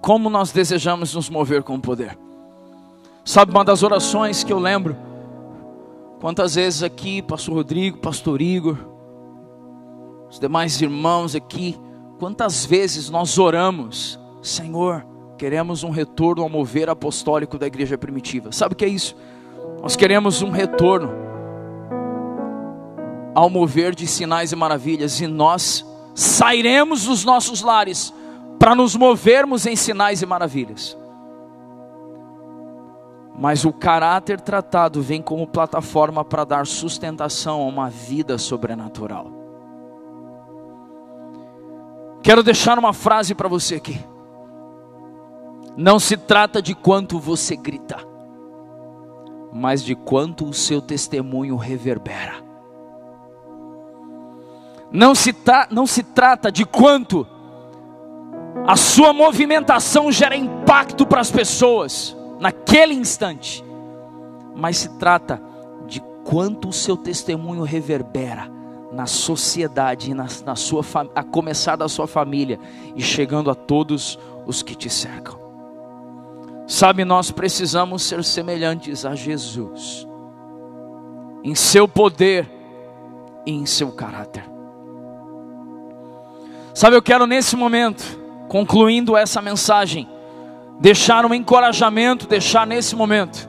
como 0.00 0.28
nós 0.28 0.50
desejamos 0.50 1.14
nos 1.14 1.30
mover 1.30 1.62
com 1.62 1.76
o 1.76 1.80
poder. 1.80 2.18
Sabe 3.24 3.52
uma 3.52 3.64
das 3.64 3.84
orações 3.84 4.42
que 4.42 4.52
eu 4.52 4.58
lembro? 4.58 5.13
Quantas 6.24 6.54
vezes 6.54 6.82
aqui, 6.82 7.20
Pastor 7.20 7.56
Rodrigo, 7.56 7.98
Pastor 7.98 8.40
Igor, 8.40 8.78
os 10.30 10.40
demais 10.40 10.80
irmãos 10.80 11.34
aqui, 11.34 11.78
quantas 12.18 12.64
vezes 12.64 13.10
nós 13.10 13.36
oramos, 13.36 14.18
Senhor, 14.40 15.04
queremos 15.36 15.82
um 15.82 15.90
retorno 15.90 16.42
ao 16.42 16.48
mover 16.48 16.88
apostólico 16.88 17.58
da 17.58 17.66
igreja 17.66 17.98
primitiva. 17.98 18.52
Sabe 18.52 18.72
o 18.72 18.76
que 18.78 18.86
é 18.86 18.88
isso? 18.88 19.14
Nós 19.82 19.96
queremos 19.96 20.40
um 20.40 20.50
retorno 20.50 21.10
ao 23.34 23.50
mover 23.50 23.94
de 23.94 24.06
sinais 24.06 24.50
e 24.50 24.56
maravilhas, 24.56 25.20
e 25.20 25.26
nós 25.26 25.84
sairemos 26.14 27.04
dos 27.04 27.22
nossos 27.22 27.60
lares 27.60 28.14
para 28.58 28.74
nos 28.74 28.96
movermos 28.96 29.66
em 29.66 29.76
sinais 29.76 30.22
e 30.22 30.26
maravilhas. 30.26 30.96
Mas 33.36 33.64
o 33.64 33.72
caráter 33.72 34.40
tratado 34.40 35.02
vem 35.02 35.20
como 35.20 35.46
plataforma 35.46 36.24
para 36.24 36.44
dar 36.44 36.66
sustentação 36.66 37.60
a 37.62 37.66
uma 37.66 37.90
vida 37.90 38.38
sobrenatural. 38.38 39.26
Quero 42.22 42.42
deixar 42.42 42.78
uma 42.78 42.92
frase 42.92 43.34
para 43.34 43.48
você 43.48 43.74
aqui. 43.74 44.00
Não 45.76 45.98
se 45.98 46.16
trata 46.16 46.62
de 46.62 46.74
quanto 46.74 47.18
você 47.18 47.56
grita, 47.56 47.98
mas 49.52 49.82
de 49.82 49.96
quanto 49.96 50.48
o 50.48 50.54
seu 50.54 50.80
testemunho 50.80 51.56
reverbera. 51.56 52.42
Não 54.92 55.12
se, 55.12 55.34
não 55.72 55.88
se 55.88 56.04
trata 56.04 56.52
de 56.52 56.64
quanto 56.64 57.26
a 58.64 58.76
sua 58.76 59.12
movimentação 59.12 60.12
gera 60.12 60.36
impacto 60.36 61.04
para 61.04 61.20
as 61.20 61.32
pessoas 61.32 62.16
naquele 62.44 62.92
instante, 62.92 63.64
mas 64.54 64.76
se 64.76 64.90
trata 64.98 65.40
de 65.86 65.98
quanto 66.22 66.68
o 66.68 66.72
seu 66.74 66.94
testemunho 66.94 67.62
reverbera 67.62 68.50
na 68.92 69.06
sociedade 69.06 70.12
na, 70.12 70.26
na 70.44 70.54
sua 70.54 70.84
a 71.14 71.24
começar 71.24 71.74
da 71.74 71.88
sua 71.88 72.06
família 72.06 72.60
e 72.94 73.00
chegando 73.00 73.50
a 73.50 73.54
todos 73.54 74.18
os 74.44 74.62
que 74.62 74.74
te 74.74 74.90
cercam. 74.90 75.40
Sabe, 76.66 77.02
nós 77.02 77.30
precisamos 77.30 78.02
ser 78.02 78.22
semelhantes 78.22 79.06
a 79.06 79.14
Jesus 79.14 80.06
em 81.42 81.54
seu 81.54 81.88
poder 81.88 82.46
e 83.46 83.52
em 83.52 83.64
seu 83.64 83.90
caráter. 83.90 84.44
Sabe, 86.74 86.94
eu 86.94 87.02
quero 87.02 87.26
nesse 87.26 87.56
momento, 87.56 88.02
concluindo 88.48 89.16
essa 89.16 89.40
mensagem, 89.40 90.06
deixar 90.80 91.24
um 91.24 91.34
encorajamento, 91.34 92.26
deixar 92.26 92.66
nesse 92.66 92.94
momento 92.96 93.48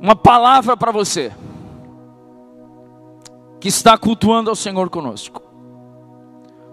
uma 0.00 0.14
palavra 0.14 0.76
para 0.76 0.92
você 0.92 1.32
que 3.60 3.68
está 3.68 3.96
cultuando 3.96 4.50
ao 4.50 4.56
Senhor 4.56 4.90
conosco. 4.90 5.42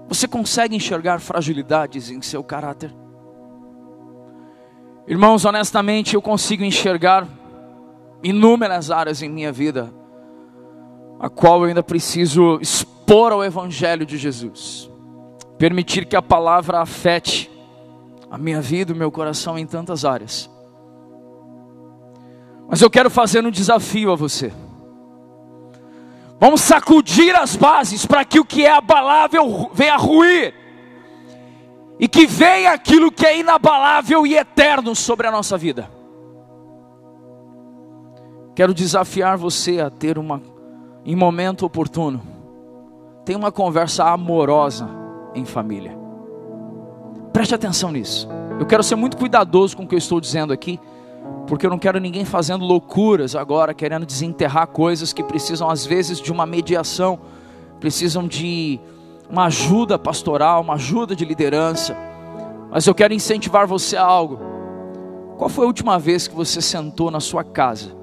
Você 0.09 0.27
consegue 0.27 0.75
enxergar 0.75 1.19
fragilidades 1.19 2.09
em 2.09 2.21
seu 2.21 2.43
caráter? 2.43 2.93
Irmãos, 5.07 5.45
honestamente, 5.45 6.15
eu 6.15 6.21
consigo 6.21 6.63
enxergar 6.63 7.27
inúmeras 8.21 8.91
áreas 8.91 9.21
em 9.21 9.29
minha 9.29 9.51
vida, 9.51 9.93
a 11.19 11.29
qual 11.29 11.61
eu 11.61 11.69
ainda 11.69 11.81
preciso 11.81 12.59
expor 12.61 13.31
ao 13.31 13.43
Evangelho 13.43 14.05
de 14.05 14.17
Jesus 14.17 14.91
permitir 15.61 16.07
que 16.07 16.15
a 16.15 16.23
palavra 16.23 16.79
afete 16.79 17.50
a 18.31 18.37
minha 18.37 18.61
vida, 18.61 18.93
o 18.93 18.95
meu 18.95 19.11
coração 19.11 19.59
em 19.59 19.67
tantas 19.67 20.05
áreas. 20.05 20.49
Mas 22.69 22.81
eu 22.81 22.89
quero 22.89 23.09
fazer 23.09 23.45
um 23.45 23.51
desafio 23.51 24.09
a 24.09 24.15
você. 24.15 24.53
Vamos 26.39 26.61
sacudir 26.61 27.35
as 27.35 27.57
bases 27.57 28.05
para 28.05 28.23
que 28.23 28.39
o 28.39 28.45
que 28.45 28.65
é 28.65 28.71
abalável 28.71 29.69
venha 29.73 29.95
a 29.95 29.97
ruir. 29.97 30.53
E 31.99 32.07
que 32.07 32.25
venha 32.25 32.71
aquilo 32.71 33.11
que 33.11 33.25
é 33.25 33.37
inabalável 33.37 34.25
e 34.25 34.37
eterno 34.37 34.95
sobre 34.95 35.27
a 35.27 35.31
nossa 35.31 35.57
vida. 35.57 35.91
Quero 38.55 38.73
desafiar 38.73 39.37
você 39.37 39.81
a 39.81 39.89
ter 39.89 40.17
uma, 40.17 40.41
em 41.05 41.15
momento 41.15 41.65
oportuno, 41.65 42.21
tem 43.25 43.35
uma 43.35 43.51
conversa 43.51 44.05
amorosa 44.05 44.89
em 45.35 45.45
família. 45.45 46.00
Preste 47.33 47.55
atenção 47.55 47.91
nisso. 47.91 48.27
Eu 48.59 48.65
quero 48.65 48.83
ser 48.83 48.95
muito 48.95 49.17
cuidadoso 49.17 49.75
com 49.75 49.83
o 49.83 49.87
que 49.87 49.95
eu 49.95 49.99
estou 49.99 50.19
dizendo 50.19 50.51
aqui, 50.51 50.79
porque 51.47 51.65
eu 51.65 51.69
não 51.69 51.79
quero 51.79 51.99
ninguém 51.99 52.25
fazendo 52.25 52.63
loucuras 52.63 53.35
agora, 53.35 53.73
querendo 53.73 54.05
desenterrar 54.05 54.67
coisas 54.67 55.13
que 55.13 55.23
precisam, 55.23 55.69
às 55.69 55.85
vezes, 55.85 56.19
de 56.19 56.31
uma 56.31 56.45
mediação, 56.45 57.19
precisam 57.79 58.27
de 58.27 58.79
uma 59.29 59.45
ajuda 59.45 59.97
pastoral, 59.97 60.61
uma 60.61 60.73
ajuda 60.73 61.15
de 61.15 61.25
liderança. 61.25 61.95
Mas 62.69 62.85
eu 62.85 62.93
quero 62.93 63.13
incentivar 63.13 63.65
você 63.65 63.97
a 63.97 64.03
algo. 64.03 64.39
Qual 65.37 65.49
foi 65.49 65.63
a 65.63 65.67
última 65.67 65.97
vez 65.97 66.27
que 66.27 66.35
você 66.35 66.61
sentou 66.61 67.09
na 67.09 67.19
sua 67.19 67.43
casa 67.43 67.95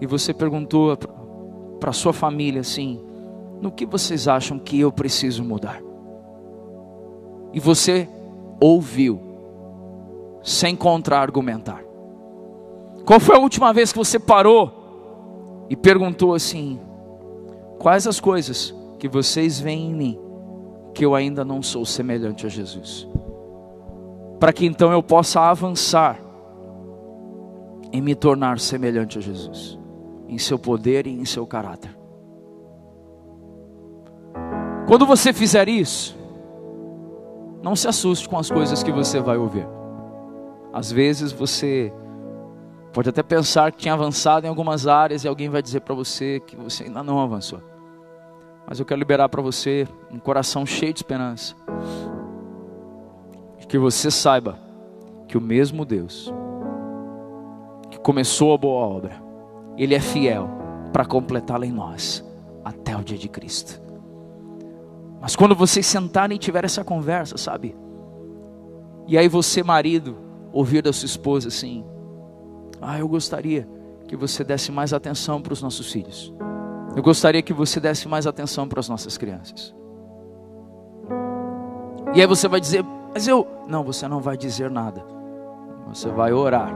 e 0.00 0.06
você 0.06 0.34
perguntou 0.34 0.96
para 1.80 1.92
sua 1.92 2.12
família 2.12 2.60
assim: 2.60 3.00
no 3.62 3.72
que 3.72 3.86
vocês 3.86 4.28
acham 4.28 4.58
que 4.58 4.78
eu 4.78 4.92
preciso 4.92 5.42
mudar? 5.42 5.87
E 7.52 7.60
você 7.60 8.08
ouviu, 8.60 9.20
sem 10.42 10.74
contra-argumentar. 10.76 11.82
Qual 13.04 13.20
foi 13.20 13.36
a 13.36 13.40
última 13.40 13.72
vez 13.72 13.92
que 13.92 13.98
você 13.98 14.18
parou 14.18 15.66
e 15.70 15.76
perguntou 15.76 16.34
assim: 16.34 16.78
quais 17.78 18.06
as 18.06 18.20
coisas 18.20 18.74
que 18.98 19.08
vocês 19.08 19.58
veem 19.58 19.90
em 19.90 19.94
mim 19.94 20.20
que 20.92 21.04
eu 21.04 21.14
ainda 21.14 21.44
não 21.44 21.62
sou 21.62 21.86
semelhante 21.86 22.44
a 22.44 22.48
Jesus? 22.48 23.08
Para 24.38 24.52
que 24.52 24.66
então 24.66 24.92
eu 24.92 25.02
possa 25.02 25.40
avançar 25.40 26.20
em 27.92 28.02
me 28.02 28.14
tornar 28.14 28.58
semelhante 28.58 29.18
a 29.18 29.20
Jesus, 29.20 29.78
em 30.28 30.36
seu 30.36 30.58
poder 30.58 31.06
e 31.06 31.10
em 31.10 31.24
seu 31.24 31.46
caráter. 31.46 31.96
Quando 34.86 35.06
você 35.06 35.32
fizer 35.32 35.68
isso, 35.68 36.17
não 37.62 37.74
se 37.74 37.88
assuste 37.88 38.28
com 38.28 38.38
as 38.38 38.50
coisas 38.50 38.82
que 38.82 38.92
você 38.92 39.20
vai 39.20 39.36
ouvir. 39.36 39.66
Às 40.72 40.92
vezes 40.92 41.32
você 41.32 41.92
pode 42.92 43.08
até 43.08 43.22
pensar 43.22 43.72
que 43.72 43.78
tinha 43.78 43.94
avançado 43.94 44.46
em 44.46 44.48
algumas 44.48 44.86
áreas 44.86 45.24
e 45.24 45.28
alguém 45.28 45.48
vai 45.48 45.62
dizer 45.62 45.80
para 45.80 45.94
você 45.94 46.40
que 46.40 46.56
você 46.56 46.84
ainda 46.84 47.02
não 47.02 47.20
avançou. 47.20 47.60
Mas 48.66 48.78
eu 48.78 48.86
quero 48.86 48.98
liberar 48.98 49.28
para 49.28 49.40
você 49.40 49.88
um 50.10 50.18
coração 50.18 50.66
cheio 50.66 50.92
de 50.92 50.98
esperança. 50.98 51.54
Que 53.68 53.78
você 53.78 54.10
saiba 54.10 54.58
que 55.26 55.36
o 55.36 55.40
mesmo 55.40 55.84
Deus 55.84 56.32
que 57.90 57.98
começou 57.98 58.54
a 58.54 58.58
boa 58.58 58.86
obra, 58.86 59.22
Ele 59.76 59.94
é 59.94 60.00
fiel 60.00 60.48
para 60.92 61.04
completá-la 61.04 61.66
em 61.66 61.72
nós 61.72 62.24
até 62.64 62.96
o 62.96 63.02
dia 63.02 63.18
de 63.18 63.28
Cristo. 63.28 63.87
Mas 65.20 65.34
quando 65.34 65.54
vocês 65.54 65.86
sentarem 65.86 66.36
e 66.36 66.38
tiver 66.38 66.64
essa 66.64 66.84
conversa, 66.84 67.36
sabe? 67.36 67.76
E 69.06 69.16
aí 69.18 69.28
você, 69.28 69.62
marido, 69.62 70.16
ouvir 70.52 70.82
da 70.82 70.92
sua 70.92 71.06
esposa 71.06 71.48
assim: 71.48 71.84
Ah, 72.80 72.98
eu 72.98 73.08
gostaria 73.08 73.66
que 74.06 74.16
você 74.16 74.44
desse 74.44 74.70
mais 74.70 74.92
atenção 74.92 75.40
para 75.40 75.52
os 75.52 75.62
nossos 75.62 75.90
filhos. 75.90 76.32
Eu 76.96 77.02
gostaria 77.02 77.42
que 77.42 77.52
você 77.52 77.78
desse 77.78 78.08
mais 78.08 78.26
atenção 78.26 78.66
para 78.66 78.80
as 78.80 78.88
nossas 78.88 79.16
crianças. 79.16 79.74
E 82.14 82.20
aí 82.20 82.26
você 82.26 82.48
vai 82.48 82.60
dizer: 82.60 82.84
Mas 83.12 83.28
eu. 83.28 83.46
Não, 83.68 83.84
você 83.84 84.08
não 84.08 84.20
vai 84.20 84.36
dizer 84.36 84.70
nada. 84.70 85.04
Você 85.88 86.08
vai 86.08 86.32
orar, 86.32 86.74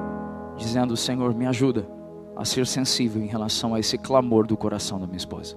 dizendo: 0.57 0.97
Senhor, 0.97 1.35
me 1.35 1.47
ajuda 1.47 1.89
a 2.37 2.45
ser 2.45 2.67
sensível 2.67 3.23
em 3.23 3.27
relação 3.27 3.75
a 3.75 3.81
esse 3.81 3.99
clamor 3.99 4.47
do 4.47 4.57
coração 4.57 5.01
da 5.01 5.07
minha 5.07 5.17
esposa. 5.17 5.57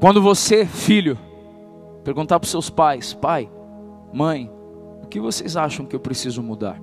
Quando 0.00 0.22
você, 0.22 0.64
filho, 0.64 1.18
perguntar 2.04 2.38
para 2.38 2.46
os 2.46 2.50
seus 2.50 2.70
pais: 2.70 3.12
pai, 3.14 3.50
mãe, 4.12 4.50
o 5.02 5.06
que 5.06 5.20
vocês 5.20 5.56
acham 5.56 5.86
que 5.86 5.96
eu 5.96 6.00
preciso 6.00 6.42
mudar? 6.42 6.80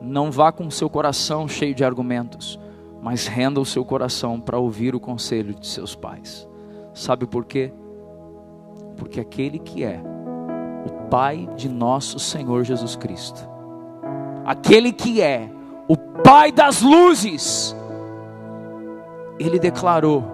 Não 0.00 0.30
vá 0.30 0.52
com 0.52 0.66
o 0.66 0.70
seu 0.70 0.88
coração 0.88 1.48
cheio 1.48 1.74
de 1.74 1.84
argumentos, 1.84 2.58
mas 3.02 3.26
renda 3.26 3.60
o 3.60 3.66
seu 3.66 3.84
coração 3.84 4.40
para 4.40 4.58
ouvir 4.58 4.94
o 4.94 5.00
conselho 5.00 5.54
de 5.54 5.66
seus 5.66 5.94
pais. 5.94 6.48
Sabe 6.94 7.26
por 7.26 7.44
quê? 7.44 7.72
Porque 8.96 9.20
aquele 9.20 9.58
que 9.58 9.84
é 9.84 10.00
o 10.86 11.08
Pai 11.08 11.48
de 11.56 11.68
nosso 11.68 12.18
Senhor 12.18 12.64
Jesus 12.64 12.96
Cristo 12.96 13.58
aquele 14.48 14.92
que 14.92 15.20
é 15.20 15.50
o 15.86 15.94
Pai 15.94 16.50
das 16.50 16.80
luzes, 16.80 17.76
ele 19.38 19.58
declarou, 19.58 20.24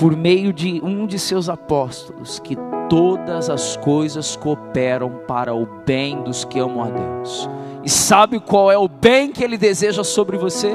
por 0.00 0.16
meio 0.16 0.50
de 0.50 0.80
um 0.82 1.06
de 1.06 1.18
seus 1.18 1.50
apóstolos, 1.50 2.38
que 2.38 2.56
todas 2.88 3.50
as 3.50 3.76
coisas 3.76 4.34
cooperam 4.34 5.20
para 5.28 5.54
o 5.54 5.66
bem 5.84 6.22
dos 6.22 6.42
que 6.42 6.58
amam 6.58 6.82
a 6.82 6.88
Deus. 6.88 7.46
E 7.84 7.90
sabe 7.90 8.40
qual 8.40 8.72
é 8.72 8.78
o 8.78 8.88
bem 8.88 9.30
que 9.30 9.44
ele 9.44 9.58
deseja 9.58 10.02
sobre 10.02 10.38
você? 10.38 10.74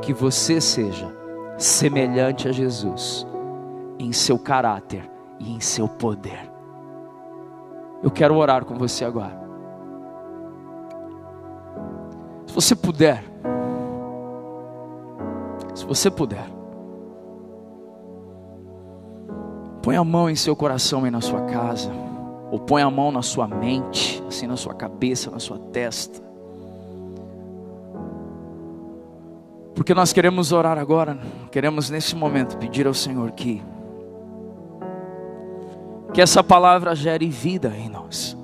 Que 0.00 0.14
você 0.14 0.58
seja 0.58 1.14
semelhante 1.58 2.48
a 2.48 2.52
Jesus 2.52 3.26
em 3.98 4.10
seu 4.10 4.38
caráter 4.38 5.02
e 5.38 5.52
em 5.52 5.60
seu 5.60 5.86
poder. 5.86 6.50
Eu 8.02 8.10
quero 8.10 8.34
orar 8.36 8.64
com 8.64 8.74
você 8.74 9.04
agora. 9.04 9.38
Se 12.46 12.54
você 12.54 12.74
puder, 12.74 13.22
se 15.74 15.84
você 15.84 16.10
puder, 16.10 16.59
põe 19.82 19.96
a 19.96 20.04
mão 20.04 20.28
em 20.28 20.36
seu 20.36 20.54
coração 20.54 21.06
e 21.06 21.10
na 21.10 21.20
sua 21.20 21.42
casa, 21.42 21.90
ou 22.50 22.58
põe 22.58 22.82
a 22.82 22.90
mão 22.90 23.10
na 23.10 23.22
sua 23.22 23.46
mente, 23.46 24.22
assim 24.28 24.46
na 24.46 24.56
sua 24.56 24.74
cabeça, 24.74 25.30
na 25.30 25.38
sua 25.38 25.58
testa. 25.58 26.20
Porque 29.74 29.94
nós 29.94 30.12
queremos 30.12 30.52
orar 30.52 30.78
agora, 30.78 31.18
queremos 31.50 31.88
nesse 31.88 32.14
momento 32.14 32.58
pedir 32.58 32.86
ao 32.86 32.94
Senhor 32.94 33.30
que 33.30 33.62
que 36.12 36.20
essa 36.20 36.42
palavra 36.42 36.94
gere 36.94 37.28
vida 37.28 37.72
em 37.76 37.88
nós. 37.88 38.36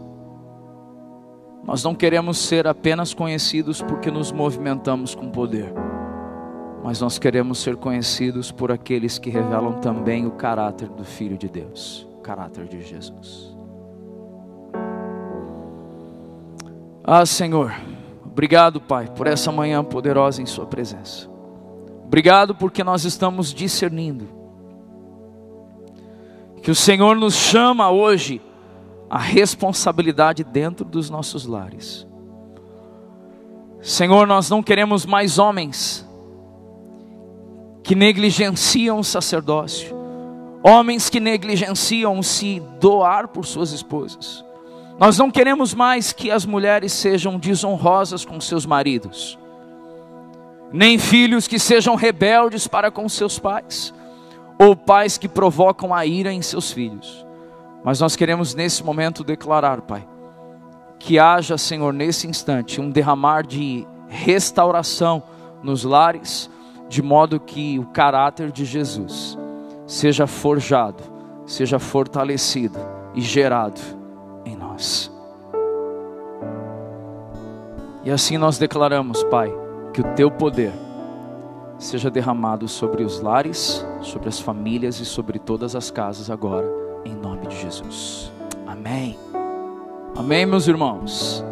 Nós 1.64 1.82
não 1.82 1.96
queremos 1.96 2.38
ser 2.38 2.66
apenas 2.66 3.12
conhecidos 3.12 3.82
porque 3.82 4.08
nos 4.08 4.30
movimentamos 4.30 5.16
com 5.16 5.28
poder, 5.28 5.72
mas 6.86 7.00
nós 7.00 7.18
queremos 7.18 7.58
ser 7.58 7.74
conhecidos 7.74 8.52
por 8.52 8.70
aqueles 8.70 9.18
que 9.18 9.28
revelam 9.28 9.80
também 9.80 10.24
o 10.24 10.30
caráter 10.30 10.88
do 10.88 11.04
Filho 11.04 11.36
de 11.36 11.48
Deus, 11.48 12.06
o 12.16 12.20
caráter 12.20 12.68
de 12.68 12.80
Jesus. 12.80 13.56
Ah, 17.02 17.26
Senhor, 17.26 17.74
obrigado, 18.24 18.80
Pai, 18.80 19.08
por 19.08 19.26
essa 19.26 19.50
manhã 19.50 19.82
poderosa 19.82 20.40
em 20.40 20.46
Sua 20.46 20.64
presença. 20.64 21.28
Obrigado 22.04 22.54
porque 22.54 22.84
nós 22.84 23.04
estamos 23.04 23.52
discernindo 23.52 24.28
que 26.62 26.70
o 26.70 26.74
Senhor 26.74 27.16
nos 27.16 27.34
chama 27.34 27.90
hoje 27.90 28.40
a 29.10 29.18
responsabilidade 29.18 30.44
dentro 30.44 30.84
dos 30.84 31.10
nossos 31.10 31.46
lares. 31.46 32.06
Senhor, 33.82 34.24
nós 34.28 34.48
não 34.48 34.62
queremos 34.62 35.04
mais 35.04 35.36
homens 35.36 36.05
que 37.86 37.94
negligenciam 37.94 38.98
o 38.98 39.04
sacerdócio, 39.04 39.96
homens 40.60 41.08
que 41.08 41.20
negligenciam 41.20 42.20
se 42.20 42.60
doar 42.80 43.28
por 43.28 43.46
suas 43.46 43.70
esposas. 43.70 44.44
Nós 44.98 45.16
não 45.16 45.30
queremos 45.30 45.72
mais 45.72 46.12
que 46.12 46.28
as 46.28 46.44
mulheres 46.44 46.92
sejam 46.92 47.38
desonrosas 47.38 48.24
com 48.24 48.40
seus 48.40 48.66
maridos, 48.66 49.38
nem 50.72 50.98
filhos 50.98 51.46
que 51.46 51.60
sejam 51.60 51.94
rebeldes 51.94 52.66
para 52.66 52.90
com 52.90 53.08
seus 53.08 53.38
pais 53.38 53.94
ou 54.58 54.74
pais 54.74 55.16
que 55.16 55.28
provocam 55.28 55.94
a 55.94 56.04
ira 56.04 56.32
em 56.32 56.42
seus 56.42 56.72
filhos. 56.72 57.24
Mas 57.84 58.00
nós 58.00 58.16
queremos 58.16 58.52
nesse 58.52 58.82
momento 58.82 59.22
declarar, 59.22 59.82
Pai, 59.82 60.04
que 60.98 61.20
haja, 61.20 61.56
Senhor, 61.56 61.92
nesse 61.92 62.26
instante, 62.26 62.80
um 62.80 62.90
derramar 62.90 63.46
de 63.46 63.86
restauração 64.08 65.22
nos 65.62 65.84
lares, 65.84 66.50
de 66.88 67.02
modo 67.02 67.40
que 67.40 67.78
o 67.78 67.86
caráter 67.86 68.50
de 68.50 68.64
Jesus 68.64 69.36
seja 69.86 70.26
forjado, 70.26 71.02
seja 71.44 71.78
fortalecido 71.78 72.78
e 73.14 73.20
gerado 73.20 73.80
em 74.44 74.56
nós. 74.56 75.10
E 78.04 78.10
assim 78.10 78.38
nós 78.38 78.58
declaramos, 78.58 79.24
Pai, 79.24 79.52
que 79.92 80.00
o 80.00 80.14
teu 80.14 80.30
poder 80.30 80.72
seja 81.78 82.10
derramado 82.10 82.68
sobre 82.68 83.02
os 83.02 83.20
lares, 83.20 83.84
sobre 84.00 84.28
as 84.28 84.38
famílias 84.38 85.00
e 85.00 85.04
sobre 85.04 85.38
todas 85.38 85.74
as 85.74 85.90
casas 85.90 86.30
agora, 86.30 86.66
em 87.04 87.14
nome 87.14 87.46
de 87.46 87.60
Jesus. 87.60 88.32
Amém. 88.66 89.18
Amém, 90.16 90.46
meus 90.46 90.66
irmãos. 90.66 91.44